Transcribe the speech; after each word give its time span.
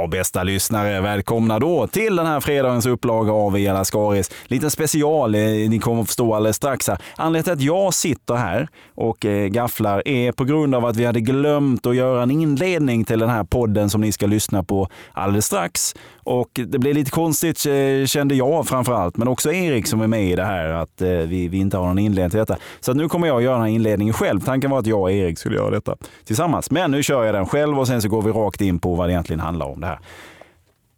Ja, 0.00 0.06
bästa 0.06 0.42
lyssnare, 0.42 1.00
välkomna 1.00 1.58
då 1.58 1.86
till 1.86 2.16
den 2.16 2.26
här 2.26 2.40
fredagens 2.40 2.86
upplaga 2.86 3.32
av 3.32 3.58
Ela 3.58 3.84
Skaris. 3.84 4.30
Liten 4.46 4.70
special, 4.70 5.34
eh, 5.34 5.40
ni 5.40 5.78
kommer 5.78 6.02
att 6.02 6.08
förstå 6.08 6.34
alldeles 6.34 6.56
strax. 6.56 6.88
Här. 6.88 6.98
Anledningen 7.16 7.44
till 7.44 7.52
att 7.52 7.76
jag 7.76 7.94
sitter 7.94 8.34
här 8.34 8.68
och 8.94 9.24
eh, 9.24 9.46
gafflar 9.46 10.08
är 10.08 10.32
på 10.32 10.44
grund 10.44 10.74
av 10.74 10.84
att 10.84 10.96
vi 10.96 11.04
hade 11.04 11.20
glömt 11.20 11.86
att 11.86 11.96
göra 11.96 12.22
en 12.22 12.30
inledning 12.30 13.04
till 13.04 13.18
den 13.18 13.28
här 13.28 13.44
podden 13.44 13.90
som 13.90 14.00
ni 14.00 14.12
ska 14.12 14.26
lyssna 14.26 14.62
på 14.62 14.88
alldeles 15.12 15.46
strax. 15.46 15.94
Och 16.24 16.50
det 16.52 16.78
blev 16.78 16.94
lite 16.94 17.10
konstigt 17.10 17.66
eh, 17.66 18.06
kände 18.06 18.34
jag 18.34 18.68
framför 18.68 18.92
allt, 18.92 19.16
men 19.16 19.28
också 19.28 19.52
Erik 19.52 19.86
som 19.86 20.00
är 20.00 20.06
med 20.06 20.30
i 20.30 20.36
det 20.36 20.44
här, 20.44 20.68
att 20.68 21.00
vi, 21.26 21.48
vi 21.48 21.58
inte 21.58 21.76
har 21.76 21.86
någon 21.86 21.98
inledning 21.98 22.30
till 22.30 22.38
detta. 22.38 22.56
Så 22.80 22.94
nu 22.94 23.08
kommer 23.08 23.26
jag 23.26 23.42
göra 23.42 23.54
den 23.54 23.62
här 23.62 23.70
inledningen 23.70 24.14
själv. 24.14 24.40
Tanken 24.40 24.70
var 24.70 24.78
att 24.78 24.86
jag 24.86 25.00
och 25.00 25.12
Erik 25.12 25.38
skulle 25.38 25.56
göra 25.56 25.70
detta 25.70 25.96
tillsammans. 26.24 26.70
Men 26.70 26.90
nu 26.90 27.02
kör 27.02 27.24
jag 27.24 27.34
den 27.34 27.46
själv 27.46 27.78
och 27.78 27.86
sen 27.86 28.02
så 28.02 28.08
går 28.08 28.22
vi 28.22 28.30
rakt 28.30 28.60
in 28.60 28.78
på 28.78 28.94
vad 28.94 29.08
det 29.08 29.12
egentligen 29.12 29.40
handlar 29.40 29.66
om 29.66 29.80
det 29.86 29.90
här. 29.90 30.00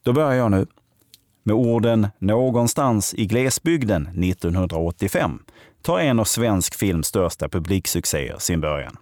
Då 0.02 0.12
börjar 0.12 0.32
jag 0.32 0.50
nu 0.50 0.66
med 1.42 1.56
orden 1.56 2.09
“Någonstans 2.19 3.14
i 3.14 3.27
glesbygden 3.27 4.06
1985” 4.06 5.42
tar 5.83 5.98
en 5.98 6.20
av 6.20 6.24
svensk 6.24 6.74
films 6.74 7.06
största 7.06 7.48
publiksuccéer 7.48 8.37
sin 8.38 8.61
början. 8.61 8.97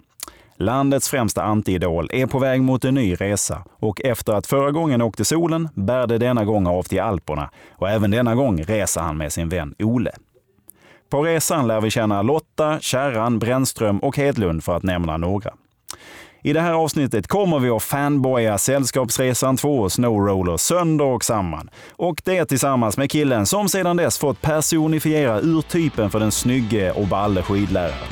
Landets 0.59 1.09
främsta 1.09 1.43
antiidol 1.43 2.09
är 2.13 2.27
på 2.27 2.39
väg 2.39 2.63
mot 2.63 2.85
en 2.85 2.95
ny 2.95 3.15
resa 3.15 3.65
och 3.71 4.01
efter 4.01 4.33
att 4.33 4.47
förra 4.47 4.71
gången 4.71 5.03
åkte 5.03 5.25
solen 5.25 5.69
bär 5.75 6.07
det 6.07 6.19
denna 6.19 6.45
gång 6.45 6.67
av 6.67 6.83
till 6.83 7.01
Alperna 7.01 7.51
och 7.71 7.91
även 7.91 8.11
denna 8.11 8.35
gång 8.35 8.63
reser 8.63 9.01
han 9.01 9.17
med 9.17 9.33
sin 9.33 9.49
vän 9.49 9.75
Ole. 9.79 10.13
På 11.11 11.23
resan 11.23 11.67
lär 11.67 11.81
vi 11.81 11.91
känna 11.91 12.23
Lotta, 12.23 12.81
Kärran, 12.81 13.39
Brännström 13.39 13.99
och 13.99 14.17
Hedlund 14.17 14.65
för 14.65 14.77
att 14.77 14.83
nämna 14.83 15.17
några. 15.17 15.55
I 16.47 16.53
det 16.53 16.61
här 16.61 16.73
avsnittet 16.73 17.27
kommer 17.27 17.59
vi 17.59 17.71
att 17.71 17.83
fanboya 17.83 18.59
Sällskapsresan 18.59 19.57
2 19.57 19.89
Snowroller 19.89 20.57
sönder 20.57 21.05
och 21.05 21.25
samman. 21.25 21.71
Och 21.91 22.23
det 22.25 22.45
tillsammans 22.45 22.97
med 22.97 23.11
killen 23.11 23.47
som 23.47 23.69
sedan 23.69 23.97
dess 23.97 24.19
fått 24.19 24.43
personifiera 24.43 25.41
urtypen 25.41 26.11
för 26.11 26.21
den 26.21 26.33
snygge 26.33 26.93
och 26.93 27.09
balle 27.09 27.43
skidläraren. 27.43 28.09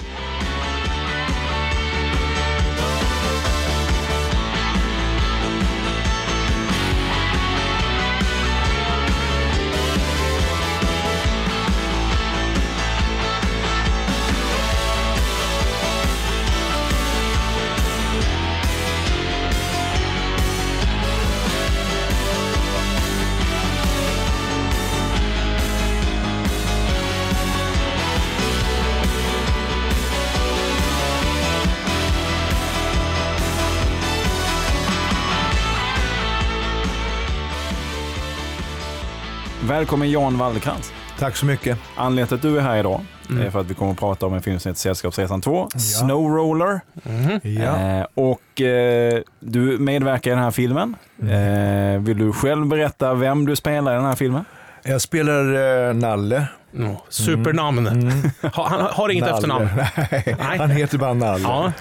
Välkommen 39.74 40.10
Jan 40.10 40.38
Wallercrantz. 40.38 40.92
Tack 41.18 41.36
så 41.36 41.46
mycket. 41.46 41.78
Anledningen 41.96 42.28
till 42.28 42.34
att 42.34 42.42
du 42.42 42.58
är 42.58 42.62
här 42.62 42.76
idag 42.76 43.00
mm. 43.30 43.46
är 43.46 43.50
för 43.50 43.60
att 43.60 43.66
vi 43.66 43.74
kommer 43.74 43.92
att 43.92 43.98
prata 43.98 44.26
om 44.26 44.34
en 44.34 44.42
film 44.42 44.60
som 44.60 44.68
heter 44.68 44.80
Sällskapsresan 44.80 45.40
2, 45.40 45.68
ja. 45.72 45.78
Snowroller. 45.78 46.80
Mm. 47.04 47.40
Ja. 47.42 47.98
Eh, 47.98 48.06
och 48.14 48.60
eh, 48.60 49.22
du 49.40 49.78
medverkar 49.78 50.30
i 50.30 50.34
den 50.34 50.42
här 50.42 50.50
filmen. 50.50 50.96
Mm. 51.22 51.94
Eh, 51.94 52.00
vill 52.00 52.18
du 52.18 52.32
själv 52.32 52.66
berätta 52.66 53.14
vem 53.14 53.46
du 53.46 53.56
spelar 53.56 53.92
i 53.92 53.94
den 53.94 54.04
här 54.04 54.14
filmen? 54.14 54.44
Jag 54.82 55.00
spelar 55.00 55.54
eh, 55.88 55.94
Nalle. 55.94 56.46
Oh, 56.78 56.96
supernamn. 57.08 57.86
Mm. 57.86 58.30
Han 58.40 58.80
har 58.80 59.08
inget 59.08 59.24
Nalle. 59.24 59.36
efternamn. 59.36 59.68
Nej, 60.10 60.36
Nej, 60.38 60.58
han 60.58 60.70
heter 60.70 60.98
bara 60.98 61.14
Nalle. 61.14 61.42
Ja. 61.42 61.72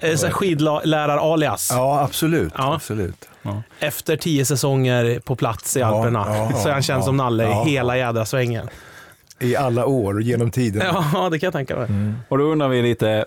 Eh, 0.00 0.30
skidlärar-alias. 0.30 1.70
Ja, 1.72 2.00
absolut. 2.00 2.52
Ja. 2.56 2.74
absolut. 2.74 3.29
Ja. 3.42 3.62
Efter 3.80 4.16
tio 4.16 4.44
säsonger 4.44 5.20
på 5.20 5.36
plats 5.36 5.76
i 5.76 5.82
Alperna 5.82 6.24
ja, 6.28 6.52
så 6.56 6.68
är 6.68 6.72
han 6.72 6.82
känd 6.82 7.04
som 7.04 7.16
Nalle 7.16 7.48
i 7.48 7.70
hela 7.70 7.96
jädra 7.96 8.24
svängen. 8.24 8.68
I 9.38 9.56
alla 9.56 9.86
år, 9.86 10.22
genom 10.22 10.50
tiden. 10.50 10.82
Ja, 11.12 11.28
det 11.30 11.38
kan 11.38 11.46
jag 11.46 11.52
tänka 11.52 11.76
mig. 11.76 11.86
Mm. 11.88 12.14
Och 12.28 12.38
då 12.38 12.44
undrar 12.44 12.68
vi 12.68 12.82
lite, 12.82 13.24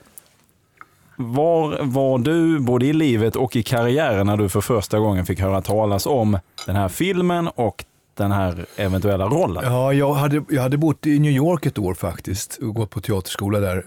var 1.16 1.78
var 1.82 2.18
du 2.20 2.60
både 2.60 2.86
i 2.86 2.94
livet 2.94 3.36
och 3.36 3.56
i 3.56 3.64
karriären 3.64 4.28
när 4.28 4.38
du 4.38 4.50
för 4.50 4.62
första 4.62 5.00
gången 5.00 5.26
fick 5.26 5.40
höra 5.40 5.62
talas 5.62 6.06
om 6.06 6.40
den 6.66 6.76
här 6.76 6.90
filmen 6.90 7.48
och 7.48 7.86
den 8.18 8.32
här 8.32 8.66
eventuella 8.76 9.26
rollen? 9.26 9.64
Ja, 9.74 9.94
jag 9.94 10.14
hade, 10.14 10.44
jag 10.50 10.62
hade 10.62 10.78
bott 10.78 11.06
i 11.06 11.20
New 11.20 11.32
York 11.32 11.66
ett 11.66 11.78
år 11.78 11.94
faktiskt 11.94 12.58
och 12.58 12.76
gått 12.76 12.90
på 12.90 13.02
teaterskola 13.02 13.60
där. 13.60 13.86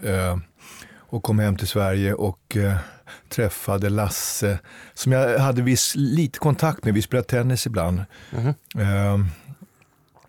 Och 1.09 1.23
kom 1.23 1.39
hem 1.39 1.55
till 1.55 1.67
Sverige 1.67 2.13
och 2.13 2.57
eh, 2.57 2.77
träffade 3.29 3.89
Lasse 3.89 4.59
som 4.93 5.11
jag 5.11 5.39
hade 5.39 5.61
viss 5.61 5.95
lite 5.95 6.39
kontakt 6.39 6.85
med. 6.85 6.93
Vi 6.93 7.01
spelade 7.01 7.27
tennis 7.27 7.65
ibland. 7.65 8.01
Mm. 8.31 8.53
Eh, 8.77 9.27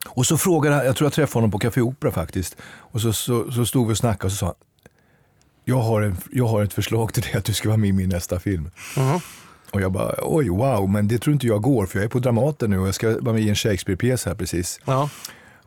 och 0.08 0.26
så 0.26 0.38
frågade 0.38 0.76
han, 0.76 0.86
jag 0.86 0.96
tror 0.96 1.06
jag 1.06 1.12
träffade 1.12 1.36
honom 1.36 1.50
på 1.50 1.58
Café 1.58 1.80
Opera 1.80 2.10
faktiskt. 2.10 2.56
Och 2.62 3.00
så, 3.00 3.12
så, 3.12 3.52
så 3.52 3.66
stod 3.66 3.86
vi 3.86 3.92
och 3.92 3.98
snackade 3.98 4.26
och 4.26 4.32
så 4.32 4.36
sa 4.36 4.46
han, 4.46 4.54
jag 5.64 5.80
har, 5.80 6.02
en, 6.02 6.16
jag 6.30 6.46
har 6.46 6.62
ett 6.62 6.72
förslag 6.72 7.14
till 7.14 7.22
dig 7.22 7.34
att 7.34 7.44
du 7.44 7.52
ska 7.52 7.68
vara 7.68 7.76
med 7.76 7.88
i 7.88 7.92
min 7.92 8.08
nästa 8.08 8.40
film. 8.40 8.70
Mm. 8.96 9.20
Och 9.70 9.80
jag 9.80 9.92
bara, 9.92 10.14
oj, 10.22 10.48
wow, 10.48 10.90
men 10.90 11.08
det 11.08 11.18
tror 11.18 11.34
inte 11.34 11.46
jag 11.46 11.62
går 11.62 11.86
för 11.86 11.98
jag 11.98 12.04
är 12.04 12.08
på 12.08 12.18
Dramaten 12.18 12.70
nu 12.70 12.78
och 12.78 12.86
jag 12.86 12.94
ska 12.94 13.20
vara 13.20 13.32
med 13.32 13.42
i 13.42 13.48
en 13.48 13.54
Shakespeare-pjäs 13.54 14.26
här 14.26 14.34
precis. 14.34 14.80
Ja. 14.84 15.10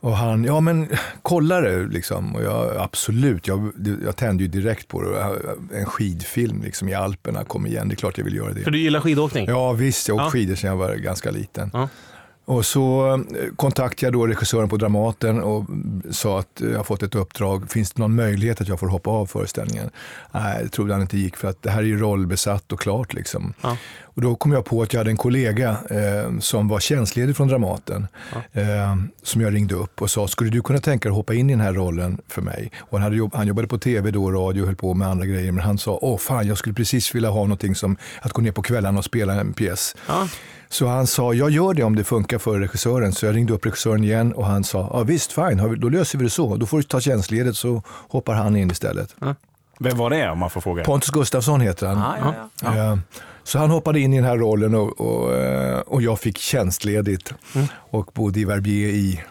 Och 0.01 0.17
han, 0.17 0.44
ja 0.44 0.59
men 0.59 0.88
kolla 1.22 1.62
det 1.62 1.88
liksom. 1.88 2.35
Och 2.35 2.44
jag, 2.44 2.78
absolut, 2.78 3.47
jag, 3.47 3.72
jag 4.03 4.16
tände 4.16 4.44
ju 4.44 4.50
direkt 4.50 4.88
på 4.88 5.01
det. 5.01 5.39
En 5.78 5.85
skidfilm 5.85 6.62
liksom 6.63 6.89
i 6.89 6.94
Alperna, 6.94 7.44
kom 7.44 7.66
igen, 7.66 7.89
det 7.89 7.94
är 7.94 7.95
klart 7.95 8.17
jag 8.17 8.25
vill 8.25 8.35
göra 8.35 8.53
det. 8.53 8.61
För 8.61 8.72
du 8.72 8.79
gillar 8.79 9.00
skidåkning? 9.00 9.45
Ja 9.47 9.72
visst, 9.72 10.07
jag 10.07 10.16
har 10.16 10.25
åkt 10.25 10.35
ja. 10.35 10.40
skidor 10.40 10.56
sedan 10.56 10.69
jag 10.69 10.78
var 10.78 10.95
ganska 10.95 11.31
liten. 11.31 11.69
Ja. 11.73 11.90
Och 12.45 12.66
så 12.66 13.13
eh, 13.13 13.56
kontaktade 13.56 14.06
jag 14.06 14.13
då 14.13 14.28
regissören 14.28 14.69
på 14.69 14.78
Dramaten 14.78 15.41
och 15.41 15.66
sa 16.09 16.40
att 16.40 16.61
jag 16.61 16.78
har 16.78 16.84
fått 16.84 17.03
ett 17.03 17.16
uppdrag. 17.16 17.72
Finns 17.72 17.91
det 17.91 18.01
någon 18.01 18.16
möjlighet 18.16 18.61
att 18.61 18.67
jag 18.67 18.79
får 18.79 18.88
hoppa 18.88 19.09
av 19.09 19.25
föreställningen? 19.25 19.90
Nej, 20.31 20.63
det 20.63 20.69
trodde 20.69 20.94
han 20.94 21.01
inte 21.01 21.17
gick 21.17 21.38
för 21.38 21.47
att 21.47 21.61
det 21.61 21.69
här 21.72 21.79
är 21.79 21.85
ju 21.85 22.00
rollbesatt 22.00 22.72
och 22.72 22.79
klart. 22.79 23.13
Liksom. 23.13 23.53
Ja. 23.61 23.78
Och 24.13 24.22
då 24.22 24.35
kom 24.35 24.51
jag 24.51 24.66
på 24.66 24.81
att 24.81 24.94
jag 24.94 24.99
hade 24.99 25.09
en 25.09 25.17
kollega 25.17 25.69
eh, 25.69 26.39
som 26.39 26.67
var 26.67 26.79
tjänstledig 26.79 27.35
från 27.35 27.47
Dramaten. 27.47 28.07
Ja. 28.33 28.61
Eh, 28.61 28.95
som 29.23 29.41
jag 29.41 29.53
ringde 29.53 29.75
upp 29.75 30.01
och 30.01 30.11
sa, 30.11 30.27
skulle 30.27 30.49
du 30.49 30.61
kunna 30.61 30.79
tänka 30.79 31.09
dig 31.09 31.13
att 31.13 31.17
hoppa 31.17 31.33
in 31.33 31.49
i 31.49 31.53
den 31.53 31.61
här 31.61 31.73
rollen 31.73 32.22
för 32.27 32.41
mig? 32.41 32.72
Och 32.79 32.97
han, 32.97 33.01
hade 33.03 33.16
jobb, 33.16 33.35
han 33.35 33.47
jobbade 33.47 33.67
på 33.67 33.77
tv 33.77 34.11
då, 34.11 34.31
radio 34.31 34.61
och 34.61 34.67
höll 34.67 34.75
på 34.75 34.94
med 34.94 35.07
andra 35.07 35.25
grejer. 35.25 35.51
Men 35.51 35.63
han 35.63 35.77
sa, 35.77 35.99
åh 36.01 36.17
fan, 36.17 36.47
jag 36.47 36.57
skulle 36.57 36.75
precis 36.75 37.16
vilja 37.16 37.29
ha 37.29 37.41
någonting 37.41 37.75
som 37.75 37.97
att 38.22 38.31
gå 38.31 38.41
ner 38.41 38.51
på 38.51 38.61
kvällarna 38.61 38.97
och 38.97 39.05
spela 39.05 39.33
en 39.33 39.53
pjäs. 39.53 39.95
Ja. 40.07 40.28
Så 40.69 40.88
han 40.88 41.07
sa, 41.07 41.33
jag 41.33 41.49
gör 41.49 41.73
det 41.73 41.83
om 41.83 41.95
det 41.95 42.03
funkar 42.03 42.38
för 42.38 42.59
regissören. 42.59 43.13
Så 43.13 43.25
jag 43.25 43.35
ringde 43.35 43.53
upp 43.53 43.66
regissören 43.66 44.03
igen 44.03 44.33
och 44.33 44.45
han 44.45 44.63
sa, 44.63 44.89
ja 44.93 45.03
visst 45.03 45.33
fine, 45.33 45.79
då 45.79 45.89
löser 45.89 46.17
vi 46.17 46.23
det 46.23 46.29
så. 46.29 46.55
Då 46.55 46.66
får 46.66 46.78
du 46.78 46.83
ta 46.83 46.99
tjänstledigt 47.01 47.57
så 47.57 47.83
hoppar 47.88 48.33
han 48.33 48.55
in 48.55 48.72
istället. 48.72 49.16
Ja. 49.19 49.35
Vem 49.79 49.97
var 49.97 50.09
det 50.09 50.29
om 50.29 50.39
man 50.39 50.49
får 50.49 50.61
fråga? 50.61 50.83
Pontus 50.83 51.09
Gustafsson 51.09 51.61
heter 51.61 51.88
han. 51.88 51.97
Ah, 51.97 52.17
ja, 52.19 52.33
ja. 52.63 52.75
Ja. 52.78 52.99
Så 53.44 53.59
han 53.59 53.69
hoppade 53.69 54.00
in 54.00 54.13
i 54.13 54.16
den 54.16 54.25
här 54.25 54.38
rollen 54.38 54.75
och, 54.75 55.02
och, 55.02 55.35
eh, 55.35 55.79
och 55.79 56.02
jag 56.02 56.19
fick 56.19 56.38
tjänstledigt 56.38 57.34
mm. 57.56 57.68
och 57.74 58.12
bodde 58.13 58.40
i 58.40 58.46
Verbier 58.46 58.90
i 58.90 59.22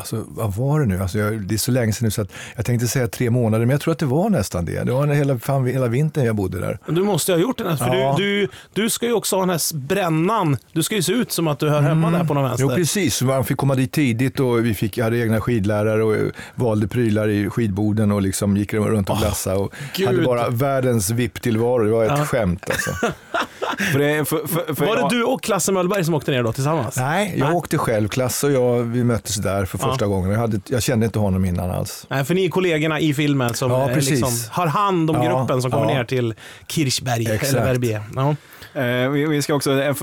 Alltså, 0.00 0.24
vad 0.28 0.54
var 0.54 0.80
det 0.80 0.86
nu? 0.86 1.02
Alltså, 1.02 1.18
jag, 1.18 1.40
det 1.40 1.54
är 1.54 1.58
så 1.58 1.70
länge 1.70 1.92
sedan 1.92 2.04
nu 2.04 2.10
så 2.10 2.22
att 2.22 2.32
jag 2.56 2.64
tänkte 2.64 2.88
säga 2.88 3.08
tre 3.08 3.30
månader, 3.30 3.66
men 3.66 3.70
jag 3.70 3.80
tror 3.80 3.92
att 3.92 3.98
det 3.98 4.06
var 4.06 4.30
nästan 4.30 4.64
det. 4.64 4.84
Det 4.84 4.92
var 4.92 5.06
hela, 5.06 5.38
fan, 5.38 5.66
hela 5.66 5.86
vintern 5.86 6.24
jag 6.24 6.36
bodde 6.36 6.60
där. 6.60 6.78
Du 6.86 7.02
måste 7.02 7.32
ha 7.32 7.38
gjort 7.38 7.58
det, 7.58 7.76
för 7.76 7.94
ja. 7.94 8.14
du, 8.16 8.40
du, 8.40 8.48
du 8.72 8.90
ska 8.90 9.06
ju 9.06 9.12
också 9.12 9.36
ha 9.36 9.40
den 9.40 9.50
här 9.50 9.76
brännan. 9.76 10.56
Du 10.72 10.82
ska 10.82 10.94
ju 10.94 11.02
se 11.02 11.12
ut 11.12 11.32
som 11.32 11.48
att 11.48 11.58
du 11.58 11.68
hör 11.68 11.80
hemma 11.80 12.08
mm. 12.08 12.20
där 12.20 12.26
på 12.26 12.34
någon 12.34 12.44
vänster. 12.44 12.66
Jo, 12.68 12.74
precis. 12.74 13.22
Man 13.22 13.44
fick 13.44 13.56
komma 13.56 13.74
dit 13.74 13.92
tidigt 13.92 14.40
och 14.40 14.66
vi 14.66 14.74
fick, 14.74 14.98
hade 14.98 15.18
egna 15.18 15.40
skidlärare 15.40 16.02
och 16.04 16.32
valde 16.54 16.88
prylar 16.88 17.28
i 17.28 17.50
skidboden 17.50 18.12
och 18.12 18.22
liksom 18.22 18.56
gick 18.56 18.74
runt 18.74 19.10
och 19.10 19.18
glassade. 19.18 19.56
Och 19.56 19.74
oh, 19.98 20.06
hade 20.06 20.22
bara 20.22 20.48
världens 20.48 21.10
VIP-tillvaro. 21.10 21.84
Det 21.84 21.90
var 21.90 22.04
ett 22.04 22.12
ja. 22.18 22.24
skämt 22.24 22.70
alltså. 22.70 22.90
för 23.92 23.98
det, 23.98 24.24
för, 24.24 24.46
för, 24.46 24.74
för 24.74 24.86
var 24.86 24.96
det 24.96 25.16
du 25.16 25.24
och 25.24 25.42
Klasse 25.42 25.72
Möllberg 25.72 26.04
som 26.04 26.14
åkte 26.14 26.30
ner 26.30 26.42
då 26.42 26.52
tillsammans? 26.52 26.96
Nej, 26.96 27.34
jag 27.36 27.46
Nej. 27.46 27.56
åkte 27.56 27.78
själv. 27.78 28.08
Klasse 28.08 28.46
och 28.46 28.52
jag, 28.52 28.82
vi 28.82 29.04
möttes 29.04 29.36
där 29.36 29.64
för 29.64 29.78
första 29.78 30.04
ja. 30.04 30.08
gången. 30.08 30.30
Jag, 30.30 30.38
hade, 30.38 30.60
jag 30.66 30.82
kände 30.82 31.06
inte 31.06 31.18
honom 31.18 31.44
innan 31.44 31.70
alls. 31.70 32.06
Nej, 32.10 32.24
för 32.24 32.34
ni 32.34 32.44
är 32.44 32.48
kollegorna 32.48 33.00
i 33.00 33.14
filmen 33.14 33.54
som 33.54 33.70
ja, 33.70 33.88
liksom 33.94 34.32
har 34.50 34.66
hand 34.66 35.10
om 35.10 35.24
gruppen 35.24 35.62
som 35.62 35.70
kommer 35.70 35.86
ner 35.86 36.04
till 36.04 36.34
Kirchberg 36.68 37.30
Exakt. 37.30 37.52
eller 37.52 37.64
Verbier. 37.64 38.02
Eh, 38.74 39.10
vi, 39.10 39.26
vi, 39.26 39.42
ska 39.42 39.54
också, 39.54 39.80
eh, 39.80 39.94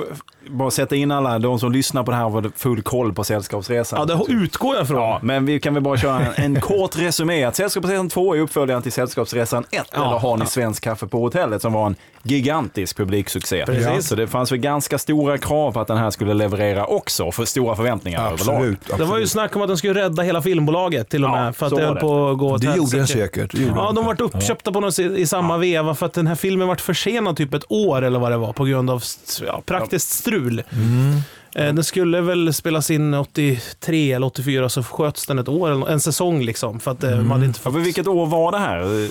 bara 0.49 0.71
sätta 0.71 0.95
in 0.95 1.11
alla 1.11 1.39
de 1.39 1.59
som 1.59 1.71
lyssnar 1.71 2.03
på 2.03 2.11
det 2.11 2.17
här 2.17 2.25
och 2.25 2.31
har 2.31 2.51
full 2.55 2.81
koll 2.81 3.13
på 3.13 3.23
Sällskapsresan. 3.23 3.99
Ja, 4.09 4.15
det 4.15 4.33
utgår 4.33 4.75
jag 4.75 4.87
från. 4.87 4.97
Ja, 4.97 5.19
men 5.21 5.45
vi 5.45 5.59
kan 5.59 5.73
väl 5.73 5.83
bara 5.83 5.97
köra 5.97 6.19
en, 6.25 6.43
en 6.55 6.61
kort 6.61 6.97
resumé. 6.97 7.43
Att 7.43 7.55
Sällskapsresan 7.55 8.09
2 8.09 8.35
är 8.35 8.39
uppföljaren 8.39 8.81
till 8.83 8.91
Sällskapsresan 8.91 9.63
1, 9.71 9.87
Ja. 9.93 10.05
eller 10.07 10.19
Har 10.19 10.37
ni 10.37 10.45
svensk 10.45 10.83
kaffe 10.83 11.07
på 11.07 11.19
hotellet, 11.19 11.61
som 11.61 11.73
var 11.73 11.85
en 11.87 11.95
gigantisk 12.23 12.97
publiksuccé. 12.97 13.65
Precis. 13.65 14.07
Så 14.07 14.15
det 14.15 14.27
fanns 14.27 14.51
väl 14.51 14.59
ganska 14.59 14.97
stora 14.97 15.37
krav 15.37 15.71
på 15.71 15.79
att 15.79 15.87
den 15.87 15.97
här 15.97 16.09
skulle 16.11 16.33
leverera 16.33 16.85
också, 16.85 17.31
för 17.31 17.45
stora 17.45 17.75
förväntningar 17.75 18.19
överlag. 18.31 18.55
Absolut. 18.55 18.79
Det 18.85 18.91
var 18.91 18.99
ju 18.99 19.03
absolut. 19.05 19.31
snack 19.31 19.55
om 19.55 19.61
att 19.61 19.67
den 19.67 19.77
skulle 19.77 19.93
rädda 19.93 20.23
hela 20.23 20.41
filmbolaget 20.41 21.09
till 21.09 21.23
och 21.23 21.29
Ja, 21.29 21.43
med. 21.43 21.55
För 21.55 21.65
att 21.65 21.75
det 21.75 21.81
var 21.81 21.87
höll 21.87 21.95
på 21.99 22.29
att 22.29 22.37
gå 22.37 22.51
åt 22.51 22.61
Det 22.61 22.75
gjorde 22.75 22.97
den 22.97 23.07
säkert. 23.07 23.53
Gjorde 23.53 23.73
Ja, 23.75 23.91
de 23.95 24.05
vart 24.05 24.21
uppköpta 24.21 24.71
på 24.71 24.79
något, 24.79 24.99
i 24.99 25.25
samma 25.27 25.57
veva 25.57 25.95
för 25.95 26.05
att 26.05 26.13
den 26.13 26.27
här 26.27 26.35
filmen 26.35 26.67
vart 26.67 26.81
försenad 26.81 27.37
typ 27.37 27.53
ett 27.53 27.65
år 27.69 28.01
eller 28.01 28.19
vad 28.19 28.31
det 28.31 28.37
var 28.37 28.53
på 28.53 28.65
grund 28.65 28.89
av 28.89 29.03
ja, 29.47 29.61
praktiskt 29.65 30.09
strul. 30.09 30.36
Mm. 30.37 31.13
Eh, 31.55 31.73
Den 31.73 31.83
skulle 31.83 32.21
väl 32.21 32.53
spelas 32.53 32.91
in 32.91 33.13
83 33.13 34.11
eller 34.13 34.27
84 34.27 34.69
så 34.69 34.83
sköts 34.83 35.25
den 35.25 35.39
ett 35.39 35.47
år, 35.49 35.89
en 35.89 35.99
säsong 35.99 36.41
liksom. 36.43 36.79
För 36.79 36.91
att 36.91 37.03
eh, 37.03 37.15
man 37.17 37.31
hade 37.31 37.45
inte 37.45 37.59
Ja, 37.59 37.63
fått... 37.63 37.73
för 37.73 37.79
vilket 37.79 38.07
år 38.07 38.25
var 38.25 38.51
det 38.51 38.57
här? 38.59 39.09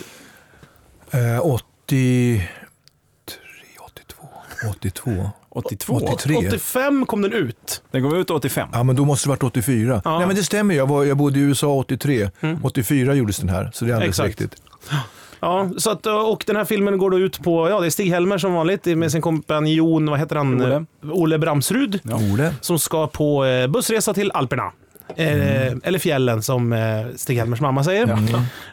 Eh, 1.35 1.41
83, 1.41 2.43
82, 3.85 4.29
82. 4.71 5.31
82? 5.49 5.95
83. 5.95 6.37
85 6.49 7.07
kom 7.07 7.23
den 7.23 7.33
ut. 7.33 7.83
Den 7.91 8.03
kom 8.03 8.17
ut 8.21 8.31
85. 8.31 8.69
Ja, 8.73 8.83
men 8.83 8.97
då 8.97 9.05
måste 9.05 9.27
det 9.27 9.31
varit 9.31 9.43
84. 9.43 10.03
Ja. 10.05 10.19
Nej, 10.19 10.27
men 10.27 10.37
det 10.37 10.45
stämmer. 10.45 10.75
Jag, 10.75 10.87
var, 10.89 11.05
jag 11.05 11.17
bodde 11.17 11.39
i 11.39 11.43
USA 11.43 11.67
83. 11.75 12.31
84 12.63 13.15
gjordes 13.15 13.37
den 13.37 13.49
här, 13.49 13.71
så 13.75 13.85
det 13.85 13.91
är 13.91 13.95
alldeles 13.95 14.19
Exakt. 14.21 14.41
riktigt. 14.41 14.63
Ja, 15.47 15.69
så 15.77 15.91
att, 15.91 16.07
och 16.07 16.45
den 16.47 16.57
här 16.57 16.65
filmen 16.65 16.99
går 16.99 17.11
då 17.11 17.19
ut 17.19 17.43
på, 17.43 17.69
ja 17.71 17.81
det 17.81 17.87
är 17.87 17.91
Stig-Helmer 17.91 18.39
som 18.39 18.55
vanligt 18.55 18.85
med 18.87 19.13
sin 19.13 19.23
kompanjon, 19.23 20.11
vad 20.11 20.19
heter 20.19 20.37
han? 20.37 20.63
Ole. 20.63 20.85
Ole 21.03 21.39
Bramsrud. 21.39 22.01
Ole. 22.33 22.55
Som 22.61 22.79
ska 22.79 23.07
på 23.07 23.45
eh, 23.45 23.67
bussresa 23.67 24.15
till 24.15 24.31
Alperna. 24.35 24.73
Eh, 25.17 25.73
Eller 25.83 25.99
fjällen 25.99 26.43
som 26.43 26.73
eh, 26.73 26.79
Stig-Helmers 27.17 27.61
mamma 27.61 27.85
säger. 27.85 28.19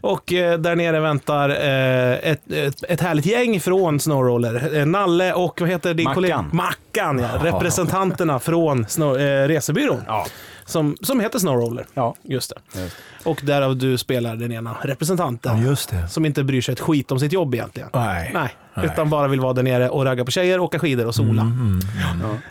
Och 0.02 0.34
eh, 0.34 0.60
där 0.60 0.75
nere 0.75 1.00
väntar 1.00 1.50
eh, 1.50 2.31
ett, 2.31 2.52
ett, 2.52 2.84
ett 2.84 3.02
härligt 3.02 3.25
gäng 3.25 3.60
från 3.60 4.00
Snowroller. 4.00 4.78
Eh, 4.78 4.86
Nalle 4.86 5.34
och 5.34 5.62
vad 5.62 5.70
heter 5.70 5.94
din 5.94 6.04
Mackan. 6.04 6.16
kollega? 6.16 6.46
Mackan. 6.52 7.20
Ja. 7.20 7.30
Representanterna 7.44 8.40
från 8.40 8.86
snow, 8.88 9.18
eh, 9.20 9.48
resebyrån. 9.48 10.02
Ja. 10.08 10.25
Som, 10.65 10.98
som 11.01 11.19
heter 11.19 11.39
Snowroller. 11.39 11.86
Ja. 11.94 12.15
Just 12.24 12.54
det. 12.74 12.81
Just. 12.81 12.95
Och 13.24 13.39
därav 13.44 13.77
du 13.77 13.98
spelar 13.98 14.36
den 14.36 14.51
ena 14.51 14.77
representanten. 14.81 15.57
Ja, 15.62 15.69
just 15.69 15.89
det. 15.89 16.07
Som 16.10 16.25
inte 16.25 16.44
bryr 16.44 16.62
sig 16.62 16.74
ett 16.74 16.80
skit 16.80 17.12
om 17.12 17.19
sitt 17.19 17.33
jobb 17.33 17.56
egentligen. 17.56 17.89
Nej. 17.94 18.31
Nej, 18.33 18.50
utan 18.83 19.10
bara 19.10 19.27
vill 19.27 19.39
vara 19.39 19.54
där 19.54 19.63
nere 19.63 19.89
och 19.89 20.06
ragga 20.06 20.25
på 20.25 20.31
tjejer, 20.31 20.60
åka 20.60 20.80
skidor 20.80 21.06
och 21.07 21.15
sola. 21.15 21.51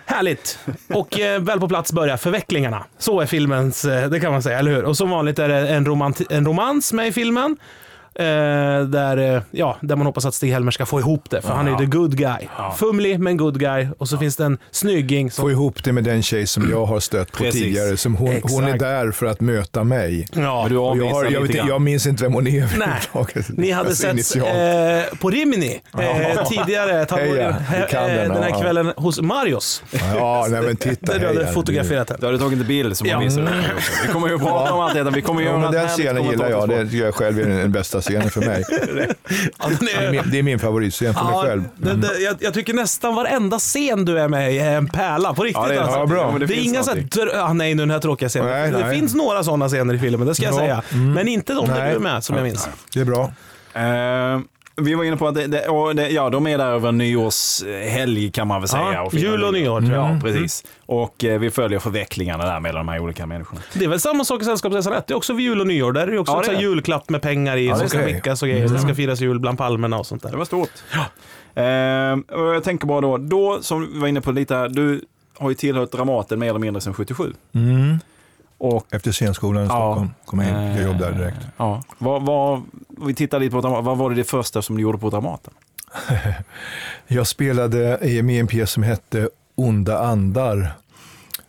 Härligt! 0.07 0.59
Och 0.95 1.21
eh, 1.21 1.41
väl 1.43 1.61
på 1.61 1.69
plats 1.69 1.93
börjar 1.93 2.17
förvecklingarna. 2.17 2.85
Så 2.99 3.21
är 3.21 3.27
filmens, 3.27 3.85
eh, 3.85 4.11
det 4.11 4.21
kan 4.21 4.33
man 4.33 4.43
säga, 4.43 4.59
eller 4.59 4.71
hur? 4.71 4.85
Och 4.85 4.97
som 4.97 5.11
vanligt 5.11 5.39
är 5.39 5.49
det 5.49 5.69
en, 5.69 5.87
romant- 5.87 6.27
en 6.31 6.47
romans 6.47 6.93
med 6.93 7.07
i 7.09 7.13
filmen. 7.13 7.57
Eh, 8.15 8.25
där, 8.87 9.37
eh, 9.37 9.43
ja, 9.51 9.77
där 9.81 9.97
man 9.97 10.07
hoppas 10.07 10.25
att 10.27 10.35
Stig-Helmer 10.35 10.71
ska 10.71 10.87
få 10.87 11.01
ihop 11.01 11.31
det, 11.31 11.43
för 11.43 11.49
han 11.49 11.67
är 11.67 11.71
ju 11.71 11.77
the 11.77 11.85
good 11.85 12.17
guy. 12.17 12.49
Fumlig 12.77 13.21
men 13.21 13.37
good 13.37 13.59
guy. 13.61 13.87
Och 13.99 14.09
så 14.09 14.19
finns 14.19 14.37
det 14.37 14.45
en 14.45 14.59
snygging 14.71 15.31
som... 15.31 15.43
Få 15.43 15.51
ihåg 15.51 15.81
det 15.85 15.93
med 15.93 16.05
den 16.05 16.23
tjej 16.23 16.47
som 16.47 16.71
jag 16.71 16.87
har 16.87 17.01
stött 17.01 17.33
på 17.33 17.39
Precis. 17.39 17.63
tidigare. 17.63 17.97
Som 17.97 18.15
hon, 18.17 18.41
hon 18.43 18.65
är 18.65 18.79
där 18.79 19.11
för 19.11 19.27
att 19.27 19.41
möta 19.41 19.85
mig. 19.85 20.29
Ja. 20.33 20.63
Men 20.63 20.69
du 20.69 20.75
jag, 20.75 21.13
har, 21.13 21.25
jag, 21.31 21.41
vet, 21.41 21.55
jag 21.57 21.81
minns 21.81 22.07
inte 22.07 22.23
vem 22.23 22.33
hon 22.33 22.47
är 22.47 22.69
Nej, 22.79 23.27
ni 23.49 23.71
hade 23.71 23.89
Alltså, 23.89 24.17
sett 24.17 24.37
eh, 24.37 25.19
på 25.19 25.31
Rimini 25.31 25.81
eh, 25.99 26.49
tidigare, 26.49 27.07
Heja, 27.11 27.49
eh, 27.49 28.17
den, 28.17 28.29
den 28.29 28.43
här 28.43 28.51
ja. 28.51 28.61
kvällen 28.61 28.93
hos 28.97 29.21
Marius. 29.21 29.83
Ja, 30.17 30.47
nej 30.51 30.63
men 30.63 30.77
titta. 30.77 31.13
Där 31.13 31.19
du 31.21 31.27
hade 31.27 31.53
fotograferat 31.53 32.09
Du 32.09 32.15
henne. 32.15 32.27
hade 32.27 32.39
tagit 32.39 32.61
en 32.61 32.67
bild 32.67 32.97
som 32.97 33.07
Ja. 33.07 33.15
hon 33.17 33.25
visade. 33.25 33.51
Vi 34.07 34.13
kommer 34.13 34.29
ju 34.29 34.35
att 34.35 34.43
prata 34.43 34.73
om 34.73 34.81
allt 34.81 34.95
detta. 34.95 35.11
Vi 35.11 35.23
kommer 35.23 35.41
Ja, 35.43 35.49
göra 35.49 35.59
men 35.59 35.69
ett 35.69 35.73
den 35.73 35.89
scenen 35.89 36.25
gillar 36.31 36.51
jag. 36.51 36.69
Det 36.69 36.85
tycker 36.85 37.05
jag 37.05 37.15
själv 37.15 37.39
är 37.41 37.45
den 37.49 37.73
bästa 37.73 38.02
scenen 38.03 38.31
för 38.31 38.41
mig. 38.41 38.65
Ja, 39.59 39.67
är 39.69 40.31
det 40.31 40.39
är 40.39 40.43
min 40.43 40.59
favoritscen 40.59 41.15
för 41.15 41.25
mig 41.25 41.33
Ja, 41.35 41.43
själv. 41.43 41.63
det, 41.77 41.95
det, 41.95 42.19
jag, 42.19 42.37
jag 42.41 42.55
tycker 42.55 42.75
nästan 42.75 43.15
varenda 43.15 43.59
scen 43.59 44.05
du 44.05 44.19
är 44.19 44.29
med 44.29 44.55
i 44.55 44.59
är 44.59 44.77
en 44.77 44.89
pärla, 44.89 45.35
på 45.35 45.43
riktigt 45.43 45.63
Ja, 45.63 45.69
det 45.69 45.75
är- 45.75 45.81
alltså. 45.81 45.99
ja, 45.99 46.07
bra. 46.07 46.31
men 46.31 46.41
Det, 46.41 46.47
det 46.47 46.53
är 46.55 46.57
finns 46.57 46.67
inga 46.75 46.83
så 46.83 46.91
här, 46.91 46.97
någonting. 46.97 47.23
dr- 47.23 47.39
ah, 47.41 47.53
nej 47.53 47.75
nu 47.75 47.83
den 47.83 47.91
här 47.91 47.99
tråkiga 47.99 48.29
scenen. 48.29 48.51
Nej, 48.51 48.71
det 48.71 48.79
nej. 48.87 48.99
finns 49.01 49.15
några 49.15 49.45
sådana 49.45 49.69
scener 49.69 49.95
i 49.95 49.99
filmen, 49.99 50.27
det 50.27 50.35
ska 50.35 50.45
jag 50.45 50.55
Ja, 50.55 50.59
säga. 50.59 50.83
Men 51.15 51.29
inte 51.29 51.55
de 51.55 51.69
där 51.69 51.75
Nej. 51.79 51.91
du 51.91 51.97
är 51.97 52.01
med, 52.01 52.25
som 52.25 52.37
jag 52.37 52.43
minns. 52.43 52.69
Det 52.95 53.01
är 53.01 53.05
bra. 53.05 53.33
Eh, 53.75 54.41
vi 54.85 54.95
var 54.95 55.05
inne 55.05 55.17
på 55.17 55.29
att 55.29 55.35
det, 55.35 55.47
det, 55.47 55.69
och 55.69 55.95
det, 55.97 56.09
ja, 56.09 56.31
de 56.31 56.47
är 56.47 56.59
där 56.59 56.67
över 56.67 56.93
nyårshelg 56.93 58.31
kan 58.31 58.47
man 58.49 58.61
väl 58.61 58.69
säga. 58.69 58.93
Ja, 58.93 59.03
och 59.03 59.15
jul 59.15 59.45
och 59.45 59.53
nyår, 59.53 59.83
jag. 59.85 59.93
Ja, 59.93 60.19
precis. 60.23 60.65
Och 60.87 61.25
eh, 61.25 61.39
vi 61.39 61.51
följer 61.51 61.79
förvecklingarna 61.79 62.45
där 62.47 62.61
mellan 62.61 62.87
de 62.87 62.93
här 62.93 62.99
olika 63.01 63.27
människorna. 63.27 63.61
Det 63.75 63.85
är 63.85 63.89
väl 63.89 64.01
samma 64.01 64.25
sak 64.25 64.43
i 64.43 64.45
Sällskapsresan 64.45 64.93
1. 64.93 65.07
Det 65.07 65.13
är 65.15 65.17
också 65.17 65.33
vid 65.33 65.45
jul 65.47 65.61
och 65.61 65.67
nyår. 65.67 65.93
Där 65.93 66.07
är 66.07 66.13
det 66.13 66.19
också 66.19 66.33
Ja, 66.33 66.41
det 66.41 66.49
är 66.53 66.57
det. 66.57 66.63
julklapp 66.63 67.11
med 67.11 67.23
pengar 67.23 67.57
i 67.57 67.67
det 67.69 67.77
som 67.77 67.89
ska 67.89 67.99
det. 67.99 68.05
skickas 68.05 68.43
och 68.43 68.49
grejer. 68.49 68.69
Det 68.69 68.79
ska 68.79 68.95
firas 68.95 69.21
jul 69.21 69.41
bland 69.41 69.59
palmerna 69.59 69.99
och 69.99 70.07
sånt 70.07 70.23
Det 70.23 70.29
där. 70.31 70.37
var 70.37 70.45
stort. 70.45 70.71
Eh, 71.55 72.37
och 72.41 72.55
jag 72.55 72.65
tänker 72.65 72.87
bara 72.87 73.01
då, 73.01 73.17
då 73.19 73.59
som 73.63 73.93
vi 73.93 73.99
var 73.99 74.09
inne 74.09 74.21
på 74.21 74.33
lite 74.33 74.55
här, 74.55 74.69
du 74.69 75.01
har 75.39 75.49
ju 75.51 75.55
tillhört 75.55 75.93
Dramaten 75.93 76.39
mer 76.39 76.49
eller 76.49 76.59
mindre 76.59 76.81
sedan 76.81 76.95
77. 76.95 77.33
Mm. 77.55 77.97
Och 78.63 78.87
Efter 78.91 79.13
scenskolan 79.13 79.63
i 79.63 79.67
Stockholm 79.67 80.11
kom 80.25 80.39
jag 80.41 80.49
in. 80.49 80.77
Jag 80.77 80.85
jobbade 80.85 81.05
där 81.13 81.19
direkt. 81.19 81.37
Eh, 81.37 81.49
Ja. 81.57 81.83
Vad, 81.99 82.23
vad, 82.27 82.63
vi 83.07 83.15
tittar 83.15 83.41
lite 83.41 83.51
på 83.55 83.61
Dramaten. 83.61 83.85
Vad 83.85 83.99
var 83.99 84.11
det, 84.11 84.17
det 84.17 84.25
första 84.25 84.63
som 84.63 84.77
du 84.77 84.83
gjorde 84.83 84.99
på 84.99 85.11
Dramaten? 85.11 85.55
Jag 87.07 87.27
spelade 87.27 87.99
med 88.23 88.41
en 88.41 88.47
pjäs 88.47 88.71
som 88.71 88.83
hette 88.83 89.29
Onda 89.55 89.99
andar. 89.99 90.73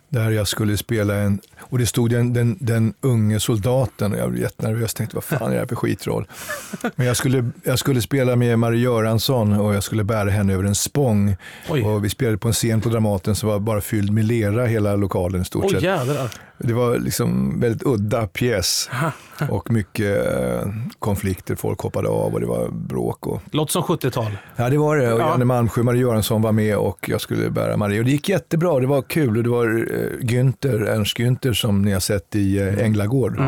Där 0.08 0.30
jag 0.30 0.48
skulle 0.48 0.76
spela 0.76 1.14
en, 1.14 1.40
och 1.58 1.78
det 1.78 1.86
stod 1.86 2.10
den, 2.10 2.32
den, 2.32 2.56
den 2.60 2.94
unge 3.00 3.40
soldaten 3.40 4.12
och 4.12 4.18
jag 4.18 4.30
blev 4.30 4.42
jättenervös. 4.42 4.94
Tänkte 4.94 5.16
vad 5.16 5.24
fan 5.24 5.48
är 5.48 5.52
det 5.54 5.58
här 5.58 5.66
för 5.66 5.76
skitroll? 5.76 6.26
Men 6.96 7.06
jag 7.06 7.16
skulle, 7.16 7.50
jag 7.64 7.78
skulle 7.78 8.00
spela 8.00 8.36
med 8.36 8.58
Marie 8.58 8.80
Göransson 8.82 9.52
och 9.52 9.74
jag 9.74 9.82
skulle 9.82 10.04
bära 10.04 10.30
henne 10.30 10.52
över 10.54 10.64
en 10.64 10.74
spång. 10.74 11.36
Oj. 11.68 11.82
Och 11.82 12.04
vi 12.04 12.10
spelade 12.10 12.38
på 12.38 12.48
en 12.48 12.54
scen 12.54 12.80
på 12.80 12.88
Dramaten 12.88 13.34
som 13.34 13.48
var 13.48 13.58
bara 13.58 13.80
fylld 13.80 14.12
med 14.12 14.24
lera 14.24 14.66
hela 14.66 14.96
lokalen 14.96 15.42
i 15.42 15.44
stort 15.44 15.64
Oj 15.64 15.70
sett. 15.70 15.82
jädrar. 15.82 16.30
Det 16.58 16.72
var 16.72 16.98
liksom 16.98 17.60
väldigt 17.60 17.82
udda 17.86 18.26
pjäs 18.26 18.90
och 19.50 19.70
mycket 19.70 20.26
eh, 20.36 20.68
konflikter. 20.98 21.54
Folk 21.54 21.80
hoppade 21.80 22.08
av 22.08 22.34
och 22.34 22.40
det 22.40 22.46
var 22.46 22.68
bråk. 22.70 23.26
Och... 23.26 23.42
Låter 23.50 23.72
som 23.72 23.82
70-tal. 23.82 24.30
Ja, 24.56 24.70
det 24.70 24.78
var 24.78 24.96
det. 24.96 25.12
Och 25.12 25.20
Ja. 25.20 25.28
Janne 25.30 25.44
Malmsjö 25.44 25.82
Marie 25.82 26.00
Göransson 26.00 26.42
var 26.42 26.52
med 26.52 26.76
och 26.76 27.08
jag 27.08 27.20
skulle 27.20 27.50
bära 27.50 27.76
Marie. 27.76 27.98
Och 27.98 28.04
det 28.04 28.10
gick 28.10 28.28
jättebra. 28.28 28.80
Det 28.80 28.86
var 28.86 29.02
kul. 29.02 29.36
Och 29.36 29.42
det 29.42 29.48
var 29.50 29.66
eh, 29.66 30.24
Günther, 30.26 30.86
Ernst 30.88 31.18
Günther 31.18 31.52
som 31.52 31.82
ni 31.82 31.92
har 31.92 32.00
sett 32.00 32.36
i 32.36 32.54
Mm. 32.60 32.78
eh, 32.78 32.84
Änglagård 32.84 33.42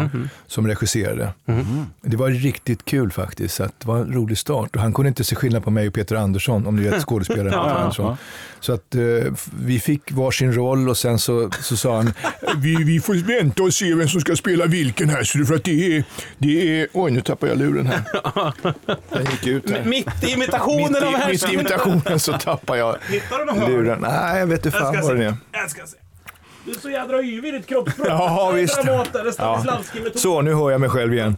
som 0.46 0.66
regisserade. 0.66 1.32
Det 2.02 2.16
var 2.16 2.30
riktigt 2.30 2.84
kul 2.84 3.10
faktiskt. 3.10 3.54
Så 3.54 3.62
det 3.62 3.86
var 3.86 3.98
en 3.98 4.12
rolig 4.12 4.38
start. 4.38 4.76
Och 4.76 4.82
han 4.82 4.92
kunde 4.92 5.08
inte 5.08 5.24
se 5.24 5.36
skillnad 5.36 5.64
på 5.64 5.70
mig 5.70 5.88
och 5.88 5.94
Peter 5.94 6.16
Andersson, 6.16 6.66
om 6.66 6.76
ni 6.76 6.88
vet 6.88 7.02
skådespelaren 7.06 7.52
Ja, 7.52 7.62
Peter 7.64 7.76
Andersson. 7.80 8.06
ja. 8.06 8.16
Så 8.60 8.72
att 8.72 8.94
vi 9.60 9.80
fick 9.80 10.12
varsin 10.12 10.52
roll 10.52 10.88
och 10.88 10.96
sen 10.96 11.18
så, 11.18 11.50
så 11.60 11.76
sa 11.76 11.96
han 11.96 12.12
vi, 12.56 12.76
vi 12.84 12.95
får 13.00 13.14
vänta 13.14 13.62
och 13.62 13.74
se 13.74 13.94
vem 13.94 14.08
som 14.08 14.20
ska 14.20 14.36
spela 14.36 14.66
vilken 14.66 15.08
här. 15.08 15.24
Så 15.24 15.44
för 15.44 15.54
att 15.54 15.64
det 15.64 15.96
är, 15.96 16.04
det 16.38 16.80
är... 16.80 16.88
Oj, 16.92 17.10
nu 17.10 17.20
tappade 17.20 17.52
jag 17.52 17.58
luren 17.58 17.86
här. 17.86 18.02
Den 19.14 19.24
gick 19.30 19.46
ut 19.46 19.70
här. 19.70 19.84
Mitt 19.84 20.24
i 20.24 20.32
imitationen 20.32 20.92
Mitt 20.92 21.02
av 21.02 21.14
här. 21.14 21.30
mitt 21.30 21.50
i 21.50 21.54
imitationen 21.54 22.20
så 22.20 22.32
tappar 22.32 22.76
jag 22.76 22.96
luren. 23.68 23.98
Nej, 24.00 24.38
jag 24.38 24.46
vet 24.46 24.66
inte 24.66 24.78
fan 24.78 25.00
vad 25.02 25.16
det 25.16 25.24
är. 25.24 25.36
Jag 25.52 25.70
ska 25.70 25.86
se. 25.86 25.96
Du 26.64 26.72
är 26.72 26.76
så 26.78 26.90
jädra 26.90 27.22
yvig 27.22 27.48
i 27.48 27.58
ditt 27.58 27.66
kroppsspråk. 27.66 28.06
Ja, 28.10 28.50
visst. 28.54 28.80
Ja. 29.38 29.64
Så, 30.14 30.42
nu 30.42 30.54
hör 30.54 30.70
jag 30.70 30.80
mig 30.80 30.90
själv 30.90 31.14
igen. 31.14 31.36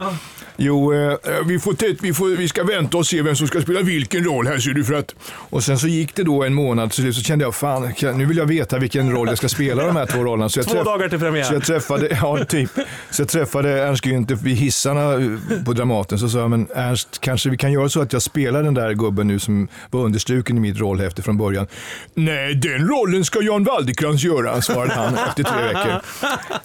Jo, 0.60 0.92
eh, 0.94 1.12
vi, 1.46 1.58
får 1.58 1.72
t- 1.72 1.96
vi, 2.00 2.14
får, 2.14 2.28
vi 2.28 2.48
ska 2.48 2.64
vänta 2.64 2.96
och 2.98 3.06
se 3.06 3.22
vem 3.22 3.36
som 3.36 3.46
ska 3.48 3.60
spela 3.60 3.80
vilken 3.82 4.24
roll 4.24 4.46
här 4.46 4.58
ser 4.58 4.70
du. 4.70 4.84
För 4.84 4.94
att, 4.94 5.14
och 5.50 5.64
sen 5.64 5.78
så 5.78 5.86
gick 5.88 6.14
det 6.14 6.22
då 6.22 6.44
en 6.44 6.54
månad 6.54 6.92
så, 6.92 7.12
så 7.12 7.22
kände 7.22 7.44
jag, 7.44 7.54
fan, 7.54 7.92
nu 8.14 8.24
vill 8.26 8.36
jag 8.36 8.46
veta 8.46 8.78
vilken 8.78 9.12
roll 9.12 9.28
jag 9.28 9.38
ska 9.38 9.48
spela 9.48 9.84
de 9.86 9.96
här 9.96 10.06
två 10.06 10.24
rollerna. 10.24 10.48
Så 10.48 10.58
jag 10.58 10.66
Två 10.66 10.74
träff- 10.74 10.84
dagar 10.84 11.08
till 11.08 11.18
premiär. 11.18 11.42
Så 11.42 11.54
jag 11.54 11.62
träffade, 11.64 12.08
ja, 12.22 12.44
typ. 12.44 12.70
Så 13.10 13.22
jag 13.22 13.28
träffade 13.28 13.82
Ernst 13.82 14.04
Günther 14.04 14.34
vid 14.34 14.56
hissarna 14.56 15.12
eh, 15.14 15.64
på 15.64 15.72
Dramaten. 15.72 16.18
Så 16.18 16.28
sa 16.28 16.38
jag, 16.38 16.50
men 16.50 16.66
Ernst, 16.74 17.18
kanske 17.20 17.50
vi 17.50 17.56
kan 17.56 17.72
göra 17.72 17.88
så 17.88 18.00
att 18.00 18.12
jag 18.12 18.22
spelar 18.22 18.62
den 18.62 18.74
där 18.74 18.92
gubben 18.94 19.26
nu 19.26 19.38
som 19.38 19.68
var 19.90 20.00
understruken 20.04 20.56
i 20.56 20.60
mitt 20.60 20.78
rollhäfte 20.78 21.22
från 21.22 21.38
början. 21.38 21.66
Nej, 22.14 22.54
den 22.54 22.88
rollen 22.88 23.24
ska 23.24 23.42
Jan 23.42 23.64
Waldekrans 23.64 24.24
göra, 24.24 24.62
svarade 24.62 24.92
han 24.94 25.14
efter 25.28 25.42
tre 25.42 25.62
veckor. 25.62 26.00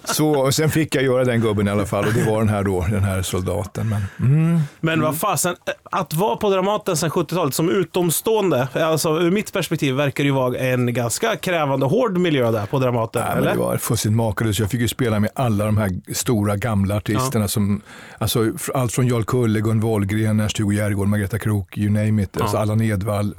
Så, 0.03 0.29
och 0.29 0.55
sen 0.55 0.69
fick 0.69 0.95
jag 0.95 1.03
göra 1.03 1.23
den 1.23 1.41
gubben 1.41 1.67
i 1.67 1.71
alla 1.71 1.85
fall 1.85 2.05
och 2.05 2.13
det 2.13 2.23
var 2.23 2.39
den 2.39 2.49
här 2.49 2.63
då, 2.63 2.85
den 2.91 3.03
här 3.03 3.21
soldaten. 3.21 3.82
Dramaten. 3.83 4.07
Men, 4.17 4.33
mm. 4.33 4.59
Men 4.79 5.01
vad 5.01 5.17
fasen, 5.17 5.55
att 5.83 6.13
vara 6.13 6.35
på 6.35 6.49
Dramaten 6.49 6.97
sedan 6.97 7.09
70-talet 7.09 7.53
som 7.53 7.69
utomstående, 7.69 8.67
alltså 8.73 9.19
ur 9.19 9.31
mitt 9.31 9.53
perspektiv 9.53 9.95
verkar 9.95 10.23
det 10.23 10.27
ju 10.27 10.33
vara 10.33 10.57
en 10.57 10.93
ganska 10.93 11.35
krävande, 11.35 11.85
hård 11.85 12.17
miljö 12.17 12.51
där 12.51 12.65
på 12.65 12.79
Dramaten. 12.79 13.23
Nej, 13.27 13.37
eller? 13.37 13.51
det 13.51 13.59
var 13.59 13.77
fullständigt 13.77 14.17
makalöst. 14.17 14.59
Jag 14.59 14.71
fick 14.71 14.81
ju 14.81 14.87
spela 14.87 15.19
med 15.19 15.29
alla 15.35 15.65
de 15.65 15.77
här 15.77 15.91
stora 16.13 16.55
gamla 16.55 16.95
artisterna. 16.97 17.47
Som, 17.47 17.81
alltså, 18.17 18.51
allt 18.73 18.93
från 18.93 19.07
Jarl 19.07 19.23
Kulle, 19.23 19.59
Gun 19.59 19.79
Wollgren, 19.79 20.39
Ernst-Hugo 20.39 20.73
Järegård, 20.73 21.07
Margareta 21.07 21.39
Krook, 21.39 21.77
you 21.77 21.89
name 21.89 22.23
it. 22.23 22.41
Alltså, 22.41 22.57
Allan 22.57 22.81
Edwall. 22.81 23.35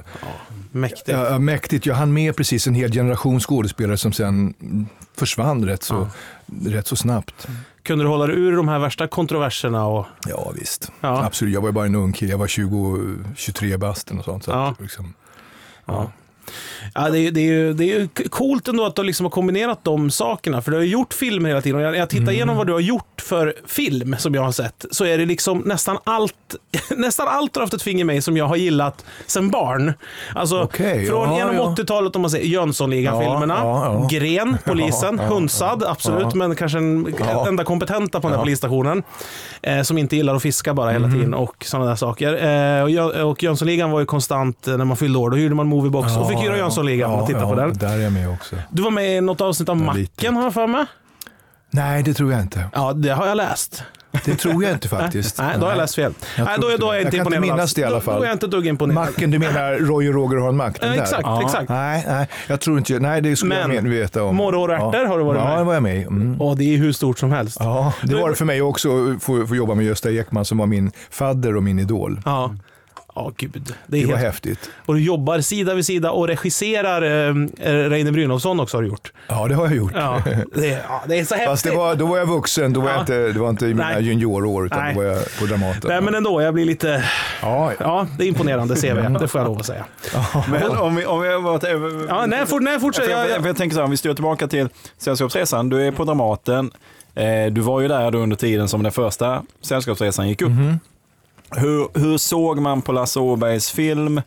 Mäktigt. 0.71 1.07
Ja, 1.07 1.39
mäktigt. 1.39 1.85
Jag 1.85 1.95
hann 1.95 2.13
med 2.13 2.35
precis 2.35 2.67
en 2.67 2.75
hel 2.75 2.91
generation 2.91 3.39
skådespelare 3.39 3.97
som 3.97 4.13
sen 4.13 4.53
försvann 5.17 5.65
rätt 5.65 5.83
så, 5.83 6.07
rätt 6.65 6.87
så 6.87 6.95
snabbt. 6.95 7.47
Kunde 7.83 8.03
du 8.03 8.07
hålla 8.09 8.27
dig 8.27 8.35
ur 8.35 8.55
de 8.55 8.67
här 8.67 8.79
värsta 8.79 9.07
kontroverserna? 9.07 9.85
Och... 9.85 10.05
Ja 10.27 10.51
visst, 10.55 10.91
Ja. 11.01 11.23
absolut. 11.25 11.53
Jag 11.53 11.61
var 11.61 11.69
ju 11.69 11.73
bara 11.73 11.85
en 11.85 11.95
ung 11.95 12.13
kille. 12.13 12.31
Jag 12.31 12.37
var 12.37 12.47
20, 12.47 12.99
23 13.35 13.77
bast 13.77 14.11
och 14.11 14.25
sånt. 14.25 14.43
Så 14.43 14.51
Ja. 14.51 14.67
att, 14.69 14.81
liksom, 14.81 15.13
Ja. 15.85 16.11
Ja, 16.95 17.09
det, 17.09 17.19
är, 17.19 17.31
det, 17.31 17.39
är 17.41 17.43
ju, 17.45 17.73
det 17.73 17.93
är 17.93 18.29
coolt 18.29 18.67
ändå 18.67 18.85
att 18.85 18.95
du 18.95 19.03
liksom 19.03 19.25
har 19.25 19.31
kombinerat 19.31 19.79
de 19.83 20.11
sakerna. 20.11 20.61
För 20.61 20.71
du 20.71 20.77
har 20.77 20.83
ju 20.83 20.89
gjort 20.89 21.13
filmer 21.13 21.49
hela 21.49 21.61
tiden. 21.61 21.79
Och 21.79 21.85
jag, 21.85 21.95
jag 21.97 22.09
tittar 22.09 22.21
Mm. 22.23 22.33
igenom 22.35 22.57
vad 22.57 22.67
du 22.67 22.73
har 22.73 22.79
gjort 22.79 23.21
för 23.21 23.53
film 23.67 24.15
som 24.19 24.35
jag 24.35 24.41
har 24.41 24.51
sett. 24.51 24.85
Så 24.91 25.05
är 25.05 25.17
det 25.17 25.25
liksom 25.25 25.59
nästan 25.65 25.97
allt, 26.03 26.55
nästan 26.97 27.27
allt 27.27 27.53
du 27.53 27.59
har 27.59 27.63
haft 27.65 27.73
ett 27.73 27.81
finger 27.81 28.05
med 28.05 28.23
som 28.23 28.37
jag 28.37 28.45
har 28.45 28.55
gillat 28.55 29.05
sen 29.27 29.49
barn. 29.49 29.93
Alltså 30.35 30.61
Okej, 30.61 31.05
från 31.05 31.29
ja, 31.29 31.37
genom 31.37 31.55
ja. 31.55 31.75
80-talet 31.77 32.15
om 32.15 32.21
man 32.21 32.31
säger 32.31 32.45
Jönssonligan-filmerna. 32.47 33.53
Ja. 33.57 34.07
Gren, 34.11 34.57
polisen, 34.65 35.19
Hunsad, 35.19 35.83
absolut. 35.87 36.33
Men 36.33 36.55
kanske 36.55 36.77
den 36.77 37.15
enda 37.47 37.63
kompetenta 37.63 38.21
på 38.21 38.27
den 38.27 38.35
här 38.37 38.43
polisstationen. 38.43 39.03
Eh, 39.61 39.81
som 39.81 39.97
inte 39.97 40.15
gillar 40.15 40.35
att 40.35 40.41
fiska 40.41 40.73
bara 40.73 40.91
hela 40.91 41.07
Mhm. 41.07 41.15
tiden 41.17 41.33
och 41.33 41.65
sådana 41.65 41.89
där 41.89 41.95
saker. 41.95 42.33
Eh, 42.47 43.05
och, 43.05 43.29
och 43.31 43.43
Jönssonligan 43.43 43.91
var 43.91 43.99
ju 43.99 44.05
konstant 44.05 44.67
eh, 44.67 44.77
när 44.77 44.85
man 44.85 44.97
fyllde 44.97 45.19
år. 45.19 45.29
Då 45.29 45.37
hyrde 45.37 45.55
man 45.55 45.67
Moviebox 45.67 46.17
och 46.17 46.29
fick 46.37 46.47
hyra 46.49 46.57
Jönssonligan 46.57 47.11
och 47.11 47.27
titta 47.27 47.45
på 47.47 47.55
den. 47.55 47.73
Där 47.73 47.97
är 47.97 48.01
jag 48.01 48.13
med 48.13 48.29
också. 48.29 48.55
Du 48.69 48.81
var 48.83 48.91
med 48.91 49.17
i 49.17 49.21
något 49.21 49.41
avsnitt 49.41 49.69
av 49.69 49.77
Ja, 49.77 49.83
Macken 49.83 50.01
lite. 50.01 50.29
har 50.29 50.43
jag 50.43 50.53
för 50.53 50.67
mig. 50.67 50.85
Nej, 51.69 52.03
det 52.03 52.13
tror 52.13 52.31
jag 52.31 52.41
inte. 52.41 52.69
Ja, 52.73 52.93
det 52.93 53.09
har 53.09 53.27
jag 53.27 53.37
läst. 53.37 53.83
Det 54.25 54.35
tror 54.35 54.63
jag 54.63 54.73
inte 54.73 54.87
faktiskt. 54.97 55.37
Nej, 55.37 55.55
då 55.59 55.65
har 55.65 55.69
jag 55.71 55.77
läst 55.77 55.95
fel. 55.95 56.13
Jag 56.37 56.45
Nej, 56.45 56.57
då, 56.61 56.77
då 56.79 56.91
är 56.91 56.95
jag 56.95 57.03
inte 57.03 57.17
Jag 57.17 57.25
kan 57.25 57.33
inte 57.33 57.51
minnas 57.51 57.73
det 57.73 57.81
i 57.81 57.83
alla 57.83 57.95
Då, 57.95 58.01
fall. 58.01 58.15
då 58.15 58.21
är 58.21 58.25
jag 58.27 58.35
inte 58.35 58.47
dugg 58.47 58.67
imponerad. 58.67 59.05
Macken, 59.05 59.31
du 59.31 59.39
menar 59.39 59.73
Roy 59.79 60.07
och 60.09 60.13
Roger 60.13 60.37
har 60.37 60.49
en 60.49 60.59
Ja, 60.59 60.87
där? 60.87 61.01
exakt, 61.01 61.21
Ja. 61.23 61.41
exakt. 61.45 61.69
Nej, 61.69 62.03
nej, 62.07 62.27
jag 62.47 62.59
tror 62.61 62.77
inte 62.77 62.99
Nej, 62.99 63.21
det 63.21 63.35
skulle 63.35 63.59
jag 63.59 63.67
Men, 63.67 63.75
men, 63.83 63.91
veta 63.91 64.23
om. 64.23 64.35
Morror 64.35 64.69
och 64.69 64.75
ärtor 64.95 65.05
har 65.05 65.17
du 65.17 65.23
varit 65.23 65.39
ja, 65.39 65.45
med. 65.45 65.53
Ja, 65.53 65.57
det 65.57 65.63
var 65.63 65.73
jag 65.73 65.83
med 65.83 66.07
mm. 66.07 66.41
Och 66.41 66.57
det 66.57 66.73
är 66.73 66.77
hur 66.77 66.91
stort 66.91 67.19
som 67.19 67.31
helst. 67.31 67.57
Ja, 67.59 67.93
det 68.03 68.15
var 68.15 68.29
det 68.29 68.35
för 68.35 68.45
mig 68.45 68.61
också 68.61 68.89
att 69.11 69.23
få, 69.23 69.47
få 69.47 69.55
jobba 69.55 69.75
med 69.75 69.85
Gösta 69.85 70.11
Ekman 70.11 70.45
som 70.45 70.57
var 70.57 70.65
min 70.65 70.91
fadder 71.09 71.55
och 71.55 71.63
min 71.63 71.79
idol. 71.79 72.21
Ja. 72.25 72.51
Ja, 73.17 73.31
gud. 73.37 73.73
Det 73.87 73.97
är 73.97 74.01
Det 74.01 74.07
var 74.07 74.13
helt... 74.17 74.25
häftigt. 74.33 74.69
Och 74.85 74.93
du 74.93 75.01
jobbar 75.03 75.39
sida 75.39 75.73
vid 75.73 75.85
sida 75.85 76.11
och 76.11 76.27
regisserar 76.27 77.01
eh, 77.29 77.33
Reine 77.89 78.11
Brynolfsson 78.11 78.59
också 78.59 78.77
har 78.77 78.81
du 78.81 78.87
gjort. 78.87 79.11
Ja, 79.27 79.47
det 79.47 79.55
har 79.55 79.65
jag 79.65 79.75
gjort. 79.75 79.91
Ja, 79.95 80.21
det, 80.55 80.69
är- 80.73 80.81
ja, 80.89 81.03
det 81.07 81.19
är 81.19 81.25
så 81.25 81.35
häftigt. 81.35 81.49
Fast 81.49 81.63
det 81.63 81.71
var, 81.71 81.95
då 81.95 82.05
var 82.05 82.17
jag 82.17 82.25
vuxen, 82.25 82.73
då 82.73 82.79
var 82.81 82.87
Ja. 82.89 82.93
jag 82.93 83.01
inte, 83.01 83.13
det 83.33 83.39
var 83.39 83.49
inte 83.49 83.65
i 83.65 83.73
mina 83.73 83.89
Nej. 83.89 84.03
juniorår 84.03 84.65
utan 84.65 84.79
Nej. 84.79 84.93
då 84.95 85.01
var 85.01 85.07
jag 85.07 85.23
på 85.39 85.45
Dramaten. 85.45 85.81
Nej, 85.83 86.01
men 86.01 86.15
ändå, 86.15 86.41
jag 86.41 86.53
blir 86.53 86.65
lite... 86.65 87.03
ja, 87.41 87.71
ja. 87.79 88.07
Det 88.17 88.23
är 88.23 88.27
imponerande 88.27 88.75
CV, 88.75 89.17
det 89.19 89.27
får 89.27 89.41
jag 89.41 89.47
lov 89.47 89.59
att 89.59 89.65
säga. 89.65 89.85
Men 90.51 90.69
om 90.77 90.95
vi, 90.95 91.05
om 91.05 91.21
vi 91.21 91.27
Ja, 92.09 92.25
nej, 92.27 92.45
fort, 92.45 92.61
nej 92.61 92.79
fortsätt. 92.79 93.05
För 93.05 93.11
jag, 93.11 93.29
Jag, 93.29 93.37
jag, 93.39 93.45
jag 93.45 93.57
tänker 93.57 93.73
så 93.73 93.79
här, 93.79 93.85
om 93.85 93.91
vi 93.91 93.97
styr 93.97 94.13
tillbaka 94.13 94.47
till 94.47 94.69
Sällskapsresan. 94.97 95.69
Du 95.69 95.87
är 95.87 95.91
på 95.91 96.03
Dramaten. 96.03 96.71
Eh, 97.15 97.51
du 97.51 97.61
var 97.61 97.81
ju 97.81 97.87
där 97.87 98.11
då 98.11 98.17
under 98.17 98.35
tiden 98.35 98.67
som 98.67 98.83
den 98.83 98.91
första 98.91 99.43
Sällskapsresan 99.61 100.29
gick 100.29 100.41
upp. 100.41 100.49
Mhm. 100.49 100.79
Hur, 101.51 101.99
hur 101.99 102.17
såg 102.17 102.59
man 102.59 102.81
på 102.81 102.91
Lasse 102.91 103.19
Åbergs 103.19 103.71
film 103.71 104.17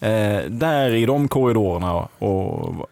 eh, 0.00 0.38
där 0.48 0.94
i 0.94 1.06
de 1.06 1.28
korridorerna? 1.28 1.92
Och, 2.18 2.88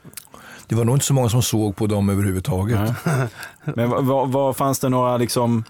Det 0.67 0.75
var 0.75 0.85
nog 0.85 0.97
inte 0.97 1.07
så 1.07 1.15
många 1.15 1.29
som 1.29 1.43
såg 1.43 1.77
på 1.77 1.87
dem 1.87 2.09
överhuvudtaget. 2.09 2.79
Nej. 3.05 3.27
men 3.77 4.07
vad, 4.31 4.57
fanns 4.57 4.79
det 4.79 4.89
några 4.89 5.17
liksom, 5.17 5.65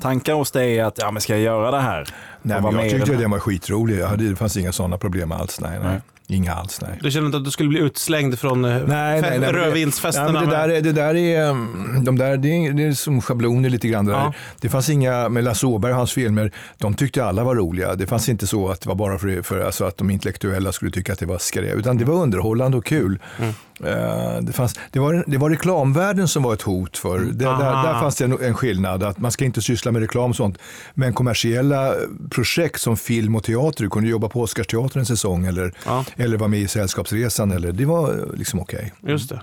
tankar 0.00 0.34
hos 0.34 0.50
dig 0.50 0.80
att 0.80 0.98
ja, 0.98 1.10
men 1.10 1.20
ska 1.20 1.32
jag 1.32 1.42
göra 1.42 1.70
det 1.70 1.80
här? 1.80 2.08
Nej, 2.42 2.60
jag 2.62 2.82
tyckte 2.82 2.98
den 2.98 3.08
här? 3.08 3.22
den 3.22 3.30
var 3.30 3.38
skitrolig. 3.38 3.98
Jag 3.98 4.08
hade, 4.08 4.28
det 4.28 4.36
fanns 4.36 4.56
inga 4.56 4.72
sådana 4.72 4.98
problem 4.98 5.32
alls. 5.32 5.60
Nej, 5.60 5.78
nej. 5.78 5.88
Nej. 5.88 6.00
Inga 6.26 6.54
alls, 6.54 6.80
nej. 6.82 6.98
du 7.02 7.10
kände 7.10 7.26
inte 7.26 7.38
att 7.38 7.44
du 7.44 7.50
skulle 7.50 7.68
bli 7.68 7.80
utslängd 7.80 8.38
från 8.38 8.64
eh, 8.64 8.70
Nej, 8.70 9.20
nej, 9.20 9.38
nej, 9.38 9.52
rödvinsfesterna? 9.52 10.32
Nej, 10.32 10.46
det, 10.46 10.50
där 10.50 10.68
är, 10.68 10.80
det 10.80 10.92
där 10.92 11.14
är, 11.14 11.50
mm, 11.50 12.04
de 12.04 12.18
där, 12.18 12.36
det 12.36 12.48
är, 12.48 12.72
det 12.72 12.82
är 12.82 12.92
som 12.92 13.20
schabloner 13.20 13.70
lite 13.70 13.88
grann. 13.88 14.04
Det, 14.04 14.12
där. 14.12 14.18
Ja. 14.18 14.32
det 14.60 14.68
fanns 14.68 14.88
inga, 14.88 15.28
med 15.28 15.44
Lasse 15.44 15.66
Åberg 15.66 15.92
och 15.92 15.98
hans 15.98 16.12
filmer, 16.12 16.52
de 16.78 16.94
tyckte 16.94 17.24
alla 17.24 17.44
var 17.44 17.54
roliga. 17.54 17.94
Det 17.94 18.06
fanns 18.06 18.28
inte 18.28 18.46
så 18.46 18.68
att 18.68 18.80
det 18.80 18.88
var 18.88 18.94
bara 18.94 19.18
för, 19.18 19.42
för 19.42 19.60
alltså 19.60 19.84
att 19.84 19.96
de 19.96 20.10
intellektuella 20.10 20.72
skulle 20.72 20.90
tycka 20.90 21.12
att 21.12 21.18
det 21.18 21.26
var 21.26 21.38
skräp, 21.38 21.74
utan 21.74 21.98
det 21.98 22.04
var 22.04 22.14
underhållande 22.14 22.76
och 22.76 22.84
kul. 22.84 23.18
Mm. 23.38 23.54
Eh, 23.84 24.40
det, 24.42 24.52
fanns, 24.52 24.78
det, 24.90 24.98
var, 24.98 25.24
det 25.26 25.38
var 25.38 25.50
reklamvärlden 25.50 26.28
som 26.28 26.42
var 26.42 26.54
ett 26.54 26.62
hot 26.62 26.96
för. 26.98 27.18
Det, 27.18 27.32
där, 27.32 27.46
Aha. 27.46 27.82
där 27.92 28.00
fanns 28.00 28.16
det 28.16 28.24
en, 28.24 28.38
en 28.42 28.54
skillnad, 28.54 29.02
att 29.02 29.18
man 29.18 29.32
ska 29.32 29.44
inte 29.44 29.62
syssla 29.62 29.92
med 29.92 30.02
reklam 30.02 30.30
och 30.30 30.36
sånt. 30.36 30.58
Men 30.94 31.12
kommersiella 31.12 31.94
projekt 32.30 32.80
som 32.80 32.96
film 32.96 33.36
och 33.36 33.44
teater, 33.44 33.82
du 33.84 33.90
kunde 33.90 34.08
jobba 34.10 34.28
på 34.28 34.40
Oscarsteatern 34.40 35.00
en 35.00 35.06
säsong 35.06 35.46
eller, 35.46 35.72
Ja. 35.86 36.04
eller 36.16 36.36
vara 36.36 36.48
med 36.48 36.60
i 36.60 36.68
Sällskapsresan, 36.68 37.52
eller, 37.52 37.72
det 37.72 37.84
var 37.84 38.28
liksom 38.36 38.60
okej. 38.60 38.92
Just 39.06 39.28
det. 39.30 39.40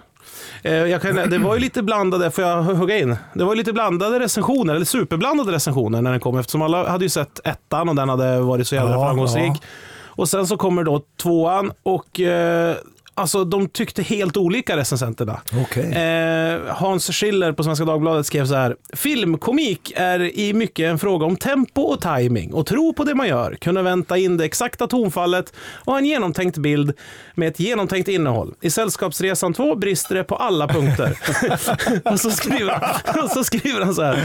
Eh, 0.63 1.00
kan, 1.00 1.15
det 1.15 1.38
var 1.38 1.53
ju 1.55 1.61
lite 1.61 1.83
blandade, 1.83 2.31
får 2.31 2.43
jag 2.43 2.61
hugga 2.63 2.97
in? 2.97 3.15
Det 3.33 3.43
var 3.43 3.53
ju 3.53 3.57
lite 3.57 3.73
blandade 3.73 4.19
recensioner, 4.19 4.75
eller 4.75 4.85
superblandade 4.85 5.51
recensioner 5.51 6.01
när 6.01 6.11
den 6.11 6.19
kom 6.19 6.38
eftersom 6.38 6.61
alla 6.61 6.89
hade 6.89 7.05
ju 7.05 7.09
sett 7.09 7.39
ettan 7.47 7.89
och 7.89 7.95
den 7.95 8.09
hade 8.09 8.39
varit 8.39 8.67
så 8.67 8.75
jävla 8.75 8.91
Ja, 8.91 9.05
framgångsrik. 9.07 9.51
ja. 9.51 9.55
Och 10.15 10.29
sen 10.29 10.47
så 10.47 10.57
kommer 10.57 10.83
då 10.83 11.01
tvåan 11.21 11.71
och 11.83 12.19
eh, 12.19 12.75
alltså 13.15 13.44
de 13.46 13.68
tyckte 13.70 14.01
helt 14.03 14.38
olika 14.38 14.77
recensenterna. 14.77 15.41
Okej. 15.62 15.94
Eh, 15.94 16.60
Hans 16.75 17.08
Schiller 17.12 17.51
på 17.51 17.63
Svenska 17.63 17.86
Dagbladet 17.86 18.25
skrev 18.25 18.46
så 18.46 18.56
här. 18.56 18.75
Filmkomik 18.94 19.94
är 19.96 20.39
i 20.39 20.53
mycket 20.53 20.89
en 20.89 21.00
fråga 21.00 21.25
om 21.25 21.36
tempo 21.36 21.82
och 21.82 22.01
timing 22.01 22.53
och 22.53 22.65
tro 22.65 22.94
på 22.94 23.03
det 23.03 23.15
man 23.15 23.27
gör, 23.27 23.56
kunna 23.62 23.82
vänta 23.82 24.18
in 24.18 24.38
det 24.38 24.46
exakta 24.46 24.88
tonfallet 24.88 25.53
och 25.74 25.91
ha 25.94 26.00
en 26.00 26.06
genomtänkt 26.06 26.58
bild 26.58 26.94
med 27.36 27.48
ett 27.48 27.60
genomtänkt 27.60 28.08
innehåll. 28.10 28.53
I 28.62 28.70
Sällskapsresan 28.70 29.53
2 29.53 29.75
brister 29.75 30.15
det 30.15 30.24
på 30.24 30.36
alla 30.36 30.68
punkter. 30.68 31.18
och, 32.12 32.20
så 32.20 32.32
skriver, 32.32 32.72
han- 32.72 33.24
och 33.24 33.30
så 33.32 33.44
skriver 33.44 33.82
han 33.86 33.96
så 33.96 34.01
här. 34.03 34.20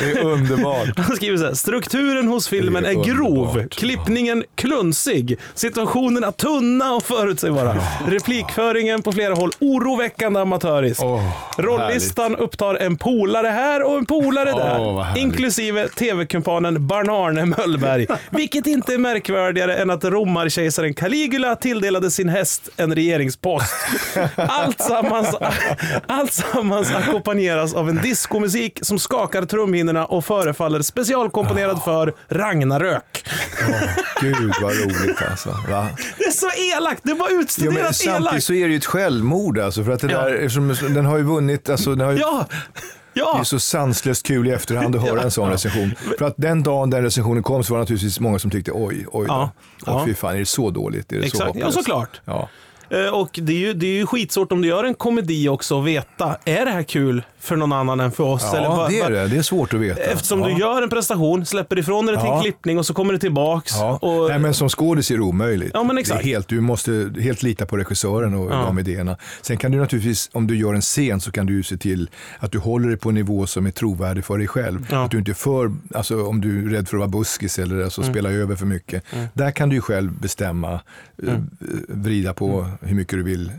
Det 0.00 0.10
är 0.20 0.24
underbart. 0.24 0.88
Han 0.98 1.16
skriver 1.16 1.36
så 1.38 1.44
här, 1.44 1.54
strukturen 1.54 2.28
hos 2.28 2.48
filmen 2.48 2.84
är, 2.84 2.88
är 2.90 3.04
grov, 3.04 3.68
klippningen 3.68 4.44
klunsig, 4.54 5.38
situationerna 5.54 6.32
tunna 6.32 6.92
och 6.94 7.02
förutsägbara, 7.02 7.76
replikföringen 8.14 9.02
på 9.02 9.12
flera 9.12 9.34
håll 9.34 9.50
oroväckande 9.60 10.40
amatörisk. 10.40 11.02
Åh, 11.02 11.22
Rollistan 11.58 12.36
upptar 12.36 12.74
en 12.74 12.96
polare 12.96 13.48
här 13.48 13.82
och 13.82 13.98
en 13.98 14.06
polare 14.06 14.50
där, 14.52 15.04
härligt. 15.04 15.22
inklusive 15.22 15.88
tv-kumpanen 15.88 16.86
Barn-Arne 16.86 17.44
Möllberg. 17.44 18.06
Vilket 18.30 18.66
inte 18.66 18.94
är 18.94 18.98
märkvärdigare 18.98 19.76
än 19.76 19.90
att 19.90 20.04
romarkejsaren 20.04 20.94
Caligula 20.94 21.56
tilldelade 21.56 22.10
sin 22.10 22.28
häst 22.28 22.68
en 22.76 22.94
regeringspost. 22.94 23.74
Allt 24.36 24.80
sammans, 24.80 25.36
allt 26.08 26.32
sammans 26.32 26.94
ackompanjeras 26.94 27.74
av 27.74 27.88
en 27.88 27.96
diskomusik 27.96 28.78
som 28.82 28.98
skakar 28.98 29.42
trumhinnorna 29.42 30.06
och 30.06 30.24
förefaller 30.24 30.82
specialkomponerad 30.82 31.82
för 31.84 32.14
Ragnarök. 32.28 33.24
Gud 34.20 34.52
vad 34.62 34.72
roligt 34.72 35.22
alltså. 35.30 35.48
Va? 35.70 35.88
Det 36.18 36.24
är 36.24 36.30
så 36.30 36.50
elakt, 36.76 37.00
det 37.04 37.14
var 37.14 37.40
utstuderat 37.40 37.96
samtidigt 38.04 38.44
så 38.44 38.52
är 38.54 38.64
det 38.66 38.70
ju 38.72 38.76
ett 38.76 38.84
självmord 38.84 39.58
alltså. 39.58 39.84
För 39.84 39.92
att 39.92 40.00
det 40.00 40.12
Ja. 40.12 40.20
där, 40.22 40.34
eftersom 40.34 40.94
den 40.94 41.04
har 41.06 41.16
ju 41.16 41.22
vunnit, 41.22 41.68
alltså, 41.70 41.94
den 41.94 42.06
har 42.06 42.12
ju, 42.12 42.18
Ja, 42.18 42.46
Det 43.14 43.20
ja. 43.20 43.40
är 43.40 43.44
så 43.44 43.58
sanslöst 43.58 44.26
kul 44.26 44.48
i 44.48 44.50
efterhand 44.50 44.96
att 44.96 45.02
höra 45.02 45.22
en 45.22 45.30
sån 45.30 45.50
recension. 45.50 45.94
För 46.18 46.24
att 46.26 46.34
den 46.36 46.62
dagen 46.62 46.90
den 46.90 47.02
recensionen 47.02 47.42
kom 47.42 47.64
så 47.64 47.72
var 47.72 47.78
det 47.78 47.82
naturligtvis 47.82 48.20
många 48.20 48.38
som 48.38 48.50
tyckte 48.50 48.72
oj, 48.74 49.06
oj 49.12 49.26
då. 49.26 49.32
Ja. 49.34 49.50
Ja. 49.86 50.02
fy 50.06 50.14
fan, 50.14 50.34
är 50.34 50.38
det 50.38 50.46
så 50.46 50.70
dåligt? 50.70 51.12
Är 51.12 51.16
det 51.16 51.22
så 51.22 51.26
Exakt, 51.26 51.40
ja 51.42 51.46
hopplöst? 51.46 51.74
såklart. 51.78 52.20
Ja. 52.24 52.48
Eh, 52.94 53.14
Och 53.14 53.38
det 53.42 53.52
är, 53.52 53.58
ju, 53.58 53.72
det 53.74 53.86
är 53.86 53.92
ju 53.92 54.06
skitsvårt 54.06 54.52
om 54.52 54.62
du 54.62 54.68
gör 54.68 54.84
en 54.84 54.94
komedi 54.94 55.48
också 55.48 55.78
att 55.80 55.86
veta, 55.86 56.36
är 56.44 56.64
det 56.64 56.70
här 56.70 56.82
kul 56.82 57.22
för 57.40 57.56
någon 57.56 57.72
annan 57.72 58.00
än 58.00 58.10
för 58.12 58.24
oss? 58.24 58.44
Eller 58.54 58.62
ja, 58.64 58.76
vad- 58.76 58.90
det 58.90 59.00
är 59.00 59.10
det. 59.10 59.28
Det 59.28 59.36
är 59.36 59.42
svårt 59.42 59.74
att 59.74 59.80
veta. 59.80 60.00
Eftersom 60.00 60.40
ja. 60.40 60.46
du 60.48 60.52
gör 60.60 60.82
en 60.82 60.88
prestation, 60.90 61.46
släpper 61.46 61.78
ifrån 61.78 62.06
dig 62.06 62.16
till 62.16 62.24
en 62.26 62.30
Ja. 62.34 62.42
klippning 62.42 62.78
och 62.78 62.86
så 62.86 62.94
kommer 62.94 63.12
det 63.12 63.18
tillbaks. 63.18 63.72
Ja. 63.76 63.98
Och, 64.02 64.28
Nej, 64.28 64.38
men 64.38 64.54
som 64.54 64.68
skådis 64.68 65.10
är 65.10 65.14
det 65.16 65.22
omöjligt. 65.22 65.70
Ja, 65.74 65.84
men 65.84 65.98
exakt. 65.98 66.22
Det 66.22 66.28
är 66.28 66.32
helt, 66.34 66.48
du 66.48 66.60
måste 66.60 67.12
helt 67.20 67.42
lita 67.42 67.66
på 67.66 67.76
regissören 67.76 68.34
och 68.34 68.52
Ja. 68.52 68.56
de 68.66 68.78
idéerna. 68.78 69.16
Sen 69.42 69.56
kan 69.56 69.72
du 69.72 69.78
naturligtvis, 69.78 70.30
om 70.32 70.46
du 70.46 70.56
gör 70.56 70.74
en 70.74 70.80
scen 70.80 71.20
så 71.20 71.32
kan 71.32 71.46
du 71.46 71.52
ju 71.52 71.62
se 71.62 71.76
till 71.76 72.10
att 72.38 72.52
du 72.52 72.58
håller 72.58 72.88
dig 72.88 72.96
på 72.98 73.08
en 73.08 73.14
nivå 73.14 73.46
som 73.46 73.66
är 73.66 73.70
trovärdig 73.70 74.24
för 74.24 74.38
dig 74.38 74.48
själv. 74.48 74.86
Ja. 74.90 75.04
Att 75.04 75.10
du 75.10 75.18
inte 75.18 75.30
är 75.30 75.34
för, 75.34 75.72
alltså 75.94 76.24
om 76.26 76.40
du 76.40 76.66
är 76.66 76.70
rädd 76.70 76.88
för 76.88 76.96
att 76.96 77.00
vara 77.00 77.08
buskis 77.08 77.58
eller 77.58 77.84
alltså 77.84 78.00
Mm. 78.02 78.14
spela 78.14 78.30
över 78.30 78.56
för 78.56 78.66
mycket. 78.66 79.04
Där 79.32 79.50
kan 79.50 79.68
du 79.68 79.74
ju 79.76 79.80
själv 79.80 80.12
bestämma, 80.20 80.80
eh, 81.26 81.34
vrida 81.88 82.34
på 82.34 82.66
hur 82.84 82.94
mycket 82.94 83.18
du 83.18 83.22
vill 83.22 83.52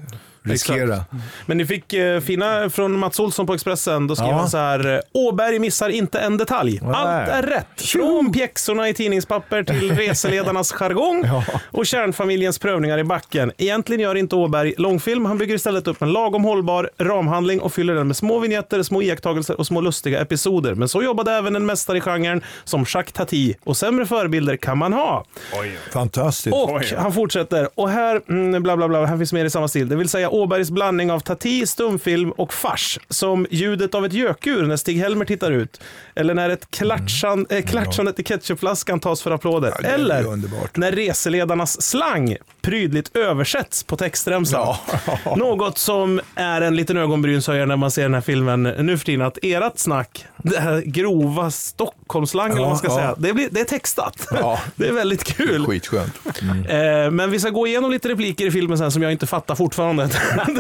riskera. 0.45 0.93
Exakt. 0.93 1.11
Men 1.45 1.57
ni 1.57 1.65
fick 1.65 1.93
eh, 1.93 2.19
fina 2.19 2.69
från 2.69 2.99
Mats 2.99 3.19
Olsson 3.19 3.47
på 3.47 3.53
Expressen. 3.53 4.07
Då 4.07 4.15
skrev 4.15 4.29
Ja. 4.29 4.35
han 4.37 4.49
så 4.49 4.57
här. 4.57 4.93
eh, 4.93 4.99
Åberg 5.13 5.59
missar 5.59 5.89
inte 5.89 6.19
en 6.19 6.37
detalj. 6.37 6.79
Nej. 6.83 6.91
Allt 6.95 7.29
är 7.29 7.41
rätt. 7.43 7.81
Från 7.81 8.33
pjäxorna 8.33 8.89
i 8.89 8.93
tidningspapper 8.93 9.63
till 9.63 9.91
reseledarnas 9.95 10.71
jargong 10.71 11.23
Ja. 11.25 11.43
och 11.71 11.85
kärnfamiljens 11.85 12.59
prövningar 12.59 12.97
i 12.97 13.03
backen. 13.03 13.51
Egentligen 13.57 14.01
gör 14.01 14.15
inte 14.15 14.35
Åberg 14.35 14.73
långfilm. 14.77 15.25
Han 15.25 15.37
bygger 15.37 15.55
istället 15.55 15.87
upp 15.87 16.01
en 16.01 16.11
lagom 16.11 16.43
hållbar 16.43 16.89
ramhandling 16.97 17.59
och 17.59 17.73
fyller 17.73 17.95
den 17.95 18.07
med 18.07 18.17
små 18.17 18.39
vignetter, 18.39 18.83
små 18.83 19.01
iakttagelser 19.01 19.59
och 19.59 19.67
små 19.67 19.81
lustiga 19.81 20.21
episoder. 20.21 20.73
Men 20.75 20.89
så 20.89 21.03
jobbade 21.03 21.31
även 21.31 21.55
en 21.55 21.65
mästare 21.65 21.97
i 21.97 22.01
genren 22.01 22.41
som 22.63 22.85
Jacques 22.93 23.13
Tati. 23.13 23.55
Och 23.63 23.77
sämre 23.77 24.05
förebilder 24.05 24.57
kan 24.57 24.77
man 24.77 24.93
ha. 24.93 25.25
Fantastiskt. 25.93 26.55
Och 26.55 26.81
han 26.97 27.13
fortsätter. 27.13 27.69
Och 27.75 27.89
här, 27.89 28.21
mm, 28.29 28.63
bla 28.63 28.77
bla 28.77 28.87
bla, 28.87 29.05
här 29.05 29.17
finns 29.17 29.33
mer 29.33 29.45
i 29.45 29.49
samma 29.49 29.67
stil. 29.67 29.89
Det 29.89 29.95
vill 29.95 30.09
säga 30.09 30.29
Åbergs 30.35 30.71
blandning 30.71 31.11
av 31.11 31.19
Tati, 31.19 31.67
stumfilm 31.67 32.31
och 32.31 32.53
fars. 32.53 32.99
Som 33.09 33.47
ljudet 33.49 33.95
av 33.95 34.05
ett 34.05 34.13
gökur 34.13 34.63
när 34.63 34.75
Stig-Helmer 34.77 35.25
tittar 35.25 35.51
ut. 35.51 35.81
Eller 36.15 36.33
när 36.33 36.49
ett 36.49 36.71
klatschan, 36.71 37.45
äh, 37.49 37.65
klatschandet 37.65 38.19
i 38.19 38.23
ketchupflaskan 38.23 38.99
tas 38.99 39.21
för 39.21 39.31
applåder. 39.31 39.85
är 39.85 39.93
Eller 39.93 40.23
när 40.79 40.91
reseledarnas 40.91 41.81
slang 41.81 42.37
prydligt 42.61 43.15
översätts 43.15 43.83
på 43.83 43.97
textremsan. 43.97 44.75
Något 45.35 45.77
som 45.77 46.21
är 46.35 46.61
en 46.61 46.75
liten 46.75 46.97
ögonbrynshöjare 46.97 47.65
när 47.65 47.75
man 47.75 47.91
ser 47.91 48.03
den 48.03 48.13
här 48.13 48.21
filmen 48.21 48.63
nu 48.63 48.97
för 48.97 49.05
tiden. 49.05 49.21
Att 49.21 49.37
ert 49.41 49.77
snack, 49.79 50.25
det 50.37 50.59
här 50.59 50.81
grova 50.81 51.51
Stockholmslang 51.51 52.51
eller 52.51 52.59
vad 52.61 52.69
man 52.69 52.77
ska 52.77 52.87
Ja, 52.87 52.93
ja. 52.93 52.99
säga, 52.99 53.15
det, 53.17 53.33
blir, 53.33 53.49
det 53.51 53.59
är 53.59 53.65
textat. 53.65 54.27
Ja. 54.31 54.59
Det 54.75 54.87
är 54.87 54.91
väldigt 54.93 55.23
kul. 55.23 55.65
Skitskönt. 55.65 56.13
Mm. 56.41 57.05
Eh, 57.05 57.11
men 57.11 57.31
vi 57.31 57.39
ska 57.39 57.49
gå 57.49 57.67
igenom 57.67 57.91
lite 57.91 58.09
repliker 58.09 58.45
i 58.45 58.51
filmen 58.51 58.77
sen 58.77 58.91
som 58.91 59.01
jag 59.01 59.11
inte 59.11 59.27
fattar 59.27 59.55
fortfarande. 59.55 60.09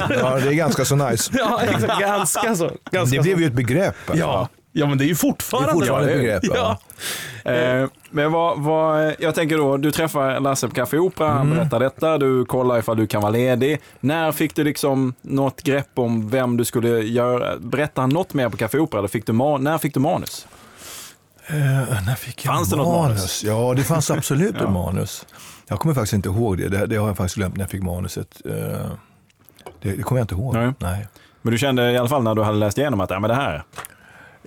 Ja, 0.09 0.39
det 0.39 0.47
är 0.49 0.53
ganska 0.53 0.85
så 0.85 0.95
nice. 0.95 1.31
ja, 1.37 1.61
exakt. 1.63 1.99
Ganska 1.99 2.55
så. 2.55 2.71
Ganska 2.91 3.17
Det 3.17 3.23
blev 3.23 3.35
så. 3.35 3.41
ju 3.41 3.47
ett 3.47 3.53
begrepp. 3.53 3.95
alltså. 4.05 4.25
Ja. 4.25 4.49
ja, 4.71 4.85
men 4.85 4.97
det 4.97 5.03
är 5.05 5.07
ju 5.07 5.15
fortfarande, 5.15 5.69
Det 5.69 5.71
är 5.71 5.73
fortfarande 5.73 6.11
ett 6.11 6.17
begrepp, 6.19 6.43
Ja. 6.43 6.77
ja. 7.43 7.51
Eh, 7.51 7.87
men 8.09 8.31
vad, 8.31 8.59
vad, 8.59 9.15
jag 9.19 9.35
tänker 9.35 9.57
då, 9.57 9.77
du 9.77 9.91
träffar 9.91 10.39
Lasse 10.39 10.67
på 10.67 10.73
Café 10.75 10.97
Opera, 10.97 11.27
han 11.29 11.41
Mm. 11.47 11.57
berättar 11.57 11.79
detta, 11.79 12.17
du 12.17 12.45
kollar 12.45 12.79
ifall 12.79 12.97
du 12.97 13.07
kan 13.07 13.21
vara 13.21 13.31
ledig. 13.31 13.81
När 13.99 14.31
fick 14.31 14.55
du 14.55 14.63
liksom 14.63 15.13
något 15.21 15.61
grepp 15.63 15.89
om 15.95 16.29
vem 16.29 16.57
du 16.57 16.65
skulle 16.65 16.89
göra? 16.89 17.57
Berättar 17.59 18.01
han 18.01 18.09
något 18.09 18.33
mer 18.33 18.49
på 18.49 18.57
Café 18.57 18.77
Opera? 18.79 18.99
Eller 18.99 19.07
fick 19.09 19.25
du 19.25 19.33
när 19.33 19.77
fick 19.77 19.93
du 19.93 19.99
manus? 19.99 20.47
Eh, 21.47 21.55
när 22.05 22.15
fick 22.15 22.45
jag 22.45 22.53
Fanns 22.55 22.69
det 22.69 22.75
något 22.75 23.07
manus? 23.09 23.43
Ja, 23.43 23.73
det 23.77 23.83
fanns 23.83 24.11
absolut 24.11 24.55
ett 24.61 24.69
manus. 24.69 25.25
Jag 25.67 25.79
kommer 25.79 25.93
faktiskt 25.95 26.13
inte 26.13 26.29
ihåg 26.29 26.57
det. 26.57 26.67
det. 26.69 26.85
Det 26.85 26.95
har 26.95 27.07
jag 27.07 27.17
faktiskt 27.17 27.35
glömt 27.35 27.55
när 27.57 27.63
jag 27.63 27.69
fick 27.69 27.83
manuset. 27.83 28.41
Eh, 28.45 28.91
Det, 29.85 29.95
det 29.97 30.03
kommer 30.03 30.19
jag 30.19 30.23
inte 30.23 30.35
ihåg. 30.35 30.53
Nej. 30.53 30.73
Nej. 30.79 31.07
Men 31.41 31.51
du 31.51 31.57
kände 31.57 31.91
i 31.91 31.97
alla 31.97 32.09
fall 32.09 32.23
när 32.23 32.35
du 32.35 32.43
hade 32.43 32.57
läst 32.57 32.77
igenom 32.77 32.99
att 33.01 33.09
ja, 33.09 33.19
men 33.19 33.29
det 33.29 33.35
här, 33.35 33.63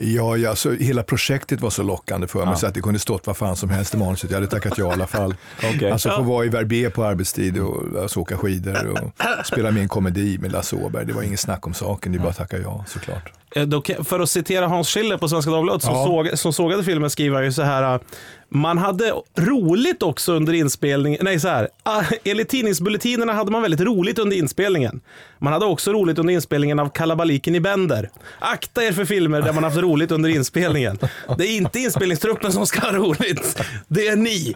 Ja, 0.00 0.37
ja 0.37 0.54
så 0.57 0.73
hela 0.73 1.02
projektet 1.02 1.61
var 1.61 1.71
så 1.71 1.83
lockande 1.83 2.26
för 2.26 2.38
mig 2.38 2.49
Ja. 2.49 2.57
så 2.57 2.66
att 2.66 2.75
det 2.75 2.80
kunde 2.80 2.99
stått 2.99 3.26
vad 3.26 3.37
fan 3.37 3.57
som 3.57 3.71
helst 3.71 3.95
i 3.95 3.97
manuset. 3.97 4.30
Jag 4.30 4.37
hade 4.37 4.47
tackat 4.50 4.78
ja 4.78 4.88
i 4.90 4.92
alla 4.92 5.07
fall. 5.07 5.35
Okej. 5.75 5.90
Alltså 5.90 6.11
få 6.11 6.23
vara 6.23 6.45
i 6.45 6.49
Verbier 6.49 6.90
på 6.90 7.04
arbetstid 7.04 7.59
och 7.59 8.02
alltså, 8.02 8.21
åka 8.21 8.37
skidor 8.37 8.87
och 8.88 9.12
spela 9.47 9.71
med 9.71 9.83
en 9.83 9.88
komedi 9.88 10.38
med 10.38 10.52
Lasse 10.52 10.76
Åberg. 10.76 11.07
Det 11.07 11.12
var 11.12 11.23
ingen 11.23 11.38
snack 11.38 11.66
om 11.66 11.75
saken, 11.75 12.12
det 12.12 12.18
är 12.18 12.21
bara 12.21 12.30
att 12.30 12.37
tacka 12.37 12.59
ja 12.59 12.85
såklart. 12.88 13.33
Eh, 13.55 14.05
För 14.05 14.21
att 14.21 14.31
citera 14.31 14.67
Hans 14.67 14.88
Schiller 14.88 15.17
på 15.19 15.28
Svenska 15.28 15.50
Dagbladet 15.50 15.83
som, 15.83 15.95
Ja. 15.95 16.05
såg, 16.05 16.38
som 16.38 16.52
sågade 16.52 16.85
filmen 16.85 17.11
skriver 17.11 17.43
ju 17.43 17.52
så 17.52 17.62
här. 17.62 17.95
eh, 17.95 18.00
Man 18.50 18.78
hade 18.78 19.12
roligt 19.38 20.02
också 20.02 20.33
under 20.33 20.52
inspelningen. 20.52 21.21
Nej, 21.23 21.40
så 21.40 21.49
här. 21.49 21.69
ah, 21.83 22.02
Enligt 22.25 22.49
tidningsbulletinerna 22.49 23.33
hade 23.33 23.50
man 23.50 23.62
väldigt 23.62 23.81
roligt 23.81 24.19
under 24.19 24.37
inspelningen. 24.37 25.00
Man 25.38 25.52
hade 25.52 25.67
också 25.67 25.93
roligt 25.93 26.19
under 26.19 26.35
inspelningen 26.35 26.78
av 26.78 26.88
Kalabaliken 26.88 27.55
i 27.55 27.61
Bender. 27.61 28.11
Akta 28.38 28.85
er 28.85 28.93
för 28.93 29.05
filmer 29.05 29.43
där 29.43 29.52
man 29.52 29.64
haft 29.64 29.76
roligt 29.76 30.11
under 30.11 30.28
inspelningen. 30.28 30.99
Det 31.38 31.47
är 31.47 31.57
inte 31.57 31.78
inspelningstruppen 31.78 32.52
som 32.52 32.67
ska 32.67 32.81
ha 32.81 32.93
roligt. 32.93 33.62
Det 33.88 34.09
är 34.09 34.17
ni, 34.17 34.55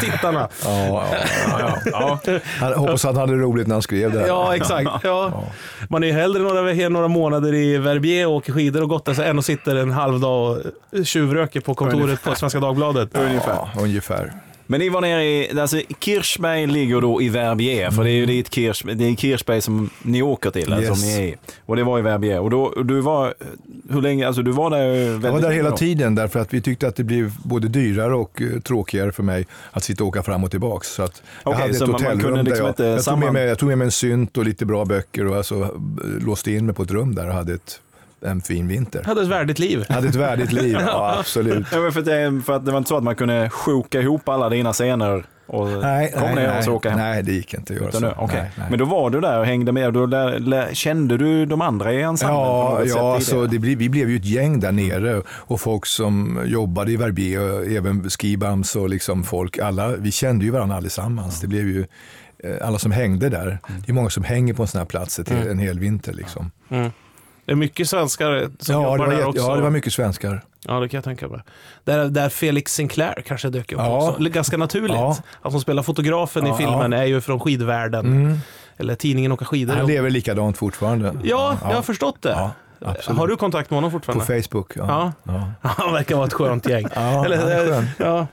tittarna. 0.00 0.48
Ja, 0.64 1.06
ja, 1.50 1.78
ja, 1.92 2.18
ja. 2.26 2.38
Han 2.60 2.72
hoppas 2.72 3.04
att 3.04 3.16
han 3.16 3.28
hade 3.30 3.42
roligt 3.42 3.66
när 3.66 3.74
han 3.74 3.82
skrev 3.82 4.12
det 4.12 4.18
här. 4.20 4.26
Ja, 4.26 4.56
exakt. 4.56 4.90
Ja. 5.02 5.44
Man 5.88 6.02
är 6.02 6.06
ju 6.06 6.12
hellre 6.12 6.42
några, 6.42 6.88
några 6.88 7.08
månader 7.08 7.54
i 7.54 7.78
Verbier 7.78 8.26
åker 8.36 8.52
skidor 8.52 8.82
och 8.82 8.88
gottar 8.88 9.14
sig 9.14 9.28
än 9.28 9.38
och 9.38 9.44
sitter 9.44 9.76
en 9.76 9.90
halv 9.90 10.20
dag 10.20 10.58
och 10.98 11.06
tjuvröker 11.06 11.60
på 11.60 11.74
kontoret 11.74 12.22
på 12.22 12.34
Svenska 12.34 12.60
Dagbladet. 12.60 13.08
Ja, 13.12 13.68
ungefär. 13.78 14.32
Men 14.66 14.80
ni 14.80 14.88
var 14.88 15.00
nere 15.00 15.24
i, 15.24 15.60
alltså 15.60 15.80
Kirchberg 16.00 16.66
ligger 16.66 17.00
då 17.00 17.22
i 17.22 17.28
Verbier, 17.28 17.90
för 17.90 18.04
det 18.04 18.10
är 18.10 18.14
ju 18.14 18.26
dit 18.26 18.54
Kirch, 18.54 18.82
det 18.94 19.04
är 19.04 19.14
Kirchberg 19.16 19.60
som 19.60 19.90
ni 20.02 20.22
åker 20.22 20.50
till, 20.50 20.72
alltså, 20.72 20.90
Yes. 20.90 21.00
som 21.00 21.08
ni 21.08 21.14
är 21.14 21.22
i. 21.22 21.36
Och 21.66 21.76
det 21.76 21.84
var 21.84 21.98
i 21.98 22.02
Verbier. 22.02 22.40
Och 22.40 22.50
då, 22.50 22.82
du 22.84 23.00
var, 23.00 23.34
hur 23.90 24.02
länge, 24.02 24.26
alltså 24.26 24.42
du 24.42 24.50
var 24.52 24.70
där 24.70 24.88
väldigt 24.88 25.24
Jag 25.24 25.32
var 25.32 25.40
där 25.40 25.50
hela 25.50 25.70
då? 25.70 25.76
tiden 25.76 26.14
därför 26.14 26.40
att 26.40 26.54
vi 26.54 26.60
tyckte 26.60 26.88
att 26.88 26.96
det 26.96 27.04
blev 27.04 27.32
både 27.44 27.68
dyrare 27.68 28.14
och 28.14 28.42
eh, 28.42 28.60
tråkigare 28.60 29.12
för 29.12 29.22
mig 29.22 29.46
att 29.70 29.84
sitta 29.84 30.04
och 30.04 30.08
åka 30.08 30.22
fram 30.22 30.44
och 30.44 30.50
tillbaks. 30.50 30.88
Så 30.88 31.02
att 31.02 31.22
jag 31.44 31.52
Okej, 31.52 31.62
hade 31.62 31.74
ett 31.84 31.92
hotellrum 31.92 32.44
liksom 32.44 32.72
där 32.76 32.84
jag, 32.84 32.92
jag, 32.92 32.96
tog 32.98 33.04
samman- 33.04 33.20
med 33.24 33.32
mig, 33.32 33.46
jag 33.48 33.58
tog 33.58 33.68
med 33.68 33.78
mig 33.78 33.84
en 33.84 33.90
synt 33.92 34.36
och 34.36 34.44
lite 34.44 34.66
bra 34.66 34.84
böcker 34.84 35.26
och 35.26 35.36
alltså, 35.36 35.54
eh, 35.62 35.68
låste 36.26 36.52
in 36.52 36.66
mig 36.66 36.74
på 36.74 36.82
ett 36.82 36.90
rum 36.90 37.14
där 37.14 37.28
och 37.28 37.34
hade 37.34 37.54
ett, 37.54 37.80
en 38.24 38.40
fin 38.40 38.68
vinter. 38.68 39.02
Hade 39.04 39.22
ett 39.22 39.28
värdigt 39.28 39.58
liv. 39.58 39.84
Hade 39.88 40.08
ett 40.08 40.14
värdigt 40.14 40.52
liv, 40.52 40.76
ja, 40.86 41.16
absolut. 41.20 41.66
Ja, 41.72 41.90
för, 41.90 41.98
att 42.00 42.04
det, 42.06 42.42
för 42.46 42.52
att 42.56 42.64
det 42.66 42.70
var 42.72 42.78
inte 42.78 42.88
så 42.88 42.96
att 42.96 43.04
man 43.04 43.16
kunde 43.16 43.50
sjoka 43.50 44.00
ihop 44.00 44.28
alla 44.28 44.48
dina 44.48 44.72
scener 44.72 45.24
och 45.46 45.68
Nej, 45.68 46.12
kom 46.12 46.22
nej, 46.22 46.34
ner 46.34 46.58
och 46.58 46.64
så 46.64 46.72
åka 46.74 46.90
hem? 46.90 46.98
nej, 46.98 47.22
det 47.22 47.32
gick 47.32 47.54
inte 47.54 47.72
att 47.72 47.78
göra 47.80 47.88
Utan 47.88 48.00
så. 48.00 48.06
nu- 48.06 48.14
okej. 48.18 48.40
Nej, 48.40 48.50
nej. 48.56 48.66
Men 48.70 48.78
då 48.78 48.84
var 48.84 49.10
du 49.10 49.20
där 49.20 49.38
och 49.38 49.46
hängde 49.46 49.72
med. 49.72 49.92
Då 49.92 50.06
lär, 50.06 50.38
lär, 50.38 50.74
kände 50.74 51.16
du 51.16 51.46
de 51.46 51.60
andra 51.60 51.92
i 51.92 52.02
ensemblen? 52.02 52.38
Ja, 52.40 52.84
ja 52.84 53.20
så 53.20 53.46
det, 53.46 53.58
bli- 53.58 53.74
vi 53.74 53.88
blev 53.88 54.10
ju 54.10 54.16
ett 54.16 54.24
gäng 54.24 54.60
där 54.60 54.72
nere 54.72 55.22
och 55.28 55.60
folk 55.60 55.86
som 55.86 56.40
jobbade 56.44 56.92
i 56.92 56.96
Verbier, 56.96 57.40
och 57.60 57.66
även 57.66 58.10
skibams 58.10 58.76
och 58.76 58.88
liksom 58.88 59.24
folk, 59.24 59.58
alla, 59.58 59.88
vi 59.88 60.12
kände 60.12 60.44
ju 60.44 60.50
varandra 60.50 60.76
allesammans. 60.76 61.40
Det 61.40 61.46
blev 61.46 61.68
ju 61.68 61.84
eh, 62.44 62.66
alla 62.68 62.78
som 62.78 62.92
hängde 62.92 63.28
där. 63.28 63.58
Det 63.86 63.92
är 63.92 63.94
många 63.94 64.10
som 64.10 64.24
hänger 64.24 64.54
på 64.54 64.62
en 64.62 64.68
sån 64.68 64.78
här 64.78 64.86
plats 64.86 65.18
ett, 65.18 65.30
Mm. 65.30 65.50
en 65.50 65.58
hel 65.58 65.78
vinter. 65.78 66.12
Liksom. 66.12 66.50
Mm. 66.70 66.90
Det 67.44 67.52
är 67.52 67.56
mycket 67.56 67.88
svenskar 67.88 68.50
som 68.58 68.74
Ja, 68.74 68.82
jobbar 68.92 69.06
där 69.06 69.24
också. 69.26 69.42
ja, 69.42 69.56
det 69.56 69.62
var 69.62 69.70
mycket 69.70 69.92
svenskar. 69.92 70.42
Ja, 70.68 70.80
det 70.80 70.88
kan 70.88 70.98
jag 70.98 71.04
tänka 71.04 71.28
mig. 71.28 71.40
Där, 71.84 72.04
där 72.08 72.28
Felix 72.28 72.74
Sinclair 72.74 73.22
kanske 73.26 73.48
dök 73.48 73.72
upp 73.72 73.78
Ja. 73.78 74.08
också. 74.10 74.22
Ganska 74.22 74.56
naturligt. 74.56 74.96
Ja. 74.96 75.16
Att 75.42 75.52
som 75.52 75.60
spelar 75.60 75.82
fotografen 75.82 76.46
Ja, 76.46 76.54
i 76.54 76.58
filmen 76.58 76.92
är 76.92 77.04
ju 77.04 77.20
från 77.20 77.40
skidvärlden. 77.40 78.06
Mm. 78.06 78.38
Eller 78.76 78.94
tidningen 78.94 79.32
Åka 79.32 79.44
skidor. 79.44 79.74
Han 79.74 79.86
lever 79.86 80.10
likadant 80.10 80.58
fortfarande. 80.58 81.14
Ja, 81.22 81.56
jag 81.62 81.74
har 81.74 81.82
förstått 81.82 82.22
det. 82.22 82.50
Absolut. 82.84 83.18
har 83.18 83.26
du 83.26 83.36
kontakt 83.36 83.70
med 83.70 83.76
honom 83.76 83.90
På 83.90 83.94
fortfarande? 83.94 84.42
Facebook. 84.42 84.72
Ja. 84.76 85.12
Ja. 85.24 85.42
Ja. 85.62 85.68
Han 85.78 85.92
verkar 85.92 86.16
vara 86.16 86.26
ett 86.26 86.32
skönt 86.32 86.68
gäng. 86.68 86.86
Ja, 86.94 87.24
Eller, 87.24 87.36
han 87.36 87.48
är 87.48 87.66
skön. 87.66 87.86
ja. 87.98 88.26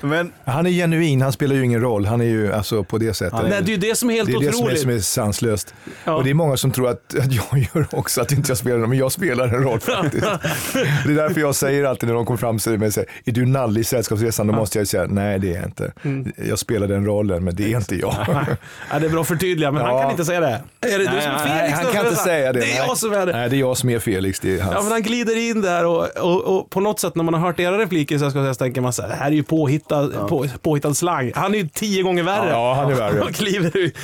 Men 0.00 0.32
Han 0.44 0.66
är 0.66 0.70
genuin, 0.70 1.22
han 1.22 1.32
spelar 1.32 1.56
ju 1.56 1.64
ingen 1.64 1.80
roll. 1.80 2.06
Han 2.06 2.20
är 2.20 2.24
ju 2.24 2.52
alltså 2.52 2.84
på 2.84 2.98
det 2.98 3.14
sättet. 3.14 3.38
Nej, 3.42 3.50
det 3.50 3.56
är 3.56 3.74
ju 3.74 3.76
det 3.76 3.94
som 3.98 4.10
är 4.10 4.14
helt 4.14 4.30
det 4.30 4.34
är 4.36 4.40
det 4.40 4.52
som 4.52 4.60
är, 4.60 4.64
otroligt. 4.64 4.80
som 4.80 4.90
är 4.90 4.98
sanslöst. 4.98 5.74
Ja. 6.04 6.14
Och 6.14 6.24
det 6.24 6.30
är 6.30 6.34
många 6.34 6.56
som 6.56 6.70
tror 6.70 6.88
att, 6.88 7.14
att 7.18 7.32
jag 7.32 7.66
gör 7.74 7.86
också, 7.92 8.20
att 8.20 8.32
inte 8.32 8.50
jag 8.50 8.58
spelar 8.58 8.78
men 8.78 8.98
jag 8.98 9.12
spelar 9.12 9.48
en 9.48 9.62
roll 9.62 9.80
faktiskt. 9.80 10.22
det 11.06 11.10
är 11.12 11.14
därför 11.14 11.40
jag 11.40 11.54
säger 11.54 11.84
alltid 11.84 12.08
när 12.08 12.14
de 12.14 12.26
kommer 12.26 12.38
fram 12.38 12.58
till 12.58 12.78
mig 12.78 12.86
och 12.86 12.94
säger, 12.94 13.10
är 13.24 13.32
du 13.32 13.46
nalle 13.46 13.80
i 13.80 13.84
Sällskapsresan? 13.84 14.46
Då 14.46 14.52
måste 14.52 14.78
jag 14.78 14.88
säga, 14.88 15.06
nej 15.08 15.38
det 15.38 15.50
är 15.50 15.54
jag 15.56 15.64
inte. 15.64 15.92
Mm. 16.02 16.32
Jag 16.48 16.58
spelar 16.58 16.86
den 16.88 17.06
rollen, 17.06 17.44
men 17.44 17.54
det 17.56 17.72
är 17.72 17.76
inte 17.76 17.96
jag. 17.96 18.14
Ja, 18.92 18.98
det 18.98 19.06
är 19.06 19.10
bra 19.10 19.20
att 19.20 19.28
förtydliga, 19.28 19.70
men 19.72 19.82
han 19.82 19.94
Ja. 19.94 20.02
kan 20.02 20.10
inte 20.10 20.24
säga 20.24 20.40
det. 20.40 20.60
Är 20.80 20.98
det 20.98 20.98
du 20.98 21.04
Nej, 21.04 21.22
som 21.22 21.30
är 21.30 21.58
Felix? 21.58 21.78
han 21.78 21.92
kan 21.92 22.06
inte 22.06 22.16
säga 22.18 22.52
det. 22.52 22.60
Det 22.60 22.72
är 22.72 22.76
jag 22.86 22.98
som 22.98 23.12
är 23.12 23.26
det. 23.26 23.32
Nej, 23.32 23.50
det 23.50 23.56
är 23.56 23.60
jag 23.60 23.76
som 23.76 23.90
är 23.90 23.98
Felix. 23.98 24.40
Det 24.40 24.58
är 24.58 24.62
hans. 24.62 24.74
Ja, 24.74 24.82
men 24.82 24.92
han 24.92 25.02
glider 25.02 25.36
in 25.50 25.60
där 25.62 25.86
och, 25.86 26.08
och, 26.16 26.40
och 26.58 26.70
på 26.70 26.80
något 26.80 27.00
sätt 27.00 27.14
när 27.14 27.24
man 27.24 27.34
har 27.34 27.40
hört 27.40 27.60
era 27.60 27.78
repliker 27.78 28.18
så, 28.18 28.30
ska 28.30 28.38
jag 28.38 28.58
tänker 28.58 28.80
man 28.80 28.92
så 28.92 29.02
här, 29.02 29.08
det 29.08 29.14
här 29.14 29.26
är 29.26 29.30
ju 29.30 29.42
påhittad, 29.78 30.28
på, 30.28 30.46
påhittad 30.62 30.94
slang. 30.94 31.32
Han 31.34 31.54
är 31.54 31.58
ju 31.58 31.68
tio 31.68 32.02
gånger 32.02 32.22
värre. 32.22 32.50
Ja, 32.50 32.74
han 32.74 32.90
är 32.92 32.96
värre. 32.96 33.20
Och 33.24 33.34
kliver 33.34 33.76
ut. 33.76 33.96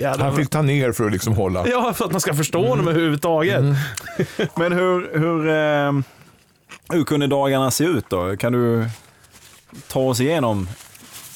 Ja. 0.00 0.16
Han 0.18 0.36
fick 0.36 0.50
ta 0.50 0.62
ner 0.62 0.92
för 0.92 1.06
att 1.06 1.12
liksom 1.12 1.34
hålla. 1.34 1.68
Ja, 1.68 1.92
för 1.94 2.04
att 2.04 2.12
man 2.12 2.20
ska 2.20 2.34
förstå 2.34 2.58
honom 2.68 2.80
Mm. 2.80 2.88
överhuvudtaget. 2.88 3.60
Men 4.56 4.72
hur, 4.72 5.18
hur, 5.18 5.48
eh, 5.48 5.92
hur 6.96 7.04
kunde 7.04 7.26
dagarna 7.26 7.70
se 7.70 7.84
ut 7.84 8.04
då? 8.08 8.36
Kan 8.36 8.52
du 8.52 8.86
ta 9.88 10.00
oss 10.00 10.20
igenom 10.20 10.68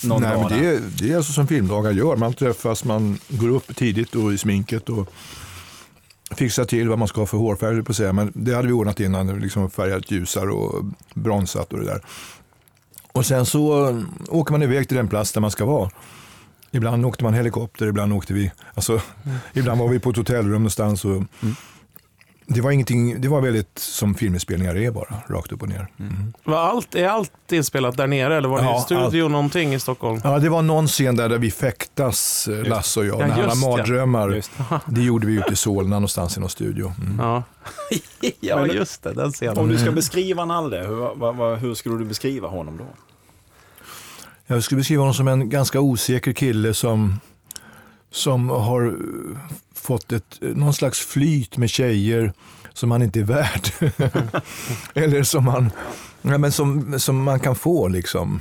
någon 0.04 0.22
Nej, 0.22 0.30
dag? 0.32 0.50
men 0.50 0.60
det, 0.62 0.68
är, 0.68 0.80
det 0.98 1.12
är 1.12 1.16
alltså 1.16 1.32
som 1.32 1.46
filmdagar 1.46 1.90
gör. 1.90 2.16
Man 2.16 2.32
träffas, 2.34 2.84
man 2.84 3.18
går 3.28 3.48
upp 3.48 3.76
tidigt 3.76 4.14
och 4.14 4.32
i 4.32 4.38
sminket 4.38 4.88
och 4.88 5.12
fixar 6.36 6.64
till 6.64 6.88
vad 6.88 6.98
man 6.98 7.08
ska 7.08 7.20
ha 7.20 7.26
för 7.26 7.36
hårfärg, 7.36 7.82
på 7.82 7.94
säga. 7.94 8.12
Men 8.12 8.32
det 8.34 8.54
hade 8.54 8.66
vi 8.68 8.72
ordnat 8.72 9.00
innan, 9.00 9.40
liksom 9.40 9.70
färgat 9.70 10.10
ljusare 10.10 10.50
och 10.50 10.84
bronsat 11.14 11.72
och 11.72 11.78
det 11.78 11.84
där. 11.84 12.00
Och 13.18 13.26
sen 13.26 13.46
så 13.46 13.88
eh, 13.88 13.96
åker 14.28 14.52
man 14.52 14.62
iväg 14.62 14.88
till 14.88 14.96
den 14.96 15.08
plats 15.08 15.32
där 15.32 15.40
man 15.40 15.50
ska 15.50 15.64
vara. 15.64 15.90
Ibland 16.70 17.06
åkte 17.06 17.24
man 17.24 17.34
helikopter, 17.34 17.86
ibland 17.86 18.12
åkte 18.12 18.32
vi, 18.34 18.52
alltså, 18.74 19.00
ibland 19.52 19.80
var 19.80 19.88
vi 19.88 19.98
på 19.98 20.10
ett 20.10 20.16
hotellrum 20.16 20.52
någonstans 20.52 21.04
och 21.04 21.22
det 22.46 22.60
var 22.60 22.70
ingenting, 22.70 23.20
det 23.20 23.28
var 23.28 23.40
väldigt 23.40 23.78
som 23.78 24.14
filminspelningar 24.14 24.76
är 24.76 24.90
bara, 24.90 25.14
rakt 25.28 25.52
upp 25.52 25.62
och 25.62 25.68
ner. 25.68 25.86
Mm. 26.00 26.32
Var 26.44 26.56
allt, 26.58 26.94
är 26.94 27.08
allt 27.08 27.52
inspelat 27.52 27.96
där 27.96 28.06
nere 28.06 28.36
eller 28.36 28.48
var 28.48 28.58
det 28.58 28.64
Ja, 28.64 28.80
studio 28.80 29.22
allt. 29.24 29.32
någonting 29.32 29.74
i 29.74 29.80
Stockholm? 29.80 30.20
Ja, 30.24 30.38
det 30.38 30.48
var 30.48 30.62
någon 30.62 30.86
scen 30.88 31.16
där, 31.16 31.28
där 31.28 31.38
vi 31.38 31.50
fäktas, 31.50 32.48
eh, 32.48 32.64
Lasse 32.68 33.00
och 33.00 33.06
jag, 33.06 33.14
Ja, 33.20 33.26
när 33.26 33.34
han 33.34 33.42
har 33.42 33.48
det. 33.76 33.76
mardrömmar. 33.76 34.28
Just 34.30 34.50
Det 34.86 35.02
gjorde 35.02 35.26
vi 35.26 35.32
ute 35.34 35.52
i 35.52 35.56
Solna 35.56 35.96
någonstans 35.96 36.36
i 36.36 36.40
någon 36.40 36.50
studio. 36.50 36.92
Mm. 37.02 37.18
Ja, 37.18 37.42
ja 38.40 38.56
Men- 38.56 38.76
just 38.76 39.02
det. 39.02 39.12
Den 39.12 39.32
scenen. 39.32 39.58
Om 39.58 39.68
du 39.68 39.78
ska 39.78 39.90
beskriva 39.90 40.44
Nalle, 40.44 40.76
hur, 40.76 41.56
hur 41.56 41.74
skulle 41.74 41.98
du 41.98 42.04
beskriva 42.04 42.48
honom 42.48 42.76
då? 42.76 42.84
Jag 44.50 44.62
skulle 44.62 44.76
beskriva 44.76 45.00
honom 45.00 45.14
som 45.14 45.28
en 45.28 45.48
ganska 45.48 45.80
osäker 45.80 46.32
kille 46.32 46.74
som, 46.74 47.20
som 48.10 48.48
har 48.48 48.96
fått 49.74 50.12
ett, 50.12 50.38
någon 50.40 50.74
slags 50.74 50.98
flyt 50.98 51.56
med 51.56 51.70
tjejer 51.70 52.32
som 52.72 52.90
han 52.90 53.02
inte 53.02 53.20
är 53.20 53.24
värd. 53.24 53.68
Eller 54.94 55.22
som, 55.22 55.46
han, 55.46 55.70
ja, 56.22 56.38
men 56.38 56.52
som, 56.52 57.00
som 57.00 57.22
man 57.22 57.40
kan 57.40 57.56
få 57.56 57.88
liksom. 57.88 58.40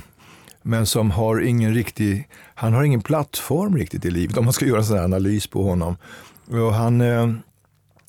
Men 0.62 0.86
som 0.86 1.10
har 1.10 1.40
ingen 1.40 1.74
riktig, 1.74 2.28
han 2.54 2.72
har 2.72 2.82
ingen 2.82 3.02
plattform 3.02 3.76
riktigt 3.76 4.04
i 4.04 4.10
livet 4.10 4.36
om 4.38 4.44
man 4.44 4.52
ska 4.52 4.66
göra 4.66 4.78
en 4.78 4.84
sån 4.84 4.96
här 4.96 5.04
analys 5.04 5.46
på 5.46 5.62
honom. 5.62 5.96
Och 6.46 6.74
han, 6.74 7.00
eh, 7.00 7.32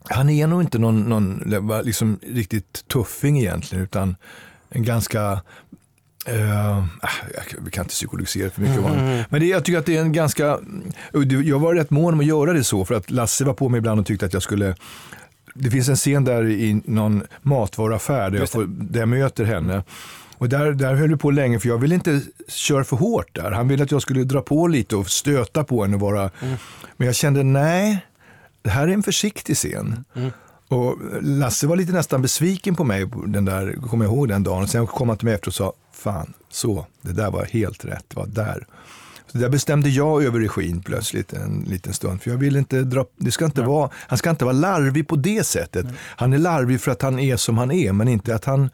han 0.04 0.30
är 0.30 0.48
nog 0.48 0.62
inte 0.62 0.80
någon, 0.80 1.02
någon 1.02 1.54
liksom, 1.84 2.20
riktigt 2.22 2.88
tuffing 2.88 3.40
egentligen 3.40 3.84
utan 3.84 4.16
en 4.70 4.84
ganska 4.84 5.42
Uh, 6.28 6.86
vi 7.60 7.72
kan 7.72 7.84
inte 7.84 7.94
psykologisera 7.94 8.50
för 8.50 8.62
mycket. 8.62 8.78
om 8.78 8.84
honom. 8.84 9.24
Men 9.30 9.42
det, 9.42 9.48
jag 9.48 9.66
tycker 9.66 9.80
att 9.80 9.86
det 9.86 9.98
är 9.98 10.02
en 10.02 10.14
ganska... 10.14 10.60
Jag 11.44 11.60
var 11.60 11.76
rätt 11.76 11.90
mån 11.90 12.14
om 12.14 12.20
att 12.20 12.26
göra 12.26 12.54
det 12.54 12.64
så 12.64 12.86
för 12.86 12.96
att 12.96 13.12
Lasse 13.12 13.46
var 13.46 13.54
på 13.54 13.70
mig 13.70 13.78
ibland 13.78 14.00
och 14.00 14.06
tyckte 14.06 14.26
att 14.26 14.34
jag 14.34 14.44
skulle... 14.44 14.76
Det 15.54 15.72
finns 15.72 15.90
en 15.90 15.96
scen 15.96 16.24
där 16.24 16.50
i 16.50 16.82
någon 16.86 17.24
matvaruaffär 17.42 18.30
där 18.30 18.40
jag, 18.40 18.50
får, 18.50 18.66
där 18.68 19.00
jag 19.00 19.10
möter 19.10 19.46
henne. 19.46 19.84
Och 20.38 20.50
där, 20.50 20.72
där 20.72 20.96
höll 20.96 21.10
vi 21.10 21.18
på 21.18 21.32
länge 21.32 21.60
för 21.60 21.70
jag 21.70 21.78
ville 21.78 21.96
inte 21.96 22.22
köra 22.48 22.84
för 22.84 22.96
hårt 22.96 23.36
där. 23.36 23.52
Han 23.52 23.68
ville 23.68 23.84
att 23.84 23.92
jag 23.92 24.02
skulle 24.02 24.24
dra 24.24 24.42
på 24.42 24.68
lite 24.68 24.96
och 24.96 25.10
stöta 25.10 25.64
på 25.64 25.84
henne 25.84 25.96
och 25.96 26.02
vara... 26.02 26.32
Men 26.98 27.06
jag 27.06 27.16
kände 27.16 27.44
nej, 27.44 28.06
det 28.62 28.70
här 28.70 28.88
är 28.88 28.92
en 28.92 29.04
försiktig 29.04 29.56
scen. 29.56 30.04
Och 30.68 30.98
Lasse 31.22 31.68
var 31.68 31.76
lite 31.76 31.92
nästan 31.92 32.22
besviken 32.22 32.76
på 32.76 32.84
mig, 32.84 33.10
den 33.28 33.46
där, 33.46 33.74
kommer 33.74 34.06
jag 34.06 34.14
ihåg 34.14 34.28
den 34.28 34.44
dagen. 34.44 34.68
Sen 34.68 34.88
kom 34.88 35.10
han 35.10 35.18
till 35.18 35.26
mig 35.26 35.34
efter 35.34 35.48
och 35.48 35.54
sa, 35.54 35.74
fan, 36.00 36.34
så, 36.50 36.86
det 37.02 37.12
där 37.12 37.32
var 37.32 37.46
helt 37.46 37.86
rätt, 37.86 38.06
det 38.08 38.16
var 38.16 38.26
där. 38.28 38.66
Så 39.32 39.38
där 39.38 39.50
bestämde 39.50 39.90
jag 39.90 40.24
över 40.24 40.40
regin 40.40 40.82
plötsligt 40.82 41.34
en 41.34 41.66
liten 41.68 41.94
stund. 41.94 42.22
För 42.22 42.32
jag 42.32 42.38
vill 42.38 42.56
inte 42.56 42.82
dra, 42.82 43.06
det 43.18 43.32
ska 43.32 43.46
inte 43.46 43.62
vara, 43.62 43.90
han 43.94 44.18
ska 44.18 44.30
inte 44.30 44.46
vara 44.46 44.54
larvig 44.56 45.08
på 45.08 45.16
det 45.16 45.44
sättet. 45.46 45.86
Han 46.00 46.34
är 46.34 46.38
larvig 46.38 46.82
för 46.82 46.92
att 46.92 47.02
han 47.02 47.20
är 47.20 47.38
som 47.38 47.58
han 47.58 47.72
är, 47.72 47.92
men 47.94 48.08
inte 48.08 48.36
att 48.36 48.46
han, 48.46 48.70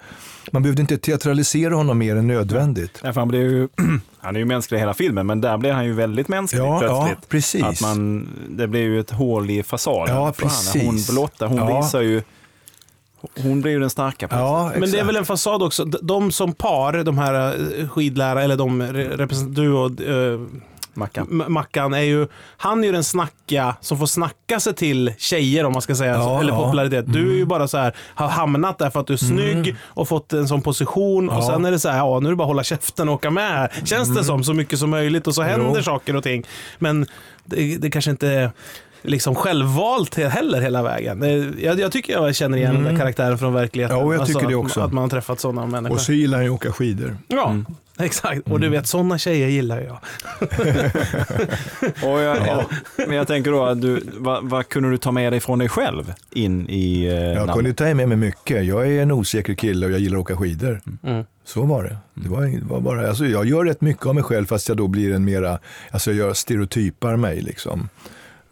man 0.51 0.61
behövde 0.63 0.81
inte 0.81 0.97
teatralisera 0.97 1.75
honom 1.75 1.97
mer 1.97 2.15
än 2.15 2.27
nödvändigt. 2.27 2.99
Ja, 3.03 3.13
för 3.13 3.21
han, 3.21 3.27
blir 3.27 3.39
ju, 3.39 3.67
han 4.19 4.35
är 4.35 4.39
ju 4.39 4.45
mänsklig 4.45 4.77
i 4.77 4.79
hela 4.79 4.93
filmen, 4.93 5.27
men 5.27 5.41
där 5.41 5.57
blir 5.57 5.71
han 5.71 5.85
ju 5.85 5.93
väldigt 5.93 6.27
mänsklig 6.27 6.59
Ja, 6.61 6.83
ja, 6.83 7.05
plötsligt. 7.05 7.29
precis. 7.29 7.63
Att 7.63 7.81
man, 7.81 8.27
det 8.49 8.67
blir 8.67 8.81
ju 8.81 8.99
ett 8.99 9.11
hål 9.11 9.49
i 9.49 9.63
fasaden. 9.63 10.15
Ja, 10.15 10.33
för 10.33 10.41
han. 10.41 10.49
precis. 10.51 10.83
Hon 10.85 11.15
blotta, 11.15 11.47
hon 11.47 11.57
Ja. 11.57 11.81
visar 11.81 12.01
ju, 12.01 12.21
hon 13.37 13.61
blir 13.61 13.71
ju 13.71 13.79
den 13.79 13.89
starka. 13.89 14.27
På 14.27 14.35
Ja, 14.35 14.71
Men 14.77 14.91
det 14.91 14.99
är 14.99 15.03
väl 15.05 15.15
en 15.15 15.25
fasad 15.25 15.63
också. 15.63 15.85
De- 15.85 16.31
som 16.31 16.53
par, 16.53 17.03
de 17.03 17.17
här 17.17 17.55
eh, 17.79 17.89
skidlärare, 17.89 18.43
eller 18.43 18.55
de 18.57 19.47
du 19.55 19.71
och 19.73 20.01
eh, 20.01 20.39
Mackan. 20.97 21.43
Mackan, 21.47 21.93
är 21.93 21.99
ju, 22.01 22.27
han 22.57 22.79
är 22.83 22.87
ju 22.87 22.91
den 22.93 23.03
snacka 23.03 23.75
som 23.81 23.97
får 23.97 24.05
snacka 24.05 24.59
sig 24.59 24.73
till 24.75 25.13
tjejer 25.17 25.63
om 25.65 25.73
man 25.73 25.81
ska 25.81 25.95
säga 25.95 26.13
Ja, 26.13 26.39
eller 26.39 26.49
ja. 26.51 26.55
Mm. 26.57 26.65
popularitet. 26.65 27.05
Du 27.13 27.31
är 27.31 27.35
ju 27.35 27.45
bara 27.45 27.67
så 27.67 27.77
här, 27.77 27.95
har 28.15 28.27
hamnat 28.27 28.77
där 28.77 28.89
för 28.89 28.99
att 28.99 29.07
du 29.07 29.13
är 29.13 29.17
snygg 29.17 29.75
och 29.83 30.07
fått 30.07 30.33
en 30.33 30.47
sån 30.47 30.61
position 30.61 31.29
och 31.29 31.43
Ja. 31.43 31.47
sen 31.47 31.65
är 31.65 31.71
det 31.71 31.79
så 31.79 31.89
här, 31.89 31.97
ja 31.97 32.19
nu 32.19 32.27
är 32.27 32.31
det 32.31 32.35
bara 32.35 32.43
att 32.43 32.47
hålla 32.47 32.63
käften 32.63 33.09
och 33.09 33.15
åka 33.15 33.29
med. 33.29 33.69
Känns 33.85 34.15
det 34.15 34.23
som 34.23 34.43
så 34.43 34.53
mycket 34.53 34.79
som 34.79 34.89
möjligt 34.89 35.27
och 35.27 35.35
så 35.35 35.41
händer 35.41 35.65
Mm. 35.65 35.73
Jo. 35.77 35.83
saker 35.83 36.15
och 36.15 36.23
ting. 36.23 36.43
Men 36.79 37.05
det, 37.45 37.77
det 37.77 37.89
kanske 37.91 38.11
inte 38.11 38.27
är 38.29 38.51
liksom 39.05 39.35
självvalt 39.35 40.17
he- 40.17 40.29
heller 40.29 40.61
hela 40.61 40.83
vägen. 40.83 41.21
Jag, 41.59 41.79
jag 41.79 41.91
tycker 41.91 42.13
jag 42.13 42.35
känner 42.35 42.57
igen 42.57 42.73
den 42.75 42.83
där 42.83 42.95
karaktären 42.97 43.37
från 43.37 43.53
verkligheten. 43.53 43.95
Mm. 43.97 44.07
Ja, 44.07 44.15
och 44.15 44.21
jag 44.21 44.27
tycker 44.27 44.41
att, 44.41 44.49
det 44.49 44.55
också. 44.55 44.81
Att 44.81 44.93
man 44.93 45.01
har 45.01 45.09
träffat 45.09 45.39
sådana 45.39 45.65
människor. 45.65 45.95
Och 45.95 46.01
så 46.01 46.13
gillar 46.13 46.37
han 46.37 46.45
ju 46.45 46.49
att 46.51 46.55
åka 46.55 46.71
skidor. 46.71 47.17
Ja, 47.27 47.55
exakt. 47.99 48.41
Och 48.51 48.59
du 48.59 48.69
vet, 48.69 48.87
sådana 48.87 49.17
tjejer 49.17 49.47
gillar 49.47 49.81
jag. 49.81 49.97
Och 52.03 52.19
jag, 52.21 52.37
ja. 52.47 52.65
Men 52.97 53.11
jag 53.17 53.27
tänker 53.27 53.51
då, 53.51 53.73
du, 53.73 54.01
vad, 54.17 54.49
vad 54.49 54.69
kunde 54.69 54.89
du 54.89 54.97
ta 54.97 55.11
med 55.11 55.33
dig 55.33 55.39
från 55.39 55.59
dig 55.59 55.69
själv 55.69 56.13
in 56.31 56.69
i 56.69 57.05
eh, 57.05 57.13
Jag 57.13 57.35
namnet? 57.35 57.55
kunde 57.55 57.73
ta 57.73 57.83
med 57.93 58.07
mig 58.09 58.17
mycket. 58.17 58.65
Jag 58.65 58.87
är 58.87 59.01
en 59.01 59.11
osäker 59.11 59.53
kille 59.53 59.85
och 59.85 59.91
jag 59.91 59.99
gillar 59.99 60.17
att 60.17 60.21
åka 60.21 60.37
skidor. 60.37 60.81
Mm. 61.03 61.25
Så 61.45 61.61
var 61.61 61.83
det. 61.83 61.97
det, 62.13 62.29
var, 62.29 62.41
det 62.41 62.65
var 62.65 62.79
bara, 62.79 63.07
alltså 63.09 63.25
jag 63.25 63.45
gör 63.45 63.65
rätt 63.65 63.81
mycket 63.81 64.05
av 64.05 64.15
mig 64.15 64.23
själv 64.23 64.45
fast 64.45 64.67
jag 64.67 64.77
då 64.77 64.87
blir 64.87 65.13
en 65.13 65.25
mera, 65.25 65.59
alltså 65.91 66.11
jag 66.11 66.17
gör 66.17 66.33
stereotypar 66.33 67.15
mig 67.15 67.41
liksom. 67.41 67.89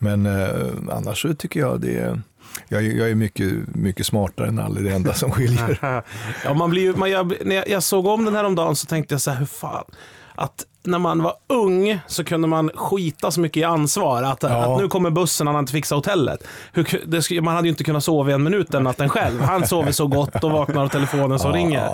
Men 0.04 0.26
eh, 0.26 0.96
annars 0.98 1.22
så 1.22 1.34
tycker 1.34 1.60
jag 1.60 1.82
det 1.82 1.96
är, 2.00 2.22
jag, 2.68 2.86
är- 2.86 2.98
jag 2.98 3.10
är 3.10 3.16
mycket, 3.16 3.52
mycket 3.76 4.06
smartare 4.06 4.48
än 4.48 4.60
alla, 4.60 4.80
det 4.82 4.90
enda 4.92 5.14
som 5.14 5.32
skiljer. 5.32 5.78
Ja, 6.46 6.54
man 6.54 6.70
blir 6.70 6.82
ju, 6.82 6.96
man, 6.96 7.12
jag, 7.12 7.34
när 7.46 7.70
jag, 7.70 7.84
såg 7.84 8.08
om 8.08 8.26
den 8.26 8.36
här 8.36 8.44
om 8.44 8.56
dagen 8.56 8.76
så 8.76 8.86
tänkte 8.88 9.14
jag 9.14 9.22
så 9.22 9.32
här, 9.32 9.38
hur 9.40 9.46
fan. 9.46 9.84
Att 10.36 10.66
när 10.86 11.00
man 11.00 11.24
var 11.24 11.34
ung 11.50 12.00
så 12.08 12.24
kunde 12.24 12.48
man 12.48 12.72
skita 12.76 13.32
så 13.32 13.40
mycket 13.40 13.58
i 13.62 13.64
ansvar. 13.64 14.24
Att, 14.24 14.44
Ja. 14.44 14.50
att 14.76 14.82
nu 14.82 14.88
kommer 14.88 15.10
bussen, 15.10 15.48
han 15.48 15.56
har 15.56 15.60
inte 15.60 15.72
fixat 15.72 15.96
hotellet. 15.96 16.44
Hur, 16.74 17.02
det, 17.06 17.42
man 17.42 17.56
hade 17.56 17.68
ju 17.68 17.72
inte 17.72 17.84
kunnat 17.84 18.04
sova 18.04 18.32
i 18.32 18.34
en 18.34 18.44
minut 18.44 18.72
den 18.72 18.84
natten 18.84 19.10
själv. 19.10 19.42
Han 19.42 19.68
sover 19.68 19.92
så 19.92 20.08
gott 20.08 20.44
och 20.44 20.52
vaknar 20.52 20.84
av 20.84 20.88
telefonen 20.90 21.40
som 21.40 21.52
ringer. 21.54 21.90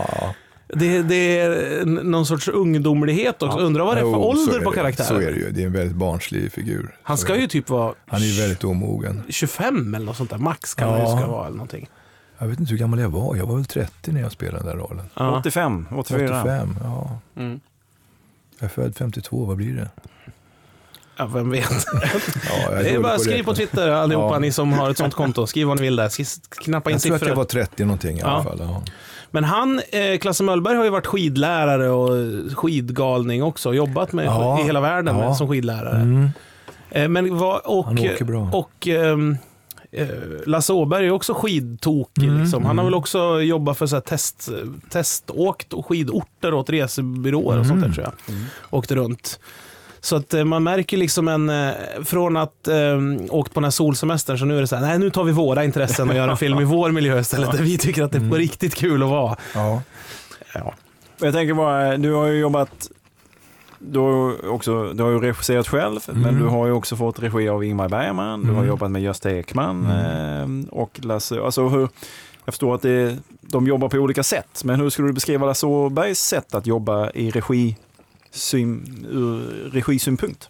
Ja, 0.69 0.75
Det, 0.79 1.01
det 1.01 1.39
är 1.39 1.86
någon 1.86 2.25
sorts 2.25 2.47
ungdomlighet 2.47 3.43
också. 3.43 3.60
Undrar 3.60 3.84
vad 3.86 3.95
det 3.97 3.99
är 3.99 4.03
för 4.03 4.12
jo, 4.12 4.23
ålder 4.23 4.60
är 4.60 4.63
på 4.63 4.71
karaktären. 4.71 5.08
Så 5.08 5.15
är 5.15 5.32
det 5.32 5.38
ju, 5.38 5.51
det 5.51 5.62
är 5.62 5.65
en 5.65 5.73
väldigt 5.73 5.95
barnslig 5.95 6.51
figur. 6.51 6.95
Han 7.03 7.17
ska 7.17 7.36
ju 7.36 7.47
typ 7.47 7.69
vara 7.69 7.93
Han 8.08 8.21
är 8.21 8.25
ju 8.25 8.41
väldigt 8.41 8.63
omogen. 8.63 9.23
25 9.29 9.95
eller 9.95 10.05
något 10.05 10.17
sånt 10.17 10.29
där. 10.29 10.38
Max 10.38 10.73
kan 10.73 10.89
han 10.89 10.97
ju 10.99 11.03
Ja. 11.05 11.17
ska 11.17 11.27
vara 11.27 11.45
eller 11.45 11.55
någonting. 11.58 11.89
Jag 12.38 12.47
vet 12.47 12.60
inte 12.60 12.71
hur 12.71 12.77
gammal 12.79 12.99
jag 12.99 13.10
var, 13.10 13.36
jag 13.36 13.45
var 13.45 13.55
väl 13.55 13.65
30 13.65 14.12
när 14.12 14.21
jag 14.21 14.32
spelade 14.32 14.58
den 14.58 14.65
där 14.67 14.84
rollen. 14.84 15.05
Ja. 15.13 15.38
85, 15.39 15.88
84. 15.97 16.39
85, 16.41 16.75
ja. 16.84 17.19
Mm. 17.38 17.60
Jag 18.60 18.65
är 18.65 18.69
född 18.69 18.95
52, 18.95 19.45
vad 19.45 19.58
blir 19.58 19.75
det? 19.75 19.89
Ja, 21.17 21.25
vem 21.27 21.49
vet. 21.49 21.69
Ja, 22.49 22.73
jag 22.73 22.84
Det 22.84 22.89
är 22.89 22.99
bara 22.99 23.13
att 23.13 23.21
skriv 23.21 23.43
på. 23.43 23.53
Twitter 23.55 23.88
allihopa 23.89 24.36
Ja. 24.36 24.39
ni 24.39 24.51
som 24.51 24.73
har 24.73 24.89
ett 24.89 24.97
sånt 24.97 25.13
konto. 25.13 25.47
Skriv 25.47 25.67
vad 25.67 25.77
ni 25.77 25.84
vill 25.84 25.95
där. 25.95 26.12
Knappa 26.63 26.89
in 26.89 26.93
Jag 26.95 27.01
tror 27.01 27.13
att 27.15 27.19
siffror. 27.19 27.29
jag 27.29 27.36
var 27.36 27.43
30 27.43 27.86
någonting 27.86 28.17
i 28.17 28.19
Ja. 28.19 28.27
alla 28.27 28.43
fall. 28.43 28.62
Men 29.31 29.43
han, 29.43 29.81
eh, 29.91 30.17
Klasse 30.19 30.43
Möllberg 30.43 30.75
har 30.77 30.83
ju 30.83 30.89
varit 30.89 31.07
skidlärare 31.07 31.89
och 31.89 32.09
skidgalning 32.57 33.43
också. 33.43 33.73
Jobbat 33.73 34.11
med 34.13 34.25
Ja. 34.25 34.59
i 34.59 34.63
hela 34.63 34.81
världen 34.81 35.15
med, 35.15 35.25
Ja. 35.25 35.35
som 35.35 35.47
skidlärare. 35.47 36.01
Mm. 36.01 36.29
Eh, 36.89 37.07
men 37.09 37.37
vad, 37.37 37.61
och, 37.65 37.85
Han 37.85 37.99
åker 37.99 38.25
bra. 38.25 38.49
och 38.53 38.87
ehm, 38.87 39.37
eh, 39.91 40.07
Lasse 40.45 40.73
Åberg 40.73 41.07
är 41.07 41.11
också 41.11 41.33
skidtokig. 41.33 42.23
Mm, 42.23 42.41
liksom. 42.41 42.65
Han 42.65 42.77
har 42.77 42.83
mm. 42.83 42.85
väl 42.85 42.93
också 42.93 43.41
jobbat 43.41 43.77
för 43.77 43.85
så 43.87 43.95
här 43.95 44.01
test, 44.01 44.49
teståkt 44.89 45.73
och 45.73 45.85
skidorter 45.85 46.53
åt 46.53 46.69
resebyråer 46.69 47.59
och 47.59 47.65
sånt 47.65 47.79
där 47.81 47.85
Mm. 47.87 47.93
tror 47.95 48.05
jag. 48.05 48.35
Åkt 48.69 48.91
runt. 48.91 49.39
Så 50.01 50.15
att 50.15 50.33
eh, 50.33 50.43
man 50.43 50.63
märker 50.63 50.97
liksom 50.97 51.27
en, 51.27 51.49
eh, 51.49 51.71
från 52.03 52.38
att 52.38 52.67
eh, 52.67 52.75
åkt 53.29 53.53
på 53.53 53.59
den 53.59 53.63
här 53.63 53.71
solsemestern 53.71 54.38
så 54.38 54.45
nu 54.45 54.57
är 54.57 54.62
det 54.62 54.67
så 54.67 54.75
här, 54.75 54.88
nej 54.88 54.99
nu 54.99 55.09
tar 55.09 55.23
vi 55.23 55.31
våra 55.31 55.63
intressen 55.65 56.09
och 56.09 56.15
gör 56.15 56.27
en 56.27 56.38
film 56.38 56.59
i 56.59 56.63
vår 56.63 56.91
miljö 56.91 57.19
istället. 57.19 57.51
Där 57.57 57.63
vi 57.63 57.77
tycker 57.77 58.03
att 58.03 58.12
det 58.12 58.17
är 58.17 58.21
Mm. 58.21 58.33
riktigt 58.38 58.75
kul 58.75 59.03
att 59.03 59.09
vara. 59.09 59.35
Ja. 59.55 59.81
Ja. 60.53 60.73
Jag 61.21 61.33
tänker 61.33 61.53
bara, 61.53 61.97
du 61.97 62.13
har 62.13 62.27
ju 62.27 62.39
jobbat, 62.39 62.89
du 63.79 63.99
har 63.99 64.09
ju, 64.12 64.47
också, 64.49 64.93
du 64.93 65.03
har 65.03 65.09
ju 65.09 65.19
regisserat 65.19 65.67
själv, 65.67 65.99
men 66.07 66.23
Mm. 66.25 66.39
du 66.39 66.45
har 66.45 66.65
ju 66.65 66.71
också 66.71 66.95
fått 66.95 67.19
regi 67.19 67.49
av 67.49 67.63
Ingmar 67.63 67.89
Bergman, 67.89 68.41
du 68.41 68.47
har 68.47 68.53
Mm. 68.55 68.67
jobbat 68.67 68.91
med 68.91 69.01
Gösta 69.01 69.31
Ekman 69.31 69.85
Mm. 69.91 70.67
och 70.71 70.99
Lasse, 71.03 71.41
alltså 71.41 71.67
hur, 71.67 71.79
jag 72.45 72.53
förstår 72.53 72.75
att 72.75 72.81
det, 72.81 73.17
de 73.41 73.67
jobbar 73.67 73.89
på 73.89 73.97
olika 73.97 74.23
sätt, 74.23 74.62
men 74.63 74.79
hur 74.79 74.89
skulle 74.89 75.07
du 75.07 75.13
beskriva 75.13 75.45
Lasse 75.45 75.65
Åbergs 75.65 76.19
sätt 76.19 76.53
att 76.55 76.67
jobba 76.67 77.09
i 77.12 77.31
regi, 77.31 77.75
syn, 78.31 79.05
ur 79.09 79.39
regisynpunkt? 79.71 80.49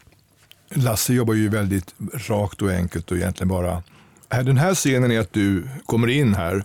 Lasse 0.70 1.14
jobbar 1.14 1.34
ju 1.34 1.50
väldigt 1.50 1.96
rakt 2.14 2.62
och 2.62 2.72
enkelt 2.72 3.12
och 3.12 3.18
egentligen 3.18 3.48
bara, 3.48 3.84
den 4.30 4.58
här 4.58 4.76
scenen 4.76 5.12
är 5.12 5.20
att 5.20 5.34
du 5.34 5.68
kommer 5.86 6.08
in 6.08 6.34
här 6.36 6.64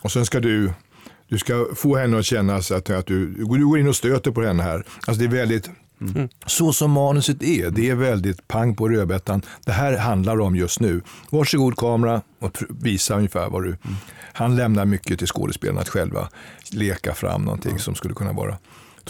och 0.00 0.12
sen 0.12 0.26
ska 0.26 0.40
du 0.40 0.72
du 1.28 1.38
ska 1.38 1.66
få 1.76 1.96
henne 1.96 2.18
att 2.18 2.24
känna 2.24 2.62
så 2.62 2.74
att, 2.74 2.90
att 2.90 3.06
du, 3.06 3.26
du 3.26 3.46
går 3.46 3.78
in 3.78 3.88
och 3.88 3.96
stöter 3.96 4.30
på 4.30 4.42
henne 4.42 4.62
här. 4.62 4.84
Alltså 5.06 5.20
det 5.22 5.24
är 5.24 5.40
väldigt, 5.40 5.70
Mm. 6.00 6.28
så 6.46 6.72
som 6.72 6.90
manuset 6.90 7.42
är, 7.42 7.70
det 7.70 7.90
är 7.90 7.94
väldigt 7.94 8.48
pang 8.48 8.76
på 8.76 8.88
rödbetan. 8.88 9.42
Det 9.64 9.72
här 9.72 9.96
handlar 9.98 10.40
om 10.40 10.56
just 10.56 10.80
nu. 10.80 11.02
Varsågod 11.30 11.76
kamera 11.76 12.22
och 12.38 12.58
visa 12.68 13.16
ungefär 13.16 13.50
vad 13.50 13.64
du... 13.64 13.76
Han 14.32 14.56
lämnar 14.56 14.84
mycket 14.84 15.18
till 15.18 15.28
skådespelarna 15.28 15.80
att 15.80 15.88
själva 15.88 16.28
leka 16.72 17.14
fram 17.14 17.42
någonting 17.44 17.78
som 17.78 17.94
skulle 17.94 18.14
kunna 18.14 18.32
vara 18.32 18.58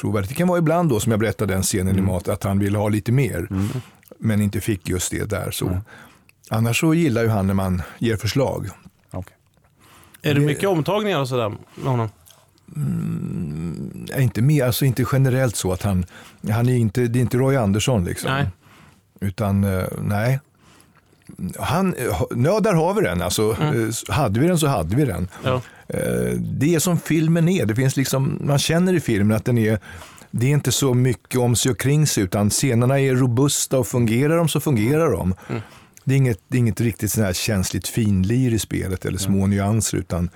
trovärdigt. 0.01 0.29
Det 0.29 0.35
kan 0.35 0.49
vara 0.49 0.59
ibland 0.59 0.89
då, 0.89 1.01
som 1.01 1.11
jag 1.13 1.21
berättade 1.21 1.55
den 1.55 1.63
scenen 1.63 1.99
i 1.99 2.01
Mat, 2.03 2.29
att 2.29 2.45
han 2.45 2.59
vill 2.59 2.77
ha 2.77 2.89
lite 2.89 3.13
mer. 3.13 3.49
Men 4.19 4.41
inte 4.43 4.61
fick 4.61 4.89
just 4.89 5.11
det 5.11 5.31
där. 5.31 5.51
Så. 5.51 5.79
Annars 6.51 6.81
så 6.81 6.95
gillar 6.95 7.23
ju 7.23 7.29
han 7.29 7.47
när 7.47 7.55
man 7.55 7.83
ger 7.99 8.17
förslag. 8.17 8.69
Okej. 9.11 9.37
Är 10.23 10.35
det 10.35 10.41
Det- 10.41 10.47
mycket 10.47 10.69
omtagningar 10.69 11.21
och 11.21 11.29
sådär 11.29 11.49
med 11.75 11.85
honom? 11.91 12.09
Mm, 12.77 14.07
inte 14.19 14.43
mer, 14.43 14.65
alltså 14.65 14.85
inte 14.85 15.05
generellt 15.13 15.57
så 15.57 15.73
att 15.73 15.83
han, 15.83 16.05
han 16.51 16.69
är 16.69 16.77
inte, 16.77 17.01
det 17.07 17.19
är 17.19 17.21
inte 17.21 17.37
Roy 17.39 17.57
Andersson 17.57 18.05
liksom. 18.05 18.31
Nej. 18.33 18.49
Utan 19.21 19.65
eh, 19.65 19.85
nej. 20.03 20.41
Han, 21.59 21.95
eh, 21.95 22.05
ja, 22.45 22.61
där 22.61 22.75
har 22.75 22.95
vi 22.95 23.01
den. 23.01 23.23
Alltså, 23.23 23.57
Mm. 23.61 23.89
eh, 23.89 24.15
Hade 24.15 24.41
vi 24.41 24.47
den 24.47 24.59
så 24.59 24.67
hade 24.67 24.97
vi 24.97 25.05
den. 25.05 25.29
Ja. 25.45 25.63
Eh, 25.95 26.37
Det 26.41 26.75
är 26.75 26.79
som 26.79 26.99
filmen 26.99 27.49
är. 27.49 27.67
Det 27.67 27.75
finns 27.75 27.97
liksom, 27.97 28.39
man 28.45 28.59
känner 28.59 28.95
i 28.95 29.01
filmen 29.01 29.37
att 29.37 29.45
den 29.45 29.59
är 29.59 29.79
det 30.31 30.47
är 30.47 30.51
inte 30.51 30.73
så 30.73 30.95
mycket 30.95 31.41
om 31.41 31.57
sig 31.57 31.73
och 31.73 31.79
kring 31.81 32.07
sig 32.07 32.25
utan 32.25 32.51
scenerna 32.51 33.01
är 33.01 33.15
robusta 33.15 33.79
och 33.79 33.87
fungerar 33.87 34.37
de 34.37 34.49
så 34.49 34.61
fungerar 34.61 35.11
de. 35.11 35.35
Mm. 35.49 35.63
Det, 36.05 36.15
är 36.15 36.17
inget, 36.17 36.41
det 36.49 36.57
är 36.57 36.59
inget 36.59 36.81
riktigt 36.81 37.13
sån 37.13 37.25
här 37.25 37.33
känsligt 37.33 37.89
finlir 37.89 38.55
i 38.55 38.59
spelet 38.59 39.05
eller 39.05 39.19
små 39.19 39.47
nyanser 39.47 39.99
utan 39.99 40.31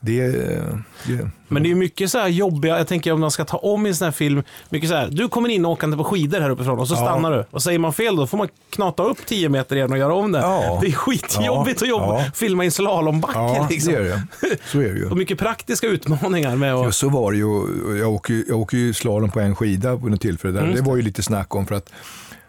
det 0.00 0.20
är... 0.20 0.82
Det, 1.06 1.30
Men 1.48 1.62
det 1.62 1.70
är 1.70 1.74
mycket 1.74 2.10
så 2.10 2.18
här 2.18 2.28
jobbiga, 2.28 2.78
jag 2.78 2.86
tänker 2.88 3.12
om 3.12 3.20
man 3.20 3.30
ska 3.30 3.44
ta 3.44 3.56
om 3.56 3.86
i 3.86 3.88
en 3.88 3.94
sån 3.96 4.04
här 4.04 4.12
film, 4.12 4.42
mycket 4.70 4.88
så 4.90 4.94
här, 4.96 5.08
du 5.12 5.28
kommer 5.28 5.48
in 5.48 5.66
åkande 5.66 5.96
på 5.96 6.04
skidor 6.04 6.40
här 6.40 6.50
uppifrån 6.50 6.78
och 6.78 6.88
så 6.88 6.94
Ja. 6.94 6.98
stannar 6.98 7.32
du. 7.32 7.44
Och 7.50 7.62
säger 7.62 7.78
man 7.78 7.92
fel 7.92 8.16
då 8.16 8.26
får 8.26 8.38
man 8.38 8.48
knata 8.70 9.02
upp 9.02 9.18
10 9.26 9.48
meter 9.48 9.76
igen 9.76 9.92
och 9.92 9.98
göra 9.98 10.14
om 10.14 10.32
det. 10.32 10.38
Ja. 10.38 10.78
Det 10.80 10.86
är 10.86 10.92
skitjobbigt 10.92 11.82
att 11.82 11.88
jobba, 11.88 12.22
Ja. 12.24 12.30
filma 12.34 12.62
i 12.64 12.66
en 12.66 12.72
slalombacke. 12.72 13.38
ja, 13.38 13.66
liksom. 13.70 13.92
det 13.92 13.98
är 13.98 14.04
det. 14.04 14.22
Så 14.64 14.78
är 14.80 14.82
det 14.92 14.98
ju. 14.98 15.06
Och 15.10 15.16
mycket 15.16 15.38
praktiska 15.38 15.86
utmaningar 15.86 16.56
med 16.56 16.74
att... 16.74 16.84
Ja, 16.84 16.92
så 16.92 17.08
var 17.08 17.32
det 17.32 17.38
ju. 17.38 17.98
Jag 17.98 18.12
åker, 18.12 18.44
jag 18.48 18.58
åker 18.60 18.76
ju 18.76 18.92
slalom 18.94 19.30
på 19.30 19.40
en 19.40 19.56
skida 19.56 19.96
på 19.96 20.08
något 20.08 20.20
tillfälle. 20.20 20.54
Där. 20.54 20.62
Mm. 20.62 20.74
Det 20.74 20.82
var 20.82 20.96
ju 20.96 21.02
lite 21.02 21.22
snack 21.22 21.54
om 21.54 21.66
för 21.66 21.74
att 21.74 21.90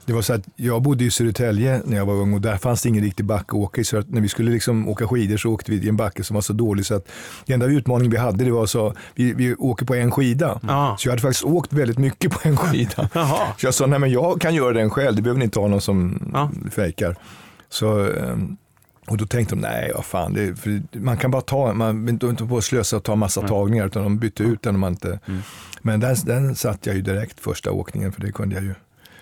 det 0.10 0.16
var 0.16 0.22
så 0.22 0.34
att 0.34 0.42
jag 0.56 0.82
bodde 0.82 1.04
i 1.04 1.12
Södertälje 1.12 1.82
när 1.86 1.98
jag 1.98 2.06
var 2.06 2.14
ung 2.14 2.34
och 2.34 2.42
där 2.42 2.58
fanns 2.58 2.82
det 2.82 2.90
ingen 2.90 3.04
riktig 3.04 3.26
backe 3.26 3.46
att 3.48 3.54
åka 3.54 3.82
i. 3.82 3.84
Så 3.84 3.98
att 3.98 4.10
när 4.10 4.22
vi 4.22 4.28
skulle 4.30 4.52
liksom 4.52 4.88
åka 4.88 5.08
skidor 5.08 5.38
så 5.38 5.50
åkte 5.50 5.72
vi 5.72 5.78
i 5.86 5.90
en 5.90 5.98
backe 5.98 6.24
som 6.24 6.34
var 6.36 6.42
så 6.42 6.54
dålig 6.54 6.86
så 6.86 6.96
att 6.96 7.08
den 7.46 7.54
enda 7.54 7.66
utmaning 7.66 8.10
vi 8.10 8.18
hade 8.18 8.44
det 8.44 8.52
var 8.52 8.66
så 8.66 8.94
vi, 9.16 9.34
vi 9.34 9.56
åker 9.56 9.86
på 9.86 9.96
en 9.96 10.12
skida. 10.12 10.60
Ja. 10.68 10.96
Så 11.00 11.08
jag 11.08 11.12
hade 11.12 11.22
faktiskt 11.22 11.44
åkt 11.44 11.74
väldigt 11.74 11.98
mycket 11.98 12.32
på 12.32 12.40
en 12.48 12.58
skida. 12.58 13.10
Så 13.58 13.66
jag 13.66 13.74
sa, 13.74 13.86
nej 13.86 14.00
men 14.00 14.12
jag 14.12 14.42
kan 14.42 14.56
göra 14.56 14.74
den 14.74 14.90
själv, 14.90 15.16
det 15.16 15.22
behöver 15.22 15.40
ni 15.40 15.46
inte 15.46 15.60
ha 15.60 15.68
någon 15.68 15.82
som 15.82 16.30
Ja. 16.34 16.52
fejkar. 16.72 17.16
Så, 17.70 18.00
ehm, 18.14 18.58
och 19.08 19.18
då 19.18 19.26
tänkte 19.26 19.56
de, 19.56 19.62
nej 19.62 19.92
vad 19.96 20.06
fan, 20.06 20.34
det, 20.34 20.56
man 21.00 21.18
kan 21.18 21.32
bara 21.32 21.42
ta, 21.42 21.74
man 21.74 22.06
vill 22.06 22.24
inte 22.24 22.46
på 22.46 22.58
att 22.58 22.64
slösa 22.64 22.98
och 22.98 23.04
ta 23.04 23.16
massa 23.16 23.48
tagningar 23.48 23.86
utan 23.86 24.04
de 24.04 24.18
bytte 24.20 24.44
ut 24.44 24.62
den 24.62 24.76
om 24.76 24.82
man 24.82 24.92
inte. 24.92 25.20
Men 25.82 26.00
den, 26.00 26.16
den 26.26 26.56
satt 26.56 26.86
jag 26.86 26.96
ju 26.96 27.02
direkt 27.02 27.40
första 27.40 27.72
åkningen 27.72 28.12
för 28.12 28.22
det 28.22 28.32
kunde 28.32 28.56
jag 28.56 28.64
ju 28.64 28.74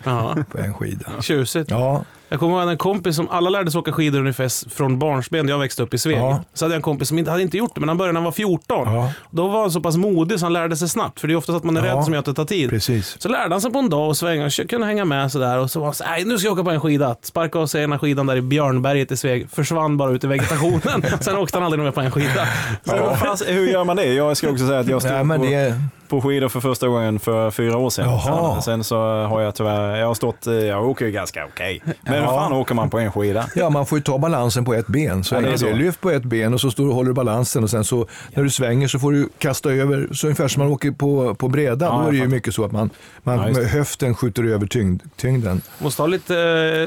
Ja. 0.03 0.36
på 0.51 0.57
en 0.57 0.73
skida. 0.73 1.05
Tjusigt. 1.21 1.71
Ja, 1.71 2.03
Jag 2.29 2.39
kommer 2.39 2.62
ihåg 2.62 2.69
en 2.71 2.77
kompis 2.77 3.15
som 3.15 3.29
alla 3.29 3.49
lärde 3.49 3.71
sig 3.71 3.79
åka 3.79 3.91
skidor 3.91 4.19
ungefär 4.19 4.69
från 4.69 4.99
barnsben. 4.99 5.47
Jag 5.47 5.60
växte 5.60 5.83
upp 5.83 5.93
i 5.93 5.97
Sveg. 5.97 6.17
Ja. 6.17 6.43
Så 6.53 6.65
hade 6.65 6.73
jag 6.73 6.77
en 6.77 6.81
kompis 6.81 7.07
som 7.07 7.19
inte 7.19 7.31
hade 7.31 7.43
inte 7.43 7.57
gjort 7.57 7.71
det, 7.75 7.79
men 7.79 7.89
han 7.89 7.97
började 7.97 8.13
när 8.13 8.19
han 8.19 8.25
var 8.25 8.31
14. 8.31 8.93
Ja. 8.93 9.12
Då 9.29 9.47
var 9.47 9.62
han 9.62 9.71
så 9.71 9.81
pass 9.81 9.97
modig 9.97 10.39
så 10.39 10.45
han 10.45 10.53
lärde 10.53 10.75
sig 10.75 10.89
snabbt. 10.89 11.19
För 11.19 11.27
det 11.27 11.33
är 11.33 11.36
ofta 11.36 11.51
så 11.51 11.57
att 11.57 11.63
man 11.63 11.77
är 11.77 11.86
Ja. 11.86 11.95
rädd 11.95 12.03
som 12.03 12.13
gör 12.13 12.19
att 12.19 12.25
det 12.25 12.33
tar 12.33 12.45
tid. 12.45 12.69
precis. 12.69 13.15
Så 13.21 13.29
lärde 13.29 13.53
han 13.53 13.62
sig 13.62 13.71
på 13.71 13.79
en 13.79 13.89
dag 13.89 14.07
och 14.07 14.17
svänga, 14.17 14.45
och 14.45 14.69
kunde 14.69 14.88
hänga 14.88 15.05
med 15.05 15.31
sådär. 15.31 15.57
Och 15.60 15.71
så 15.71 15.79
var 15.79 15.88
han 15.88 15.93
så 15.95 16.03
här, 16.03 16.12
"Nej, 16.12 16.25
nu 16.25 16.38
ska 16.38 16.47
jag 16.47 16.53
åka 16.53 16.63
på 16.63 16.71
en 16.71 16.81
skida. 16.81 17.15
Sparkade 17.21 17.63
av 17.63 17.67
sig 17.67 17.83
ena 17.83 17.99
skidan 17.99 18.25
där 18.25 18.36
i 18.36 18.41
Björnberget 18.41 19.12
i 19.12 19.17
Sveg. 19.17 19.47
Försvann 19.51 19.97
bara 19.97 20.12
ut 20.12 20.23
i 20.23 20.27
vegetationen. 20.27 21.03
Sen 21.21 21.38
åkte 21.38 21.57
han 21.57 21.63
aldrig 21.65 21.83
mer 21.83 21.91
på 21.91 22.01
en 22.01 22.12
skida. 22.12 22.47
Så 22.86 23.15
fan, 23.15 23.38
hur 23.47 23.67
gör 23.67 23.83
man 23.83 23.95
det? 23.95 24.05
Jag 24.13 24.38
ska 24.38 24.49
också 24.49 24.67
säga 24.67 24.79
att 24.79 24.88
jag 24.88 25.01
stod 25.01 25.13
Nej, 25.13 25.23
men 25.23 25.39
på, 25.39 25.45
det, 25.45 25.81
på 26.10 26.22
skidor 26.22 26.50
för 26.50 26.60
första 26.60 26.88
gången 26.88 27.20
för 27.20 27.52
fyra 27.52 27.78
år 27.78 27.89
sedan. 27.89 28.06
Jaha. 28.10 28.62
Sen, 28.62 28.84
så 28.84 28.96
har 29.26 29.41
jag 29.41 29.56
tyvärr, 29.56 29.96
jag 29.96 30.08
har 30.08 30.13
stått, 30.13 30.48
eh, 30.48 30.54
jag 30.54 30.89
åker 30.89 31.06
ju 31.06 31.12
ganska 31.12 31.46
okej. 31.46 31.82
Men 32.02 32.13
hur 32.13 32.28
fan 32.28 32.54
åker 32.54 32.76
man 32.76 32.89
på 32.89 33.00
en 33.00 33.12
skida? 33.12 33.50
ja, 33.56 33.70
man 33.70 33.86
får 33.86 33.98
ju 33.98 34.04
ta 34.04 34.17
balansen 34.17 34.65
på 34.65 34.74
ett 34.74 34.88
ben. 34.88 35.24
Så 35.24 35.36
Ja, 35.36 35.41
det 35.41 35.50
är 35.50 35.58
så. 35.58 35.74
Lyft 35.74 36.02
på 36.02 36.10
ett 36.12 36.24
ben 36.24 36.54
och 36.54 36.62
så 36.62 36.72
står 36.72 36.84
du 36.84 36.89
och 36.89 36.96
håller 36.96 37.13
balansen 37.13 37.63
och 37.63 37.70
sen 37.70 37.84
så 37.84 38.08
när 38.34 38.43
du 38.43 38.50
svänger 38.50 38.88
så 38.88 39.00
får 39.00 39.12
du 39.12 39.30
kasta 39.38 39.72
över, 39.72 40.08
så 40.13 40.28
ungefär 40.28 40.48
som 40.48 40.63
man 40.63 40.72
åker 40.72 40.91
på, 40.91 41.36
på 41.36 41.48
brädan. 41.48 41.96
Ja, 41.96 42.02
Då 42.02 42.08
är 42.08 42.12
det 42.12 42.17
ju 42.17 42.28
mycket 42.28 42.54
så 42.54 42.65
att 42.65 42.72
man, 42.72 42.89
man 43.24 43.38
Ja, 43.38 43.48
med 43.54 43.65
höften 43.70 44.15
skjuter 44.15 44.43
över 44.43 44.67
tyngd, 44.67 45.02
tyngden. 45.15 45.62
Måste 45.80 46.02
ha 46.02 46.08
lite 46.08 46.38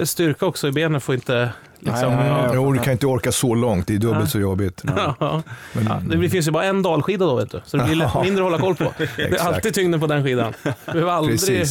eh, 0.01 0.05
styrka 0.05 0.47
också 0.47 0.69
i 0.69 0.73
benen. 0.73 1.01
Får 1.01 1.15
inte 1.15 1.51
liksom... 1.81 2.09
Nej, 2.09 2.31
nej, 2.31 2.43
nej. 2.43 2.51
Jo, 2.55 2.73
du 2.73 2.79
kan 2.79 2.93
inte 2.93 3.07
orka 3.07 3.33
så 3.33 3.55
långt, 3.55 3.87
det 3.87 3.95
är 3.95 3.99
dubbelt 3.99 4.31
så 4.31 4.39
jobbigt. 4.39 4.83
Ja. 5.19 5.43
Men, 5.73 5.85
Ja, 5.85 6.17
det 6.19 6.29
finns 6.29 6.49
ju 6.49 6.51
bara 6.51 6.65
en 6.65 6.83
dalskida 6.83 7.27
då, 7.27 7.37
vet 7.37 7.51
du. 7.51 7.61
så 7.65 7.77
det 7.77 7.85
blir 7.85 8.23
mindre 8.23 8.45
att 8.45 8.51
hålla 8.51 8.59
koll 8.59 8.75
på. 8.75 8.93
Det 9.17 9.23
är 9.23 9.47
alltid 9.47 9.75
tyngden 9.75 10.01
på 10.01 10.07
den 10.07 10.25
skidan. 10.25 10.53
Du 10.63 10.93
behöver 10.93 11.13
aldrig, 11.13 11.67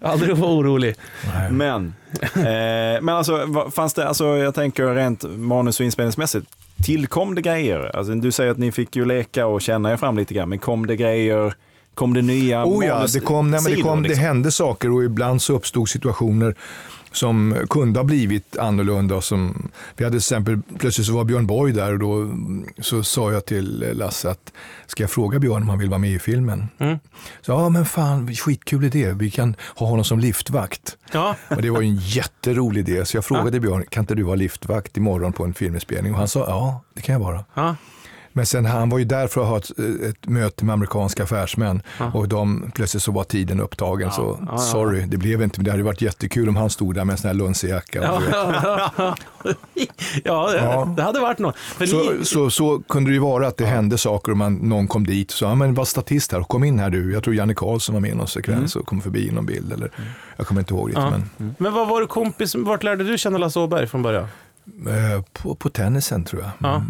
aldrig 0.00 0.36
vara 0.36 0.50
orolig. 0.52 0.94
Men, 1.50 1.94
eh, 2.34 2.42
men 3.02 3.08
alltså, 3.08 3.46
fanns 3.74 3.94
det, 3.94 4.08
alltså, 4.08 4.26
jag 4.36 4.54
tänker 4.54 4.94
rent 4.94 5.24
manus 5.36 5.80
och 5.80 5.86
inspelningsmässigt, 5.86 6.46
tillkom 6.84 7.34
det 7.34 7.42
grejer? 7.42 7.96
Alltså, 7.96 8.14
du 8.14 8.32
säger 8.32 8.50
att 8.50 8.58
ni 8.58 8.72
fick 8.72 8.96
ju 8.96 9.04
leka 9.04 9.46
och 9.46 9.62
känna 9.62 9.92
er 9.92 9.96
fram 9.96 10.16
lite 10.16 10.34
grann, 10.34 10.48
men 10.48 10.58
kom 10.58 10.86
det 10.86 10.96
grejer, 10.96 11.54
kom 11.94 12.14
det 12.14 12.22
nya 12.22 12.64
Oh 12.64 12.86
ja, 12.86 13.06
det, 13.14 13.20
kom, 13.20 13.50
nej, 13.50 13.60
men 13.62 13.74
det, 13.74 13.82
kom, 13.82 14.02
det 14.02 14.08
liksom? 14.08 14.24
hände 14.24 14.50
saker 14.50 14.92
och 14.92 15.04
ibland 15.04 15.42
så 15.42 15.54
uppstod 15.54 15.88
situationer 15.88 16.54
som 17.12 17.56
kunde 17.70 17.98
ha 17.98 18.04
blivit 18.04 18.56
annorlunda. 18.56 19.20
Som, 19.20 19.70
vi 19.96 20.04
hade 20.04 20.12
till 20.12 20.18
exempel, 20.18 20.60
plötsligt 20.78 21.06
så 21.06 21.12
var 21.12 21.24
Björn 21.24 21.46
Borg 21.46 21.72
där 21.72 21.92
och 21.92 21.98
då 21.98 22.30
så 22.82 23.02
sa 23.02 23.32
jag 23.32 23.46
till 23.46 23.86
Lasse 23.92 24.30
att 24.30 24.52
ska 24.86 25.02
jag 25.02 25.10
fråga 25.10 25.38
Björn 25.38 25.62
om 25.62 25.68
han 25.68 25.78
vill 25.78 25.88
vara 25.88 25.98
med 25.98 26.10
i 26.10 26.18
filmen? 26.18 26.68
Mm. 26.78 26.98
Så, 27.40 27.52
ja 27.52 27.68
men 27.68 27.84
fan, 27.86 28.34
skitkul 28.34 28.84
idé, 28.84 29.12
vi 29.12 29.30
kan 29.30 29.56
ha 29.76 29.86
honom 29.86 30.04
som 30.04 30.18
liftvakt. 30.18 30.96
Ja, 31.12 31.36
Och 31.48 31.62
det 31.62 31.70
var 31.70 31.80
ju 31.80 31.88
en 31.88 31.96
jätterolig 31.96 32.88
idé, 32.88 33.04
så 33.04 33.16
jag 33.16 33.24
frågade 33.24 33.60
Björn, 33.60 33.84
kan 33.88 34.02
inte 34.02 34.14
du 34.14 34.22
vara 34.22 34.36
liftvakt 34.36 34.96
imorgon 34.96 35.32
på 35.32 35.44
en 35.44 35.54
filminspelning? 35.54 36.12
Och 36.12 36.18
han 36.18 36.28
sa, 36.28 36.40
ja 36.40 36.84
det 36.94 37.00
kan 37.00 37.12
jag 37.12 37.20
vara. 37.20 37.44
ja. 37.54 37.76
Men 38.32 38.46
sen 38.46 38.66
han 38.66 38.88
var 38.90 38.98
ju 38.98 39.04
där 39.04 39.26
för 39.26 39.40
att 39.42 39.48
ha 39.48 39.58
ett, 39.58 39.70
ett 40.10 40.28
möte 40.28 40.64
med 40.64 40.72
amerikanska 40.72 41.22
affärsmän 41.22 41.82
och 42.14 42.28
de, 42.28 42.70
plötsligt 42.74 43.02
så 43.02 43.12
var 43.12 43.24
tiden 43.24 43.60
upptagen. 43.60 44.10
så 44.10 44.38
ja, 44.40 44.46
ja. 44.50 44.58
sorry, 44.58 45.00
det 45.06 45.16
blev 45.16 45.42
inte. 45.42 45.58
Men 45.60 45.64
det 45.64 45.70
hade 45.70 45.82
varit 45.82 46.02
jättekul 46.02 46.48
om 46.48 46.56
han 46.56 46.70
stod 46.70 46.94
där 46.94 47.04
med 47.04 47.12
en 47.12 47.18
sån 47.18 47.28
här 47.28 47.34
luncejacka. 47.34 48.02
Ja, 48.02 48.22
ja, 48.32 48.90
ja. 48.96 49.16
ja, 50.24 50.50
det, 50.50 50.56
Ja. 50.58 50.94
det 50.96 51.02
hade 51.02 51.20
varit 51.20 51.38
något. 51.38 51.56
Så, 51.78 51.84
ni, 52.12 52.24
så, 52.24 52.50
så 52.50 52.82
kunde 52.88 53.10
det 53.10 53.14
ju 53.14 53.20
vara 53.20 53.46
att 53.46 53.56
det 53.56 53.66
hände 53.66 53.98
saker 53.98 54.32
och 54.32 54.38
man, 54.38 54.54
någon 54.54 54.88
kom 54.88 55.06
dit 55.06 55.30
och 55.32 55.36
sa, 55.38 55.46
ja, 55.48 55.54
men 55.54 55.74
var 55.74 55.84
statist 55.84 56.32
här, 56.32 56.42
kom 56.42 56.64
in 56.64 56.78
här 56.78 56.90
du. 56.90 57.12
Jag 57.12 57.22
tror 57.24 57.34
Janne 57.34 57.54
Karlsson 57.54 57.92
var 57.94 58.00
med 58.00 58.10
i 58.10 58.14
någon 58.14 58.28
sekvens 58.28 58.76
och 58.76 58.86
kom 58.86 59.00
förbi 59.00 59.28
i 59.28 59.30
någon 59.30 59.46
bild. 59.46 59.72
Eller, 59.72 59.90
Jag 60.36 60.46
kommer 60.46 60.60
inte 60.60 60.74
ihåg 60.74 60.88
riktigt. 60.88 61.04
Ja. 61.04 61.10
Men, 61.36 61.54
men 61.58 61.72
vad 61.72 61.88
var 61.88 62.00
du 62.00 62.06
kompis, 62.06 62.54
vart 62.54 62.82
lärde 62.82 63.04
du 63.04 63.18
känna 63.18 63.38
Lasse 63.38 63.60
Åberg 63.60 63.86
från 63.86 64.02
början? 64.02 64.26
eh, 64.86 65.22
på, 65.32 65.54
på 65.54 65.68
tennisen 65.68 66.24
tror 66.24 66.42
jag. 66.42 66.50
Ja. 66.70 66.82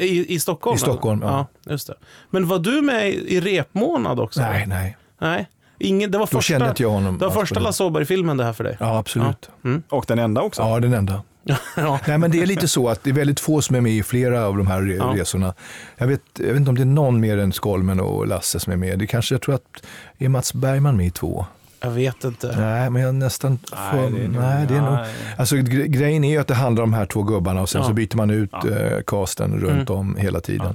I, 0.00 0.34
I 0.34 0.40
Stockholm? 0.40 0.72
Mm. 0.72 0.76
I 0.76 0.80
Stockholm, 0.80 1.22
eller? 1.22 1.32
ja. 1.32 1.46
just 1.70 1.86
det. 1.86 1.94
Men 2.30 2.48
var 2.48 2.58
du 2.58 2.82
med 2.82 3.08
i 3.08 3.40
repmånad 3.40 4.20
också? 4.20 4.40
Nej, 4.40 4.64
nej. 4.66 4.96
Nej. 5.20 5.48
Ingen, 5.78 6.10
det 6.10 6.18
var 6.18 6.26
Då 6.26 6.30
första, 6.38 6.40
kände 6.52 6.68
inte 6.68 6.82
jag 6.82 6.90
honom. 6.90 7.18
det 7.18 7.24
var 7.24 7.32
första 7.32 7.54
det. 7.54 7.60
Lasse 7.64 7.84
Åberg-filmen 7.84 8.36
det 8.36 8.44
här 8.44 8.52
för 8.52 8.64
dig? 8.64 8.76
Ja, 8.80 8.98
absolut. 8.98 9.50
Och 9.88 10.04
den 10.08 10.18
enda 10.18 10.42
också? 10.42 10.62
Ja, 10.62 10.80
den 10.80 10.92
enda. 10.94 11.22
ja. 11.76 12.00
Nej, 12.08 12.18
men 12.18 12.30
det 12.30 12.42
är 12.42 12.46
lite 12.46 12.68
så 12.68 12.88
att 12.88 13.04
det 13.04 13.10
är 13.10 13.14
väldigt 13.14 13.40
få 13.40 13.62
som 13.62 13.76
är 13.76 13.80
med 13.80 13.92
i 13.92 14.02
flera 14.02 14.46
av 14.46 14.56
de 14.56 14.66
här 14.66 14.80
re- 14.80 14.96
Ja. 14.96 15.20
resorna. 15.20 15.54
Jag 15.96 16.06
vet, 16.06 16.22
jag 16.38 16.46
vet 16.46 16.56
inte 16.56 16.68
om 16.70 16.76
det 16.76 16.82
är 16.82 16.86
någon 16.86 17.20
mer 17.20 17.38
än 17.38 17.52
Skolmen 17.52 18.00
och 18.00 18.26
Lasse 18.26 18.60
som 18.60 18.72
är 18.72 18.76
med. 18.76 18.98
Det 18.98 19.06
kanske, 19.06 19.34
jag 19.34 19.42
tror 19.42 19.54
att, 19.54 19.86
är 20.18 20.28
Mats 20.28 20.54
Bergman 20.54 20.96
med 20.96 21.06
i 21.06 21.10
två? 21.10 21.46
Jag 21.80 21.90
vet 21.90 22.24
inte. 22.24 22.56
Nej, 22.60 22.90
men 22.90 23.02
jag 23.02 23.14
nästan... 23.14 23.58
Nej, 23.72 23.90
får- 23.90 24.10
det 24.18 24.24
är 24.24 24.28
nog- 24.28 24.40
nej, 24.42 24.66
det 24.68 24.74
är 24.74 24.80
nog, 24.80 24.92
nej. 24.94 25.14
alltså, 25.36 25.56
gre- 25.56 25.86
grejen 25.86 26.24
är 26.24 26.30
ju 26.30 26.38
att 26.38 26.46
det 26.46 26.54
handlar 26.54 26.84
om 26.84 26.90
de 26.90 26.96
här 26.96 27.06
två 27.06 27.22
gubbarna 27.22 27.60
och 27.60 27.68
sen 27.68 27.80
Ja. 27.80 27.86
så 27.88 27.92
byter 27.94 28.16
man 28.16 28.30
ut 28.30 28.50
Ja. 28.52 28.68
eh, 28.70 29.00
casten 29.06 29.60
runt 29.60 29.90
om 29.90 30.16
hela 30.16 30.40
tiden. 30.40 30.74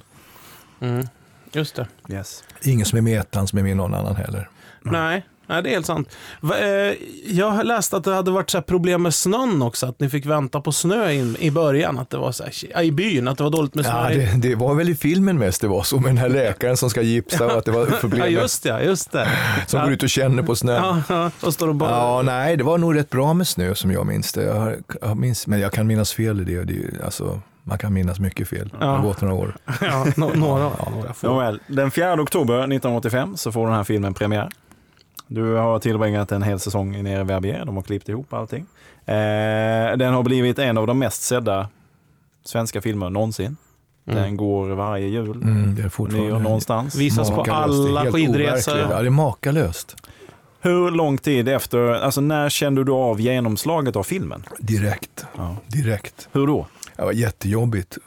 Mm. 0.80 1.08
Just 1.52 1.76
det. 1.76 1.88
Yes. 2.10 2.44
Ingen 2.64 2.86
som 2.86 2.98
är 2.98 3.02
med 3.02 3.14
i 3.14 3.16
ettan 3.16 3.48
som 3.48 3.60
är 3.60 3.64
med 3.64 3.72
i 3.72 3.76
någon 3.76 3.94
annan 3.94 4.16
heller. 4.16 4.50
Nej. 4.82 5.26
Nej, 5.52 5.64
det 5.64 5.70
är 5.70 5.72
helt 5.72 5.86
sant. 5.86 6.10
Va, 6.40 6.58
eh, 6.58 6.94
jag 7.26 7.50
har 7.52 7.64
läst 7.64 7.94
att 7.94 8.04
det 8.04 8.14
hade 8.14 8.32
varit 8.32 8.50
så 8.50 8.58
här 8.58 8.64
problem 8.64 9.02
med 9.02 9.14
snön 9.14 9.62
också, 9.62 9.86
att 9.86 10.00
ni 10.00 10.10
fick 10.10 10.26
vänta 10.26 10.62
på 10.62 10.72
snö 10.72 11.12
in, 11.12 11.36
i 11.40 11.52
början, 11.52 12.00
att 12.00 12.10
det 12.10 12.18
var 12.18 12.32
så 12.32 12.44
här, 12.44 12.54
ja, 12.74 12.82
i 12.82 12.92
byn, 12.92 13.28
att 13.28 13.38
det 13.38 13.44
var 13.44 13.52
dåligt 13.52 13.76
med 13.76 13.86
snö. 13.86 14.12
Ja, 14.12 14.18
det, 14.18 14.50
det 14.50 14.56
var 14.56 14.74
väl 14.76 14.90
i 14.90 14.96
filmen 14.96 15.40
mest 15.40 15.62
det 15.62 15.68
var 15.68 15.84
så 15.84 15.96
med 16.00 16.10
den 16.10 16.18
här 16.18 16.30
läkaren 16.30 16.78
som 16.78 16.90
ska 16.90 17.02
gipsa 17.02 17.46
och 17.46 17.58
att 17.58 17.66
det 17.66 17.72
var 17.72 17.86
problem 18.02 18.20
ja, 18.22 18.28
just 18.28 18.64
det, 18.64 18.84
just 18.84 19.12
det. 19.12 19.28
som 19.68 19.80
ja. 19.80 19.86
går 19.86 19.94
ut 19.94 20.04
och 20.04 20.10
känner 20.10 20.44
på 20.44 20.56
snön. 20.56 20.76
Ja, 20.76 21.02
ja, 21.10 21.32
och 21.48 21.54
står 21.54 21.68
och 21.68 21.76
bara... 21.76 21.90
Ja, 21.92 22.22
nej, 22.22 22.58
det 22.58 22.64
var 22.64 22.78
nog 22.78 22.96
rätt 22.96 23.10
bra 23.10 23.34
med 23.34 23.48
snö 23.48 23.76
som 23.76 23.92
jag 23.92 24.08
minns 24.08 24.34
det. 24.34 24.44
Jag, 24.44 24.76
jag 25.02 25.18
minns, 25.18 25.48
men 25.48 25.60
jag 25.60 25.72
kan 25.72 25.88
minnas 25.88 26.14
fel 26.14 26.42
i 26.42 26.44
det. 26.44 26.64
det 26.64 27.06
alltså, 27.06 27.42
man 27.64 27.78
kan 27.78 27.94
minnas 27.94 28.20
mycket 28.20 28.48
fel. 28.48 28.70
Det 28.70 28.78
Ja. 28.86 28.86
har 28.96 29.02
gått 29.04 29.22
några 29.22 29.34
år. 29.36 29.56
Ja, 29.82 30.06
några, 30.16 30.36
några 30.36 31.14
få. 31.14 31.28
Nåväl, 31.28 31.60
den 31.68 31.92
4 31.92 32.22
oktober 32.22 32.54
1985 32.54 33.38
så 33.38 33.52
får 33.52 33.66
den 33.68 33.76
här 33.76 33.84
filmen 33.84 34.14
premiär. 34.14 34.50
Du 35.34 35.54
har 35.56 35.80
tillbringat 35.80 36.32
en 36.32 36.44
hel 36.44 36.60
säsong 36.60 37.04
nere 37.04 37.22
i 37.22 37.24
Verbier. 37.24 37.66
De 37.66 37.76
har 37.76 37.84
klippt 37.84 38.10
ihop 38.10 38.34
allting. 38.34 38.66
Eh, 39.06 39.98
den 39.98 40.14
har 40.14 40.24
blivit 40.24 40.60
en 40.60 40.78
av 40.78 40.88
de 40.88 41.00
mest 41.00 41.24
sedda 41.24 41.70
svenska 42.46 42.82
filmer 42.82 43.10
någonsin. 43.10 43.58
Mm. 44.08 44.24
Den 44.24 44.38
går 44.38 44.70
varje 44.70 45.08
jul. 45.08 45.42
Mm, 45.42 45.76
det 45.76 45.82
är 45.82 45.90
fortfarande 45.90 46.40
någonstans. 46.40 46.96
Visas 46.96 47.30
på 47.30 47.42
alla 47.42 48.12
skidresor. 48.12 48.78
Ja, 48.78 49.02
det 49.02 49.08
är 49.08 49.10
makalöst. 49.10 49.96
Hur 50.62 50.92
lång 50.92 51.18
tid 51.18 51.50
efter, 51.50 51.80
alltså 51.80 52.22
när 52.22 52.50
kände 52.50 52.84
du 52.84 52.92
av 52.92 53.22
genomslaget 53.22 53.96
av 53.96 54.04
filmen? 54.04 54.44
Direkt. 54.60 55.26
Ja. 55.38 55.56
Direkt. 55.68 56.30
Hur 56.32 56.48
då? 56.48 56.68
Det 56.96 57.04
var 57.04 57.12
jättejobbigt. 57.12 57.98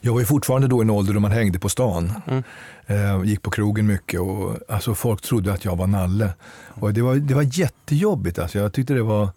Jag 0.00 0.12
var 0.12 0.20
ju 0.20 0.26
fortfarande 0.26 0.68
då 0.68 0.80
i 0.80 0.82
en 0.82 0.90
ålder 0.90 1.14
då 1.14 1.20
man 1.20 1.32
hängde 1.32 1.58
på 1.58 1.68
stan. 1.68 2.12
Mm. 2.26 2.42
Eh, 2.86 3.24
gick 3.24 3.42
på 3.42 3.50
krogen 3.50 3.86
mycket 3.86 4.20
och 4.20 4.56
alltså, 4.68 4.94
folk 4.94 5.22
trodde 5.22 5.52
att 5.52 5.64
jag 5.64 5.76
var 5.76 5.86
nalle. 5.86 6.30
Och 6.68 6.92
det 6.92 7.02
var, 7.02 7.14
det 7.14 7.34
var 7.34 7.58
jättejobbigt. 7.58 8.38
Alltså. 8.38 8.58
Jag 8.58 8.72
tyckte 8.72 8.94
det 8.94 9.02
var 9.02 9.28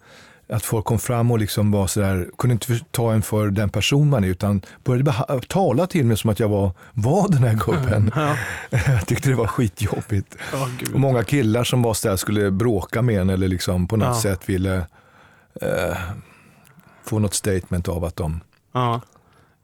att 0.50 0.66
folk 0.66 0.86
kom 0.86 1.00
fram 1.00 1.32
och 1.32 1.40
liksom 1.40 1.72
var 1.72 1.88
sådär, 1.88 2.30
kunde 2.38 2.52
inte 2.52 2.80
ta 2.92 3.14
en 3.14 3.22
för 3.22 3.48
den 3.50 3.70
person 3.70 4.10
man 4.10 4.24
är 4.24 4.28
utan 4.28 4.62
började 4.84 5.42
tala 5.48 5.88
till 5.88 6.06
mig 6.06 6.18
som 6.18 6.30
att 6.30 6.40
jag 6.40 6.50
var, 6.50 6.72
var 6.94 7.28
den 7.30 7.44
här 7.44 7.54
gubben. 7.54 8.12
Ja. 8.16 8.36
Jag 8.88 9.08
tyckte 9.08 9.30
det 9.30 9.36
var 9.36 9.48
skitjobbigt. 9.48 10.36
Oh, 10.54 10.94
och 10.94 11.00
många 11.00 11.24
killar 11.24 11.64
som 11.64 11.82
var 11.82 11.94
sådär 11.94 12.16
skulle 12.16 12.52
bråka 12.52 13.02
med 13.02 13.22
en 13.22 13.30
eller 13.30 13.48
liksom 13.48 13.88
på 13.88 13.98
något 13.98 14.08
ja. 14.08 14.22
sätt 14.22 14.50
ville 14.50 14.76
eh, 15.62 15.98
få 17.04 17.20
något 17.20 17.34
statement 17.34 17.88
av 17.88 18.06
att 18.06 18.16
de 18.16 18.42
ja. 18.74 19.02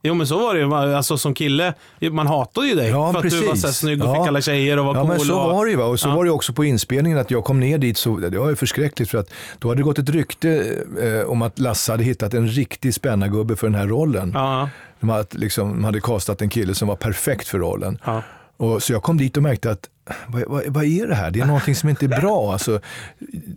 Jo 0.04 0.14
men 0.14 0.28
så 0.28 0.40
var 0.40 0.54
det 0.54 0.60
ju. 0.60 0.74
Alltså, 0.74 1.18
som 1.18 1.34
kille, 1.34 1.74
man 2.12 2.28
hatade 2.28 2.68
ju 2.68 2.76
dig 2.76 2.90
ja, 2.90 3.14
för 3.14 3.22
precis. 3.22 3.40
att 3.40 3.46
du 3.46 3.50
var 3.50 3.56
så 3.56 3.74
snygg 3.74 4.04
och 4.04 4.10
ja. 4.10 4.16
fick 4.16 4.28
alla 4.28 4.42
tjejer 4.42 4.80
och 4.80 4.86
var 4.86 4.96
ja, 4.96 5.02
cool. 5.02 5.10
Men 5.10 5.20
så 5.20 5.40
och... 5.40 5.52
var 5.52 5.66
det 5.66 5.72
ju. 5.72 5.78
Va? 5.78 5.86
Och 5.86 6.00
så 6.00 6.08
ja. 6.08 6.16
var 6.16 6.26
det 6.26 6.32
också 6.32 6.54
på 6.54 6.66
inspelningen 6.66 7.20
att 7.20 7.32
jag 7.32 7.44
kom 7.44 7.60
ner 7.60 7.78
dit. 7.78 7.98
Så, 7.98 8.18
det 8.18 8.40
var 8.40 8.50
ju 8.50 8.56
förskräckligt 8.56 9.10
för 9.10 9.18
att 9.18 9.30
då 9.60 9.68
hade 9.68 9.80
det 9.80 9.84
gått 9.84 10.00
ett 10.00 10.10
rykte 10.10 10.76
eh, 11.02 11.30
om 11.30 11.42
att 11.42 11.60
Lasse 11.60 11.92
hade 11.92 12.04
hittat 12.04 12.34
en 12.34 12.48
riktig 12.48 12.94
spännargubbe 12.94 13.56
för 13.56 13.68
den 13.68 13.76
här 13.76 13.88
rollen. 13.88 14.32
Ja. 14.34 14.70
De, 15.00 15.10
hade, 15.10 15.26
liksom, 15.32 15.70
de 15.70 15.84
hade 15.84 16.02
kastat 16.02 16.42
en 16.42 16.50
kille 16.50 16.76
som 16.76 16.88
var 16.88 16.96
perfekt 16.96 17.48
för 17.48 17.60
rollen. 17.60 18.00
Ja. 18.06 18.24
Och, 18.58 18.84
så 18.84 18.94
jag 18.94 19.04
kom 19.04 19.18
dit 19.18 19.38
och 19.38 19.44
märkte 19.44 19.72
att 19.72 19.90
vad, 20.28 20.44
vad, 20.48 20.68
vad, 20.68 20.84
är 20.84 21.08
det 21.08 21.16
här? 21.16 21.32
Det 21.32 21.40
är 21.40 21.46
någonting 21.46 21.76
som 21.76 21.90
inte 21.90 22.06
är 22.06 22.22
bra. 22.22 22.52
Alltså, 22.62 22.80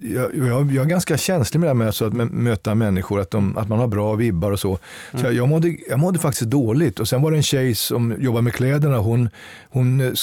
jag, 0.00 0.36
jag, 0.36 0.72
jag 0.72 0.84
är 0.84 0.88
ganska 0.88 1.16
känslig 1.16 1.60
med 1.60 1.66
det 1.66 1.70
här 1.70 1.74
med 1.74 1.86
alltså, 1.86 2.06
att 2.06 2.12
möta 2.32 2.74
människor, 2.74 3.20
att, 3.20 3.30
de, 3.30 3.58
att 3.58 3.68
man 3.68 3.78
har 3.78 3.86
bra 3.86 4.14
vibbar 4.14 4.52
och 4.52 4.60
så. 4.60 4.78
så 5.10 5.18
mm. 5.18 5.36
jag, 5.36 5.48
mådde, 5.48 5.76
jag 5.88 5.98
mådde 5.98 6.18
faktiskt 6.18 6.50
dåligt. 6.50 7.00
Och 7.00 7.08
sen 7.08 7.22
var 7.22 7.30
det 7.30 7.36
en 7.36 7.42
tjej 7.42 7.74
som 7.74 8.14
jobbar 8.18 8.40
med 8.40 8.52
kläderna. 8.52 8.98
Hon, 8.98 9.28
hon 9.70 10.16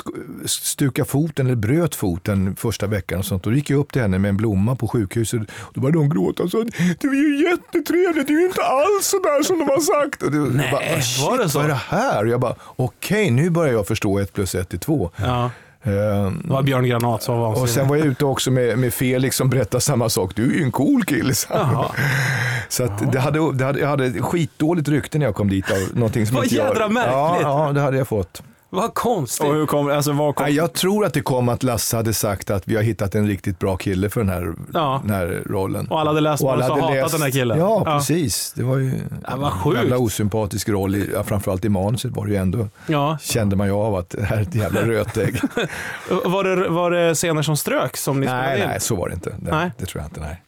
stukade 0.45 1.10
foten, 1.10 1.45
eller 1.45 1.55
bröt 1.55 1.95
foten 1.95 2.55
första 2.55 2.88
veckan. 2.88 3.19
Och 3.19 3.25
sånt. 3.25 3.43
Då 3.43 3.53
gick 3.53 3.69
jag 3.69 3.79
upp 3.79 3.93
till 3.93 4.01
henne 4.01 4.19
med 4.19 4.29
en 4.29 4.38
blomma 4.38 4.75
på 4.75 4.88
sjukhuset. 4.88 5.41
Då 5.73 5.81
började 5.81 5.97
hon 5.97 6.10
gråta 6.10 6.43
och 6.43 6.51
sa 6.51 6.63
det 6.63 7.07
är 7.07 7.13
ju 7.13 7.49
jättetrevligt, 7.49 8.27
det 8.27 8.34
är 8.34 8.39
ju 8.39 8.45
inte 8.45 8.62
alls 8.62 9.05
så 9.05 9.17
där 9.19 9.43
som 9.43 9.60
de 9.60 9.69
har 9.69 9.79
sagt. 9.79 10.23
Och 10.23 10.31
det, 10.31 10.38
Nej, 10.38 10.71
bara, 10.71 11.29
var 11.29 11.38
det 11.38 11.49
så? 11.49 11.57
Vad 11.57 11.65
är 11.65 11.69
det 11.69 11.81
här? 11.88 12.23
Och 12.23 12.29
jag 12.29 12.39
bara, 12.39 12.55
okej, 12.75 13.23
okay, 13.23 13.31
nu 13.31 13.49
börjar 13.49 13.73
jag 13.73 13.88
förstå 13.88 14.19
ett 14.19 14.34
plus 14.34 14.55
ett 14.55 14.73
är 14.73 14.77
två. 14.77 15.12
Ja. 15.15 15.51
Det 15.83 16.33
var 16.43 16.63
Björn 16.63 16.85
Granat 16.85 17.23
som 17.23 17.39
var 17.39 17.61
Och 17.61 17.69
sen 17.69 17.87
var 17.87 17.95
jag 17.97 18.07
ute 18.07 18.25
också 18.25 18.51
med, 18.51 18.77
med 18.77 18.93
Felix 18.93 19.35
som 19.35 19.49
berättade 19.49 19.81
samma 19.81 20.09
sak. 20.09 20.35
Du 20.35 20.51
är 20.51 20.55
ju 20.57 20.63
en 20.63 20.71
cool 20.71 21.03
kille. 21.03 21.33
Så 22.69 22.87
det 23.11 23.19
hade, 23.19 23.53
det 23.53 23.65
hade, 23.65 23.79
jag 23.79 23.87
hade 23.87 24.21
skitdåligt 24.21 24.87
rykte 24.89 25.17
när 25.17 25.25
jag 25.25 25.35
kom 25.35 25.49
dit. 25.49 25.71
Av 25.71 25.77
någonting 25.93 26.27
som 26.27 26.35
Vad 26.35 26.47
jädra 26.47 26.79
jag, 26.79 26.91
märkligt. 26.91 27.13
Ja, 27.13 27.65
ja, 27.67 27.71
det 27.73 27.81
hade 27.81 27.97
jag 27.97 28.07
fått. 28.07 28.43
Vad 28.73 28.93
konstigt. 28.93 29.47
Och 29.47 29.53
hur 29.53 29.65
kom, 29.65 29.89
alltså, 29.89 30.12
vad 30.12 30.36
kom... 30.36 30.53
Jag 30.53 30.73
tror 30.73 31.05
att 31.05 31.13
det 31.13 31.21
kom 31.21 31.49
att 31.49 31.63
Lasse 31.63 31.97
hade 31.97 32.13
sagt 32.13 32.49
att 32.49 32.67
vi 32.67 32.75
har 32.75 32.84
hittat 32.84 33.15
en 33.15 33.27
riktigt 33.27 33.60
bra 33.60 33.77
kille 33.77 34.10
för 34.10 34.19
den 34.19 34.29
här, 34.29 34.53
ja. 34.73 35.01
den 35.03 35.15
här 35.15 35.43
rollen. 35.45 35.88
Och 35.88 35.99
alla 35.99 36.10
hade 36.10 36.21
läst 36.21 36.43
och 36.43 36.53
alla 36.53 36.63
hade 36.63 36.81
hatat 36.81 36.95
läst... 36.95 37.12
den 37.12 37.21
här 37.21 37.31
killen. 37.31 37.60
Ja, 37.60 37.84
ja, 37.86 37.97
precis. 37.97 38.53
Det 38.55 38.63
var 38.63 38.77
ju 38.77 38.91
ja, 39.27 39.53
en 39.65 39.71
jävla 39.71 39.97
osympatisk 39.97 40.69
roll. 40.69 40.95
I, 40.95 41.10
framförallt 41.25 41.65
i 41.65 41.69
manuset 41.69 42.12
var 42.12 42.25
det 42.25 42.31
ju 42.31 42.38
ändå, 42.38 42.67
ja. 42.88 43.17
kände 43.21 43.55
man 43.55 43.67
ju 43.67 43.73
av 43.73 43.95
att 43.95 44.10
det 44.10 44.23
här 44.23 44.38
är 44.38 44.41
ett 44.41 44.55
jävla 44.55 44.81
rötägg. 44.81 45.39
var, 46.25 46.43
det, 46.43 46.69
var 46.69 46.91
det 46.91 47.15
scener 47.15 47.41
som 47.41 47.57
strök 47.57 47.97
som 47.97 48.19
ni 48.19 48.25
Nej, 48.25 48.67
nej, 48.67 48.79
så 48.79 48.95
var 48.95 49.07
det 49.07 49.13
inte. 49.13 49.29
Det, 49.39 49.51
nej. 49.51 49.71
det 49.77 49.86
tror 49.86 50.01
jag 50.01 50.07
inte. 50.07 50.19
Nej. 50.19 50.41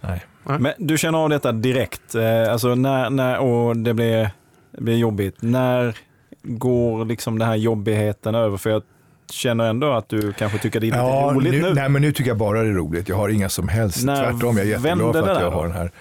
nej. 0.00 0.24
Men 0.58 0.72
du 0.78 0.98
känner 0.98 1.18
av 1.18 1.28
detta 1.28 1.52
direkt, 1.52 2.14
eh, 2.14 2.52
alltså 2.52 2.74
när, 2.74 3.10
när 3.10 3.38
och 3.38 3.76
det 3.76 3.94
blir, 3.94 4.30
det 4.70 4.82
blir 4.82 4.96
jobbigt. 4.96 5.36
När 5.40 5.96
går 6.42 7.04
liksom 7.04 7.38
den 7.38 7.48
här 7.48 7.56
jobbigheten 7.56 8.34
över? 8.34 8.56
För 8.56 8.70
jag 8.70 8.82
känner 9.30 9.70
ändå 9.70 9.92
att 9.92 10.08
du 10.08 10.32
kanske 10.32 10.58
tycker 10.58 10.80
det 10.80 10.86
är 10.86 10.88
lite 10.88 10.98
ja, 10.98 11.32
roligt 11.34 11.52
nu, 11.52 11.62
nu. 11.62 11.74
Nej, 11.74 11.88
men 11.88 12.02
nu 12.02 12.12
tycker 12.12 12.30
jag 12.30 12.38
bara 12.38 12.62
det 12.62 12.68
är 12.68 12.72
roligt. 12.72 13.08
Jag 13.08 13.16
har 13.16 13.28
inga 13.28 13.48
som 13.48 13.68
helst, 13.68 14.04
När 14.04 14.30
tvärtom. 14.30 14.56
Jag 14.56 14.66
är 14.66 14.70
jätteglad 14.70 15.12
för 15.12 15.28
att 15.28 15.40
jag 15.42 15.50
har 15.50 15.62
den 15.62 15.76
här. 15.76 15.92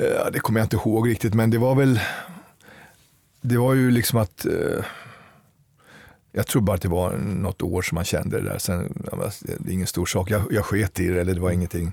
Uh, 0.00 0.32
det 0.32 0.38
kommer 0.38 0.60
jag 0.60 0.64
inte 0.64 0.76
ihåg 0.76 1.08
riktigt, 1.08 1.34
men 1.34 1.50
det 1.50 1.58
var 1.58 1.74
väl, 1.74 2.00
det 3.40 3.56
var 3.56 3.74
ju 3.74 3.90
liksom 3.90 4.18
att 4.18 4.46
uh, 4.46 4.84
jag 6.32 6.46
tror 6.46 6.62
bara 6.62 6.76
att 6.76 6.82
det 6.82 6.88
var 6.88 7.12
något 7.16 7.62
år 7.62 7.82
som 7.82 7.94
man 7.94 8.04
kände 8.04 8.40
det 8.40 8.48
där. 8.48 8.58
Sen, 8.58 9.08
det 9.58 9.70
är 9.70 9.74
ingen 9.74 9.86
stor 9.86 10.06
sak. 10.06 10.30
Jag, 10.30 10.42
jag 10.50 10.64
sket 10.64 11.00
i 11.00 11.08
det, 11.08 11.20
eller 11.20 11.34
det 11.34 11.40
var 11.40 11.50
ingenting. 11.50 11.92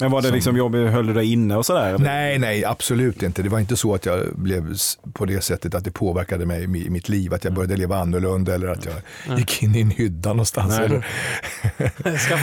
Men 0.00 0.10
var 0.10 0.22
det 0.22 0.28
som... 0.28 0.34
liksom 0.34 0.56
jobbigt, 0.56 0.90
höll 0.90 1.06
du 1.06 1.12
dig 1.12 1.32
inne 1.32 1.56
och 1.56 1.66
sådär? 1.66 1.98
Nej, 1.98 2.38
nej, 2.38 2.64
absolut 2.64 3.22
inte. 3.22 3.42
Det 3.42 3.48
var 3.48 3.60
inte 3.60 3.76
så 3.76 3.94
att 3.94 4.06
jag 4.06 4.20
blev 4.34 4.76
på 5.12 5.24
det 5.24 5.44
sättet 5.44 5.74
att 5.74 5.84
det 5.84 5.90
påverkade 5.90 6.46
mig 6.46 6.64
i 6.64 6.90
mitt 6.90 7.08
liv, 7.08 7.34
att 7.34 7.44
jag 7.44 7.52
började 7.52 7.76
leva 7.76 7.96
annorlunda 7.96 8.54
eller 8.54 8.68
att 8.68 8.84
jag 8.84 8.94
mm. 9.26 9.38
gick 9.38 9.62
in 9.62 9.74
i 9.74 9.80
en 9.80 9.90
hydda 9.90 10.28
någonstans. 10.28 10.78
Nej, 10.78 11.02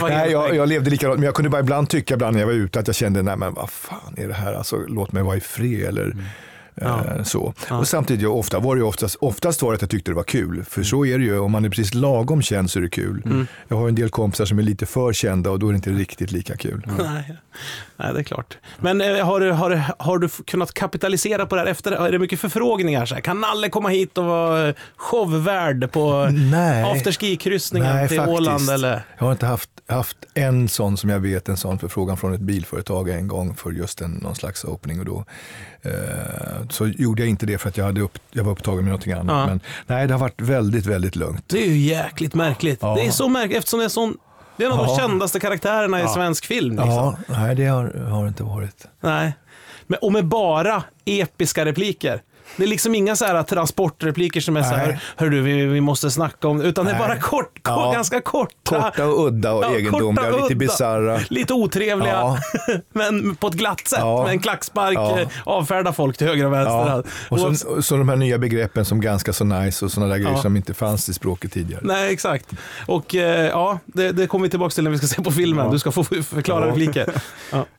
nej 0.00 0.30
jag, 0.30 0.56
jag, 0.56 0.68
levde 0.68 0.90
likadant, 0.90 1.18
men 1.18 1.26
jag 1.26 1.34
kunde 1.34 1.50
bara 1.50 1.60
ibland 1.60 1.88
tycka 1.88 2.14
ibland 2.14 2.34
när 2.34 2.40
jag 2.40 2.46
var 2.46 2.54
ute 2.54 2.80
att 2.80 2.86
jag 2.86 2.96
kände, 2.96 3.22
nej 3.22 3.36
men 3.36 3.54
vad 3.54 3.70
fan 3.70 4.14
är 4.16 4.28
det 4.28 4.34
här, 4.34 4.54
alltså, 4.54 4.76
låt 4.88 5.12
mig 5.12 5.22
vara 5.22 5.36
i 5.36 5.40
fred. 5.40 5.88
Eller, 5.88 6.04
mm. 6.04 6.24
Ja. 6.74 7.04
Eh, 7.04 7.22
så. 7.22 7.54
Ja. 7.68 7.78
Och 7.78 7.88
samtidigt, 7.88 8.26
ofta 8.26 8.58
var 8.58 8.76
det 8.76 8.82
oftast, 8.82 9.16
oftast 9.20 9.62
var 9.62 9.70
det 9.70 9.74
att 9.74 9.82
jag 9.82 9.90
tyckte 9.90 10.10
det 10.10 10.14
var 10.14 10.22
kul. 10.22 10.64
För 10.64 10.78
mm. 10.78 10.84
så 10.84 11.06
är 11.06 11.18
det 11.18 11.24
ju, 11.24 11.38
om 11.38 11.52
man 11.52 11.64
är 11.64 11.68
precis 11.68 11.94
lagom 11.94 12.42
känd 12.42 12.70
så 12.70 12.78
är 12.78 12.82
det 12.82 12.90
kul. 12.90 13.22
Mm. 13.24 13.46
Jag 13.68 13.76
har 13.76 13.88
en 13.88 13.94
del 13.94 14.10
kompisar 14.10 14.44
som 14.44 14.58
är 14.58 14.62
lite 14.62 14.86
för 14.86 15.12
kända 15.12 15.50
och 15.50 15.58
då 15.58 15.68
är 15.68 15.72
det 15.72 15.76
inte 15.76 15.90
riktigt 15.90 16.32
lika 16.32 16.56
kul. 16.56 16.86
Mm. 16.88 17.06
Nej. 17.14 17.36
Nej, 17.96 18.12
det 18.14 18.20
är 18.20 18.24
klart. 18.24 18.58
Men 18.78 19.00
eh, 19.00 19.26
har, 19.26 19.40
du, 19.40 19.50
har, 19.50 19.82
har 19.98 20.18
du 20.18 20.28
kunnat 20.28 20.74
kapitalisera 20.74 21.46
på 21.46 21.54
det 21.54 21.60
här 21.60 21.68
efter? 21.68 21.92
Är 21.92 22.12
det 22.12 22.18
mycket 22.18 22.40
förfrågningar? 22.40 23.06
Så 23.06 23.14
här, 23.14 23.22
kan 23.22 23.40
Nalle 23.40 23.68
komma 23.68 23.88
hit 23.88 24.18
och 24.18 24.24
vara 24.24 24.74
showvärd 24.96 25.92
på 25.92 26.28
afterski-kryssningen 26.86 28.08
till 28.08 28.18
faktiskt. 28.18 28.38
Åland? 28.38 28.70
Eller? 28.70 29.02
Jag 29.18 29.24
har 29.24 29.32
inte 29.32 29.46
haft, 29.46 29.70
haft 29.86 30.16
en 30.34 30.68
sån 30.68 30.96
som 30.96 31.10
jag 31.10 31.20
vet, 31.20 31.48
en 31.48 31.56
sån 31.56 31.78
förfrågan 31.78 32.16
från 32.16 32.34
ett 32.34 32.40
bilföretag 32.40 33.08
en 33.08 33.28
gång 33.28 33.54
för 33.54 33.70
just 33.70 34.00
en, 34.00 34.10
någon 34.10 34.34
slags 34.34 34.64
opening. 34.64 34.98
Och 34.98 35.06
då, 35.06 35.18
eh, 35.18 35.24
så 36.70 36.86
gjorde 36.86 37.22
jag 37.22 37.28
inte 37.28 37.46
det 37.46 37.58
för 37.58 37.68
att 37.68 37.76
jag, 37.76 37.84
hade 37.84 38.00
upp, 38.00 38.18
jag 38.30 38.44
var 38.44 38.52
upptagen 38.52 38.84
med 38.84 38.86
någonting 38.86 39.12
annat. 39.12 39.36
Ja. 39.36 39.46
Men 39.46 39.60
nej, 39.86 40.06
det 40.06 40.14
har 40.14 40.18
varit 40.20 40.40
väldigt, 40.40 40.86
väldigt 40.86 41.16
lugnt. 41.16 41.44
Det 41.48 41.62
är 41.62 41.68
ju 41.68 41.78
jäkligt 41.78 42.34
märkligt. 42.34 42.78
Ja. 42.82 42.94
Det 42.94 43.06
är 43.06 43.10
så 43.10 43.28
märkligt 43.28 43.58
eftersom 43.58 43.78
det 43.78 43.84
är 43.84 43.88
sån 43.88 44.16
det 44.56 44.64
är 44.64 44.70
en 44.70 44.78
av 44.78 44.86
de 44.86 44.96
kändaste 44.96 45.40
karaktärerna 45.40 46.02
i 46.02 46.08
svensk 46.08 46.46
film. 46.46 46.70
Liksom. 46.70 46.88
Ja, 46.88 47.16
nej 47.26 47.54
det 47.54 47.66
har, 47.66 47.84
har 48.10 48.22
det 48.22 48.28
inte 48.28 48.42
varit. 48.42 48.86
Nej. 49.00 49.32
Men, 49.86 49.98
och 50.02 50.12
med 50.12 50.26
bara 50.26 50.82
episka 51.04 51.64
repliker. 51.64 52.22
Det 52.56 52.62
är 52.62 52.66
liksom 52.68 52.94
inga 52.94 53.16
så 53.16 53.24
här 53.24 53.42
transportrepliker 53.42 54.40
som 54.40 54.56
är 54.56 54.62
så 54.62 54.74
här, 54.74 55.00
hör 55.16 55.30
du, 55.30 55.40
vi, 55.40 55.66
vi 55.66 55.80
måste 55.80 56.10
snacka 56.10 56.48
om, 56.48 56.60
utan 56.60 56.84
Nej. 56.84 56.94
det 56.94 57.00
är 57.04 57.08
bara 57.08 57.18
kort, 57.18 57.62
kort 57.62 57.62
ja. 57.64 57.92
ganska 57.92 58.20
korta. 58.20 58.82
Korta 58.82 59.06
och 59.06 59.26
udda 59.26 59.52
och 59.52 59.64
ja, 59.64 59.74
egendomliga, 59.74 60.30
korta, 60.30 60.42
lite 60.42 60.54
bisarra. 60.54 61.20
Lite 61.30 61.54
otrevliga, 61.54 62.12
ja. 62.12 62.38
men 62.92 63.36
på 63.36 63.46
ett 63.46 63.54
glatt 63.54 63.88
sätt. 63.88 63.98
Ja. 63.98 64.22
Med 64.22 64.32
en 64.32 64.40
klackspark 64.40 64.96
ja. 64.96 65.20
Eh, 65.20 65.28
avfärda 65.44 65.92
folk 65.92 66.16
till 66.16 66.26
höger 66.26 66.46
och 66.46 66.52
vänster. 66.52 66.72
Ja. 66.72 67.02
Och 67.28 67.56
så, 67.58 67.82
så 67.82 67.96
de 67.96 68.08
här 68.08 68.16
nya 68.16 68.38
begreppen 68.38 68.84
som 68.84 69.00
ganska 69.00 69.32
så 69.32 69.44
nice 69.44 69.84
och 69.84 69.90
sådana 69.90 70.14
där 70.14 70.20
grejer 70.20 70.36
som 70.36 70.56
inte 70.56 70.74
fanns 70.74 71.08
i 71.08 71.14
språket 71.14 71.52
tidigare. 71.52 71.80
Nej, 71.84 72.12
exakt. 72.12 72.46
Och 72.86 73.14
eh, 73.14 73.46
ja, 73.46 73.78
det, 73.86 74.12
det 74.12 74.26
kommer 74.26 74.42
vi 74.42 74.50
tillbaka 74.50 74.74
till 74.74 74.84
när 74.84 74.90
vi 74.90 74.98
ska 74.98 75.06
se 75.06 75.22
på 75.22 75.30
filmen. 75.30 75.70
Du 75.70 75.78
ska 75.78 75.92
få 75.92 76.04
förklara 76.04 76.68
repliker. 76.68 77.06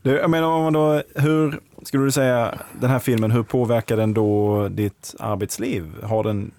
Du, 0.02 0.12
jag 0.12 0.30
menar, 0.30 0.48
om 0.48 0.64
man 0.64 0.74
då, 0.74 1.02
hur 1.16 1.60
skulle 1.84 2.04
du 2.04 2.12
säga, 2.12 2.58
den 2.80 2.90
här 2.90 3.00
filmen, 3.00 3.32
hur 3.32 3.44
påverkar 3.44 3.98
den 3.98 4.14
då 4.14 4.68
ditt 4.68 5.16
arbetsliv? 5.20 6.04
Har 6.04 6.24
den 6.24 6.52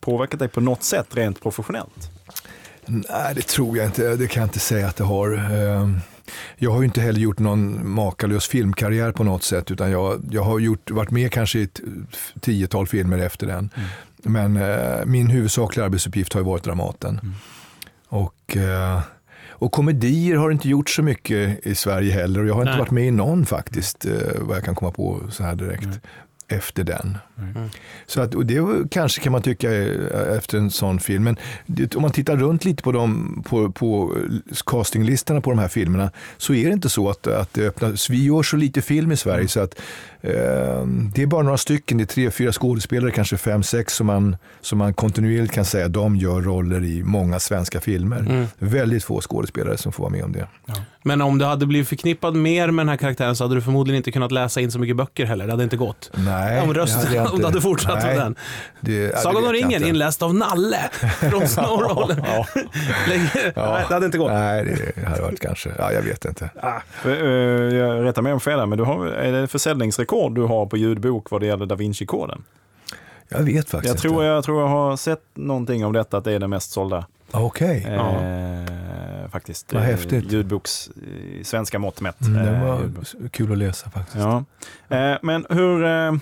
påverkat 0.00 0.38
dig 0.38 0.48
på 0.48 0.60
något 0.60 0.82
sätt 0.82 1.06
rent 1.16 1.42
professionellt? 1.42 2.10
Nej, 2.86 3.34
det 3.34 3.42
tror 3.42 3.76
jag 3.76 3.86
inte. 3.86 4.16
Det 4.16 4.28
kan 4.28 4.40
jag 4.40 4.48
inte 4.48 4.58
säga 4.58 4.88
att 4.88 4.96
det 4.96 5.04
har. 5.04 5.32
Ehm, 5.32 6.00
jag 6.56 6.70
har 6.70 6.80
ju 6.80 6.84
inte 6.84 7.00
heller 7.00 7.20
gjort 7.20 7.38
någon 7.38 7.90
makalös 7.90 8.46
filmkarriär 8.46 9.12
på 9.12 9.24
något 9.24 9.42
sätt, 9.42 9.70
utan 9.70 9.90
jag, 9.90 10.22
jag 10.30 10.42
har 10.42 10.58
gjort, 10.58 10.90
varit 10.90 11.10
med 11.10 11.32
kanske 11.32 11.58
i 11.58 11.62
ett 11.62 11.80
tiotal 12.40 12.86
filmer 12.86 13.18
efter 13.18 13.46
den. 13.46 13.70
Mm. 13.74 13.88
Men 14.16 14.56
eh, 14.56 15.04
min 15.04 15.26
huvudsakliga 15.26 15.84
arbetsuppgift 15.84 16.32
har 16.32 16.40
varit 16.40 16.64
Dramaten. 16.64 17.20
Mm. 17.22 17.34
Och 18.08 18.56
eh, 18.56 19.00
och 19.62 19.72
komedier 19.72 20.36
har 20.36 20.50
inte 20.50 20.68
gjort 20.68 20.90
så 20.90 21.02
mycket 21.02 21.66
i 21.66 21.74
Sverige 21.74 22.12
heller 22.12 22.40
och 22.40 22.46
jag 22.46 22.54
har 22.54 22.64
Nej. 22.64 22.72
inte 22.72 22.80
varit 22.80 22.90
med 22.90 23.06
i 23.06 23.10
någon 23.10 23.46
faktiskt, 23.46 24.04
eh, 24.04 24.12
vad 24.40 24.56
jag 24.56 24.64
kan 24.64 24.74
komma 24.74 24.90
på 24.90 25.22
så 25.30 25.42
här 25.42 25.54
direkt. 25.54 25.86
Nej 25.86 25.98
efter 26.52 26.84
den. 26.84 27.18
Mm. 27.42 27.68
Så 28.06 28.20
att, 28.20 28.34
och 28.34 28.46
det 28.46 28.90
kanske 28.90 29.20
kan 29.20 29.32
man 29.32 29.42
tycka 29.42 29.72
efter 30.36 30.58
en 30.58 30.70
sån 30.70 31.00
film. 31.00 31.24
Men 31.24 31.36
det, 31.66 31.96
om 31.96 32.02
man 32.02 32.10
tittar 32.10 32.36
runt 32.36 32.64
lite 32.64 32.82
på, 32.82 32.92
dem, 32.92 33.42
på, 33.48 33.72
på 33.72 34.16
castinglistorna 34.66 35.40
på 35.40 35.50
de 35.50 35.58
här 35.58 35.68
filmerna 35.68 36.10
så 36.36 36.54
är 36.54 36.66
det 36.66 36.72
inte 36.72 36.88
så 36.88 37.10
att, 37.10 37.26
att 37.26 37.54
det 37.54 37.66
öppnas. 37.66 38.10
Vi 38.10 38.24
gör 38.24 38.42
så 38.42 38.56
lite 38.56 38.82
film 38.82 39.12
i 39.12 39.16
Sverige 39.16 39.48
så 39.48 39.60
att 39.60 39.80
Eh, 40.24 40.86
det 41.14 41.22
är 41.22 41.26
bara 41.26 41.42
några 41.42 41.58
stycken, 41.58 41.98
det 41.98 42.04
är 42.04 42.06
tre, 42.06 42.30
fyra 42.30 42.52
skådespelare, 42.52 43.10
kanske 43.10 43.36
fem, 43.36 43.62
sex 43.62 43.94
som 43.94 44.06
man, 44.06 44.36
som 44.60 44.78
man 44.78 44.94
kontinuerligt 44.94 45.52
kan 45.52 45.64
säga 45.64 45.88
de 45.88 46.16
gör 46.16 46.40
roller 46.40 46.84
i 46.84 47.02
många 47.02 47.40
svenska 47.40 47.80
filmer. 47.80 48.18
Mm. 48.18 48.46
Väldigt 48.58 49.04
få 49.04 49.20
skådespelare 49.20 49.76
som 49.76 49.92
får 49.92 50.02
vara 50.02 50.12
med 50.12 50.24
om 50.24 50.32
det. 50.32 50.46
Men 51.04 51.22
om 51.22 51.38
du 51.38 51.44
hade 51.44 51.66
blivit 51.66 51.88
förknippad 51.88 52.36
mer 52.36 52.70
med 52.70 52.82
den 52.82 52.88
här 52.88 52.96
karaktären 52.96 53.36
så 53.36 53.44
hade 53.44 53.54
du 53.54 53.60
förmodligen 53.60 53.96
inte 53.96 54.12
kunnat 54.12 54.32
läsa 54.32 54.60
in 54.60 54.70
så 54.70 54.78
mycket 54.78 54.96
böcker 54.96 55.24
heller. 55.24 55.46
Det 55.46 55.52
hade 55.52 55.64
inte 55.64 55.76
gått. 55.76 56.10
Nej, 56.14 56.62
om 56.62 56.74
rösten, 56.74 57.26
om 57.32 57.38
du 57.38 57.44
hade 57.44 57.60
fortsatt 57.60 57.98
Nej, 58.02 58.16
med 58.16 58.24
den. 58.24 58.34
Det, 58.80 58.92
ja, 58.96 59.16
Sagan 59.18 59.44
om 59.46 59.52
ringen, 59.52 59.84
inläst 59.84 60.22
av 60.22 60.34
Nalle 60.34 60.90
från 61.30 61.48
Snowrollen. 61.48 62.22
Ja. 62.26 62.46
Nej, 63.08 63.30
det 63.88 63.94
hade 63.94 64.06
inte 64.06 64.18
gått. 64.18 64.30
Nej, 64.32 64.92
det 64.96 65.06
hade 65.08 65.22
varit 65.22 65.40
kanske, 65.40 65.70
ja 65.78 65.92
jag 65.92 66.02
vet 66.02 66.24
inte. 66.24 66.50
Uh, 67.06 67.12
jag 67.76 68.04
rättar 68.04 68.22
mig 68.22 68.32
om 68.32 68.40
fel 68.40 68.58
där, 68.58 68.66
men 68.66 68.78
du 68.78 68.84
har, 68.84 69.06
är 69.06 69.32
det 69.32 69.48
försäljningsrekord 69.48 70.34
du 70.34 70.42
har 70.42 70.66
på 70.66 70.76
ljudbok 70.76 71.30
vad 71.30 71.40
det 71.40 71.46
gäller 71.46 71.66
Da 71.66 71.74
Vinci-koden? 71.74 72.42
Jag 73.28 73.42
vet 73.42 73.70
faktiskt 73.70 73.94
Jag 73.94 74.02
tror 74.02 74.14
inte. 74.14 74.24
jag, 74.24 74.44
tror 74.44 74.60
jag 74.60 74.68
har 74.68 74.96
sett 74.96 75.22
någonting 75.34 75.84
om 75.84 75.92
detta, 75.92 76.16
att 76.16 76.24
det 76.24 76.32
är 76.32 76.38
den 76.38 76.50
mest 76.50 76.70
sålda. 76.72 77.06
Okej, 77.30 77.86
Eh, 77.90 79.30
faktiskt. 79.30 79.72
Vad 79.72 79.82
Eh, 79.82 79.88
häftigt. 79.88 80.32
Ljudboks, 80.32 80.90
i 81.40 81.44
svenska 81.44 81.78
mått 81.78 82.00
mätt. 82.00 82.20
mm, 82.20 82.44
det 82.46 82.50
Eh, 82.52 82.66
var 82.66 82.80
ljudbok. 82.80 83.06
kul 83.32 83.52
att 83.52 83.58
läsa 83.58 83.90
faktiskt. 83.90 84.16
Ja. 84.18 84.44
Eh, 84.96 85.16
men 85.22 85.46
hur, 85.50 85.84
eh, 85.84 86.12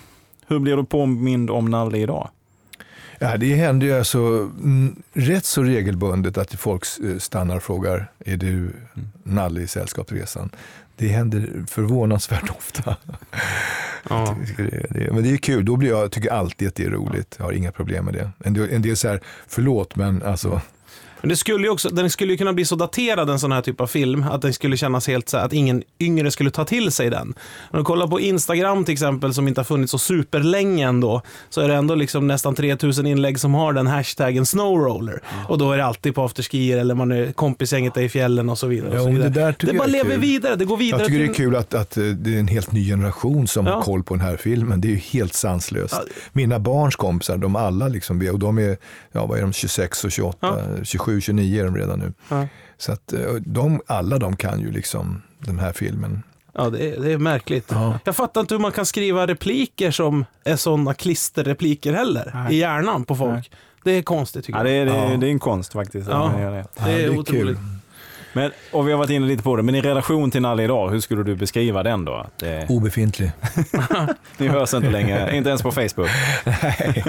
hur 0.51 0.59
blir 0.59 0.77
du 0.77 0.85
påmind 0.85 1.51
om 1.51 1.65
Nalle 1.65 1.99
idag? 1.99 2.31
Ja, 3.19 3.37
det 3.37 3.55
händer 3.55 3.87
ju 3.87 3.99
alltså 3.99 4.19
mm, 4.19 5.03
rätt 5.13 5.45
så 5.45 5.63
regelbundet 5.63 6.39
att 6.39 6.55
folk 6.55 6.85
eh, 7.05 7.19
stannar 7.19 7.57
och 7.57 7.63
frågar, 7.63 8.11
är 8.25 8.37
du 8.37 8.73
Nalle 9.23 9.61
i 9.61 9.67
Sällskapsresan? 9.67 10.51
Det 10.97 11.09
händer 11.09 11.65
förvånansvärt 11.69 12.51
ofta. 12.59 12.97
Ja. 14.09 14.37
Men 15.11 15.23
det 15.23 15.31
är 15.31 15.37
kul, 15.37 15.65
då 15.65 15.77
blir 15.77 15.89
jag, 15.89 16.13
tycker 16.13 16.29
jag 16.29 16.39
alltid 16.39 16.69
att 16.69 16.75
det 16.75 16.85
är 16.85 16.91
roligt. 16.91 17.35
Jag 17.39 17.45
har 17.45 17.53
inga 17.53 17.73
problem 17.73 18.05
med 18.05 18.15
det. 18.15 18.31
En 18.45 18.55
del, 18.55 18.69
en 18.71 18.83
del 18.83 18.97
så 18.97 19.09
här, 19.09 19.21
förlåt 19.47 19.97
men 19.97 20.23
alltså, 20.23 20.61
Men 21.21 21.29
det 21.29 21.37
skulle 21.37 21.65
ju 21.65 21.71
också, 21.71 21.89
den 21.89 22.11
skulle 22.11 22.33
ju 22.33 22.39
kunna 22.39 22.53
bli 22.53 22.65
så 22.65 22.77
daterad 22.77 23.31
en 23.31 23.39
sån 23.39 23.53
här 23.53 23.63
typ 23.63 23.81
av 23.81 23.87
film 23.87 24.25
att 24.31 24.43
den 24.43 24.53
skulle 24.55 24.77
kännas 24.77 25.07
helt 25.09 25.29
så 25.29 25.37
här, 25.37 25.45
att 25.45 25.53
ingen 25.53 25.83
yngre 26.01 26.31
skulle 26.31 26.51
ta 26.51 26.65
till 26.65 26.93
sig 26.93 27.11
den. 27.11 27.35
Om 27.71 27.79
du 27.79 27.85
kollar 27.85 28.07
på 28.07 28.21
Instagram 28.21 28.85
till 28.85 28.93
exempel 28.93 29.35
som 29.35 29.49
inte 29.49 29.61
har 29.61 29.65
funnits 29.65 29.91
så 29.91 29.99
superlänge 29.99 30.89
ändå 30.89 31.23
så 31.51 31.61
är 31.61 31.69
det 31.69 31.75
ändå 31.75 31.95
liksom 31.95 32.27
nästan 32.27 32.55
3000 32.55 33.07
inlägg 33.07 33.41
som 33.41 33.55
har 33.55 33.73
den 33.73 33.87
hashtaggen 33.87 34.47
snowroller. 34.47 35.21
Och 35.49 35.59
då 35.59 35.73
är 35.73 35.77
det 35.77 35.85
alltid 35.85 36.15
på 36.15 36.25
afterskier 36.25 36.79
eller 36.79 36.95
man 36.95 37.13
är 37.13 37.33
kompisgänget 37.33 37.97
är 37.97 38.01
i 38.03 38.09
fjällen 38.09 38.49
och 38.49 38.59
så 38.59 38.67
vidare. 38.67 38.91
Och 38.91 38.97
Ja, 38.97 39.01
så 39.03 39.09
vidare. 39.11 39.29
det 39.29 39.41
där 39.41 39.53
tycker 39.53 39.73
det 39.73 39.79
bara 39.79 39.89
lever 39.89 40.11
kul. 40.11 40.21
vidare, 40.21 40.57
det 40.57 40.65
går 40.65 40.77
vidare 40.77 41.01
jag 41.01 41.09
tycker 41.09 41.25
det 41.25 41.31
är 41.31 41.35
kul 41.35 41.57
att, 41.57 41.75
att 41.75 41.97
eh, 41.97 42.05
det 42.05 42.35
är 42.35 42.39
en 42.41 42.49
helt 42.49 42.73
ny 42.73 42.89
generation 42.89 43.49
som 43.49 43.67
Ja. 43.67 43.75
har 43.75 43.83
koll 43.83 44.03
på 44.03 44.15
den 44.15 44.25
här 44.25 44.37
filmen. 44.37 44.81
Det 44.81 44.89
är 44.89 44.91
ju 44.91 44.97
helt 44.97 45.35
sanslöst. 45.35 46.01
Mina 46.33 46.59
barns 46.59 46.97
kompisar, 46.97 47.37
de 47.37 47.57
alla 47.57 47.89
liksom, 47.89 48.29
och 48.33 48.39
de 48.39 48.59
är, 48.59 48.77
ja 49.13 49.27
vad 49.27 49.39
är 49.39 49.43
de, 49.43 49.53
26 49.53 50.05
och 50.05 50.11
28, 50.13 50.57
27, 50.85 51.10
29 51.21 51.61
är 51.61 51.65
de 51.65 51.77
redan 51.77 51.99
nu. 51.99 52.13
Ja. 52.29 52.47
Så 52.79 52.93
att 52.93 53.13
eh, 53.13 53.21
de, 53.41 53.81
alla 53.87 54.19
de 54.19 54.37
kan 54.37 54.61
ju 54.61 54.71
liksom 54.73 55.23
den 55.39 55.59
här 55.59 55.73
filmen. 55.73 56.23
Ja, 56.55 56.71
det 56.71 56.89
är, 56.91 57.01
det 57.01 57.13
är 57.13 57.19
märkligt. 57.19 57.67
Ja. 57.71 57.99
Jag 58.05 58.17
fattar 58.17 58.41
inte 58.41 58.55
hur 58.55 58.61
man 58.61 58.73
kan 58.73 58.87
skriva 58.87 59.27
repliker 59.27 59.91
som 59.91 60.25
är 60.45 60.57
sådana 60.57 60.95
klisterrepliker 60.95 61.93
heller 61.93 62.31
Nej. 62.35 62.55
i 62.55 62.59
hjärnan 62.59 63.05
på 63.05 63.17
folk. 63.17 63.51
Det 63.85 63.91
är 63.93 64.03
konstigt 64.03 64.45
tycker 64.45 64.59
Ja, 64.59 64.65
det, 64.65 64.71
jag. 64.71 64.81
är, 64.81 64.87
det, 64.87 65.15
är, 65.15 65.17
det 65.17 65.27
är 65.27 65.31
en 65.31 65.39
konst 65.39 65.73
faktiskt. 65.73 66.09
Ja. 66.09 66.29
man 66.33 66.43
gör 66.43 66.53
det. 66.53 66.67
Det 66.85 67.05
är 67.05 67.19
otroligt. 67.19 67.59
Men, 68.33 68.51
och 68.73 68.89
vi 68.89 68.93
har 68.93 68.99
varit 68.99 69.11
inne 69.11 69.27
lite 69.27 69.43
på 69.43 69.57
det, 69.57 69.63
men 69.63 69.75
i 69.75 69.81
relation 69.81 70.31
till 70.31 70.43
Nalle 70.43 70.63
idag, 70.65 70.91
hur 70.91 71.01
skulle 71.01 71.23
du 71.23 71.35
beskriva 71.37 71.83
den 71.83 72.05
då? 72.05 72.27
Det, 72.37 72.67
Obefintlig. 72.71 73.33
ni 74.39 74.49
hörs 74.49 74.75
inte 74.75 74.91
längre, 74.91 75.37
inte 75.37 75.49
ens 75.49 75.63
på 75.63 75.73
Facebook. 75.73 76.09
Nej. 76.45 77.05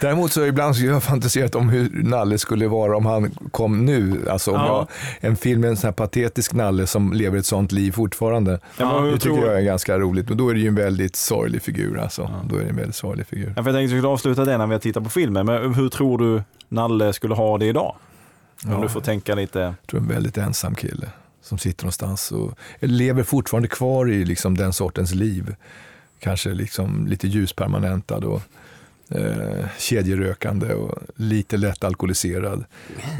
Däremot 0.00 0.32
så 0.32 0.44
ibland 0.46 0.76
så 0.76 0.82
har 0.86 0.92
jag 0.92 1.02
fantiserat 1.02 1.54
om 1.54 1.68
hur 1.68 1.90
Nalle 2.02 2.38
skulle 2.38 2.68
vara 2.68 2.96
om 2.96 3.06
han 3.06 3.30
kom 3.50 3.84
nu. 3.86 4.28
Alltså 4.30 4.50
om 4.50 4.56
Ja. 4.60 4.86
jag, 5.20 5.30
en 5.30 5.36
film 5.36 5.60
med 5.60 5.70
en 5.70 5.76
sån 5.76 5.88
här 5.88 5.92
patetisk 5.92 6.52
Nalle 6.52 6.86
som 6.86 7.12
lever 7.12 7.38
ett 7.38 7.46
sånt 7.46 7.72
liv 7.72 7.92
fortfarande. 7.92 8.58
Ja, 8.78 9.00
men 9.00 9.04
det 9.12 9.18
tycker 9.18 9.36
tror- 9.36 9.46
jag 9.46 9.56
är 9.58 9.62
ganska 9.62 9.98
roligt. 9.98 10.30
Och 10.30 10.36
då 10.36 10.48
är 10.48 10.54
det 10.54 10.60
ju 10.60 10.68
en 10.68 10.74
väldigt 10.74 11.16
sorglig 11.16 11.62
figur. 11.62 11.98
Alltså. 11.98 12.30
Då 12.48 12.56
är 12.56 12.60
det 12.60 12.68
en 12.68 12.76
väldigt 12.76 12.96
sorglig 12.96 13.26
figur. 13.26 13.52
Ja, 13.56 13.62
för 13.62 13.70
jag 13.70 13.74
tänkte 13.76 13.78
att 13.78 13.84
vi 13.84 13.88
skulle 13.88 14.08
avsluta 14.08 14.44
det 14.44 14.58
när 14.58 14.66
vi 14.66 14.72
har 14.72 14.80
tittat 14.80 15.04
på 15.04 15.10
filmen, 15.10 15.46
men 15.46 15.74
hur 15.74 15.88
tror 15.88 16.18
du 16.18 16.42
Nalle 16.68 17.12
skulle 17.12 17.34
ha 17.34 17.58
det 17.58 17.66
idag? 17.66 17.94
Om 18.64 18.70
Ja. 18.72 18.80
du 18.82 18.88
får 18.88 19.00
tänka 19.00 19.34
lite. 19.34 19.58
Jag 19.58 19.74
tror 19.86 20.00
en 20.00 20.08
väldigt 20.08 20.38
ensam 20.38 20.74
kille 20.74 21.10
som 21.42 21.58
sitter 21.58 21.84
någonstans 21.84 22.32
och 22.32 22.58
lever 22.80 23.22
fortfarande 23.22 23.68
kvar 23.68 24.10
i 24.10 24.24
liksom 24.24 24.56
den 24.56 24.72
sortens 24.72 25.14
liv. 25.14 25.54
Kanske 26.18 26.50
liksom 26.50 27.06
lite 27.06 27.28
ljuspermanentad 27.28 28.16
och 28.24 28.42
eh, 29.10 29.66
kedjerökande 29.78 30.74
och 30.74 30.98
lite 31.16 31.56
lätt 31.56 31.84
alkoholiserad. 31.84 32.64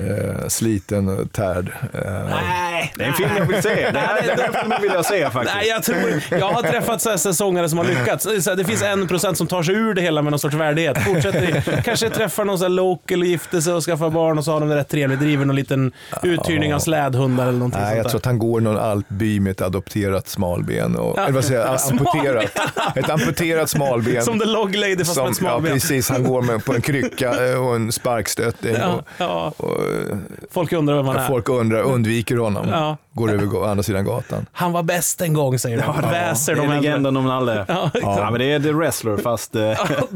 Eh, 0.09 0.49
sliten 0.49 1.09
och 1.09 1.33
tärd. 1.33 1.73
Eh, 1.95 2.01
Nej, 2.31 2.93
Det 2.97 3.05
är 3.05 3.09
en 3.09 3.15
film 3.15 3.31
jag 3.37 3.47
vill 3.47 3.63
se. 3.63 3.91
Det 3.93 3.99
här, 3.99 4.23
den 4.37 4.39
här 4.39 4.61
filmen 4.61 4.83
vill 4.83 4.91
jag 4.95 5.05
se 5.05 5.31
faktiskt. 5.31 5.55
Nej, 5.57 5.69
jag, 5.69 5.83
tror, 5.83 6.23
jag 6.31 6.51
har 6.51 6.63
träffat 6.63 7.03
så 7.03 7.11
här 7.11 7.17
säsongare 7.17 7.69
som 7.69 7.79
har 7.79 7.85
lyckats. 7.85 8.25
Så 8.25 8.51
här, 8.51 8.57
Det 8.57 8.65
finns 8.65 8.83
en 8.83 9.09
procent 9.09 9.39
som 9.39 9.47
tar 9.47 9.63
sig 9.63 9.75
ur 9.75 9.95
det 9.95 10.03
hela 10.03 10.23
med 10.23 10.31
någon 10.31 10.39
sorts 10.41 10.55
värdighet. 10.55 10.99
Fortsätter, 11.05 11.83
kanske 11.85 12.11
träffar 12.11 12.45
någon 12.45 12.59
så 12.59 12.65
här 12.65 12.69
local 12.71 13.21
och 13.21 13.27
gifter 13.27 13.61
sig 13.61 13.73
och 13.73 13.83
skaffar 13.85 14.11
barn 14.11 14.39
och 14.39 14.45
så 14.45 14.53
har 14.53 14.61
de 14.61 14.69
det 14.69 14.77
rätt 14.77 14.89
trevligt. 14.89 15.21
Driver 15.21 15.45
någon 15.45 15.57
liten 15.57 15.93
uthyrning 16.23 16.75
av 16.75 16.79
slädhundar 16.79 17.43
eller 17.49 17.59
någonting 17.59 17.81
Nej, 17.83 17.97
jag 17.97 18.05
tror 18.05 18.11
sånt 18.11 18.21
att 18.23 18.27
han 18.27 18.39
går 18.39 18.61
någon 18.61 18.77
alpby 18.79 19.41
med 19.41 19.51
ett 19.51 19.61
adopterat 19.63 20.29
smalben. 20.29 20.97
Och, 20.97 21.15
Ja. 21.19 21.23
eller 21.23 21.33
vad 21.33 21.45
säger 21.45 21.61
jag, 21.61 21.79
amputerat. 21.91 22.59
Ett 22.97 23.11
amputerat 23.11 23.71
smalben. 23.71 24.15
där. 24.15 24.21
Som 24.21 24.39
The 24.41 24.45
Log 24.47 24.75
Lady 24.77 24.97
fast 24.97 25.17
med 25.17 25.25
ett 25.25 25.29
ja, 25.31 25.35
smalben. 25.35 25.81
Precis, 25.89 26.11
han 26.11 26.25
går 26.25 26.43
med 26.43 26.65
på 26.65 26.75
en 26.75 26.81
krycka 26.83 27.47
eh, 27.53 27.67
och 27.67 27.75
en 27.77 27.93
sparkstötting. 27.93 28.75
Ja, 28.75 28.95
Och, 28.95 29.03
ja. 29.19 29.53
och, 29.57 29.71
eh, 29.71 30.17
Folk 30.51 30.73
undrar 30.73 30.97
vem 30.97 31.07
han 31.07 31.17
är. 31.17 31.29
folk 31.29 31.49
undrar, 31.49 31.83
undviker 31.83 32.37
honom. 32.37 32.67
Ja. 32.71 32.97
Går 33.17 33.31
över 33.31 33.69
andra 33.71 33.83
sidan 33.83 34.05
gatan. 34.05 34.47
Han 34.53 34.73
var 34.73 34.83
bäst 34.83 35.21
en 35.21 35.35
gång 35.35 35.59
säger 35.59 35.83
de. 36.03 36.11
Väser 36.11 36.55
det 36.55 36.61
de 36.61 36.71
är 36.71 36.81
legenden 36.81 37.17
om 37.17 37.25
Nalle. 37.25 37.65
Ja, 37.69 37.91
Ja, 37.95 38.29
men 38.31 38.39
det 38.41 38.53
är 38.53 38.61
The 38.61 38.73
Wrestler 38.73 39.17
fast... 39.17 39.55
eh, 39.57 39.61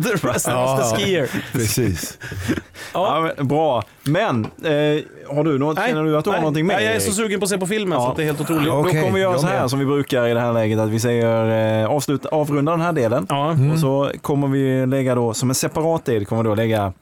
The 0.03 0.29
rest 0.29 0.47
Ja, 0.49 0.75
of 0.81 0.91
the 0.91 0.97
skier. 1.05 1.31
Precis. 1.53 2.19
ja, 2.95 3.31
men, 3.37 3.49
bra. 3.49 3.83
Men, 4.03 4.45
eh, 4.45 5.03
har 5.35 5.45
du 5.45 5.59
något, 5.59 5.79
känner 5.79 6.05
du 6.05 6.17
att 6.19 6.25
du 6.25 6.31
har 6.31 6.35
nej, 6.37 6.41
någonting 6.41 6.67
med? 6.67 6.77
nej, 6.77 6.85
Jag 6.85 6.95
är 6.95 7.01
så 7.01 7.13
sugen 7.13 7.41
på 7.41 7.45
att 7.45 7.51
se 7.51 7.59
på 7.59 7.67
filmen 7.67 7.99
Ja. 7.99 8.05
så 8.05 8.11
att 8.11 8.17
det 8.17 8.23
är 8.23 8.27
helt 8.27 8.41
otroligt. 8.41 8.65
Då, 8.67 8.71
då 8.73 8.79
Okej, 8.81 9.01
kommer 9.03 9.15
vi 9.15 9.21
göra 9.21 9.39
så 9.39 9.47
här 9.47 9.69
som 9.69 9.79
vi 9.79 9.85
brukar 9.85 10.27
i 10.27 10.35
det 10.35 10.41
här 10.41 10.53
läget, 10.53 10.79
att 10.79 10.89
vi 10.89 11.01
säger 11.01 11.83
eh, 11.83 11.91
avslut, 11.91 12.27
avrunda 12.27 12.73
den 12.73 12.81
här 12.81 12.93
delen. 12.93 13.27
Ja. 13.29 13.57
Och 13.73 13.79
så 13.79 14.11
kommer 14.23 14.49
vi 14.49 14.87
lägga 14.87 15.15
då, 15.15 15.35
som 15.35 15.49
en 15.49 15.55
separat 15.55 16.05
del, 16.05 16.27
kommer 16.27 16.43
vi 16.43 16.49
då 16.49 16.55
lägga 16.55 16.93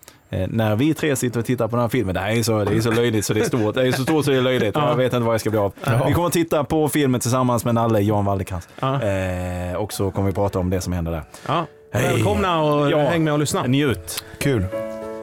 när 0.48 0.76
vi 0.76 0.94
tre 0.94 1.16
sitter 1.16 1.40
och 1.40 1.46
tittar 1.46 1.68
på 1.68 1.76
den 1.76 1.80
här 1.82 1.88
filmen, 1.88 2.14
det 2.14 2.20
här 2.20 2.30
är 2.30 2.42
så, 2.42 2.64
det 2.64 2.76
är 2.76 2.80
så 2.80 2.90
löjligt 2.90 3.24
så 3.24 3.32
det 3.34 3.40
är 3.40 3.44
stort. 3.44 3.74
Det 3.74 3.82
är 3.88 3.92
så 3.92 4.02
stort 4.02 4.24
så 4.24 4.30
det 4.30 4.36
är 4.36 4.42
löjligt. 4.42 4.74
Ja. 4.76 4.88
Jag 4.88 4.96
vet 4.96 5.12
inte 5.12 5.24
vad 5.26 5.34
jag 5.34 5.40
ska 5.40 5.50
bli 5.50 5.58
av. 5.58 5.72
Vi 6.06 6.12
kommer 6.12 6.26
att 6.26 6.32
titta 6.32 6.64
på 6.64 6.88
filmen 6.88 7.20
tillsammans 7.20 7.64
med 7.64 7.74
Nalle, 7.74 8.00
Jan 8.00 8.24
Waldekrans. 8.24 8.68
Ja. 8.80 9.02
Eh, 9.02 9.76
och 9.76 9.92
så 9.92 10.10
kommer 10.10 10.28
vi 10.28 10.34
prata 10.34 10.58
om 10.58 10.70
det 10.70 10.80
som 10.80 10.92
händer 10.92 11.12
där. 11.12 11.22
Ja. 11.46 11.66
Hej. 11.92 12.14
Välkomna 12.14 12.62
och 12.62 12.90
Ja. 12.90 12.98
häng 12.98 13.24
med 13.24 13.32
och 13.32 13.38
lyssna. 13.38 13.62
Njut! 13.66 14.24
Kul. 14.38 14.64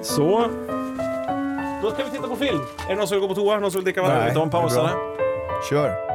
Så, 0.02 0.48
Då 1.84 1.92
ska 1.92 2.04
vi 2.04 2.10
titta 2.12 2.28
på 2.28 2.36
film. 2.36 2.60
Är 2.86 2.90
det 2.90 2.96
någon 2.96 3.08
som 3.08 3.16
vill 3.20 3.28
gå 3.28 3.36
på 3.36 3.42
toa? 3.42 3.60
Någon 3.60 3.72
som 3.72 3.80
vill 3.80 3.86
dricka 3.86 4.02
vatten? 4.02 4.18
Nej. 4.20 4.30
vi 4.30 4.36
tar 4.36 4.42
en 4.44 4.50
paus 4.50 4.78
eller? 4.78 4.92
Kör. 5.70 6.13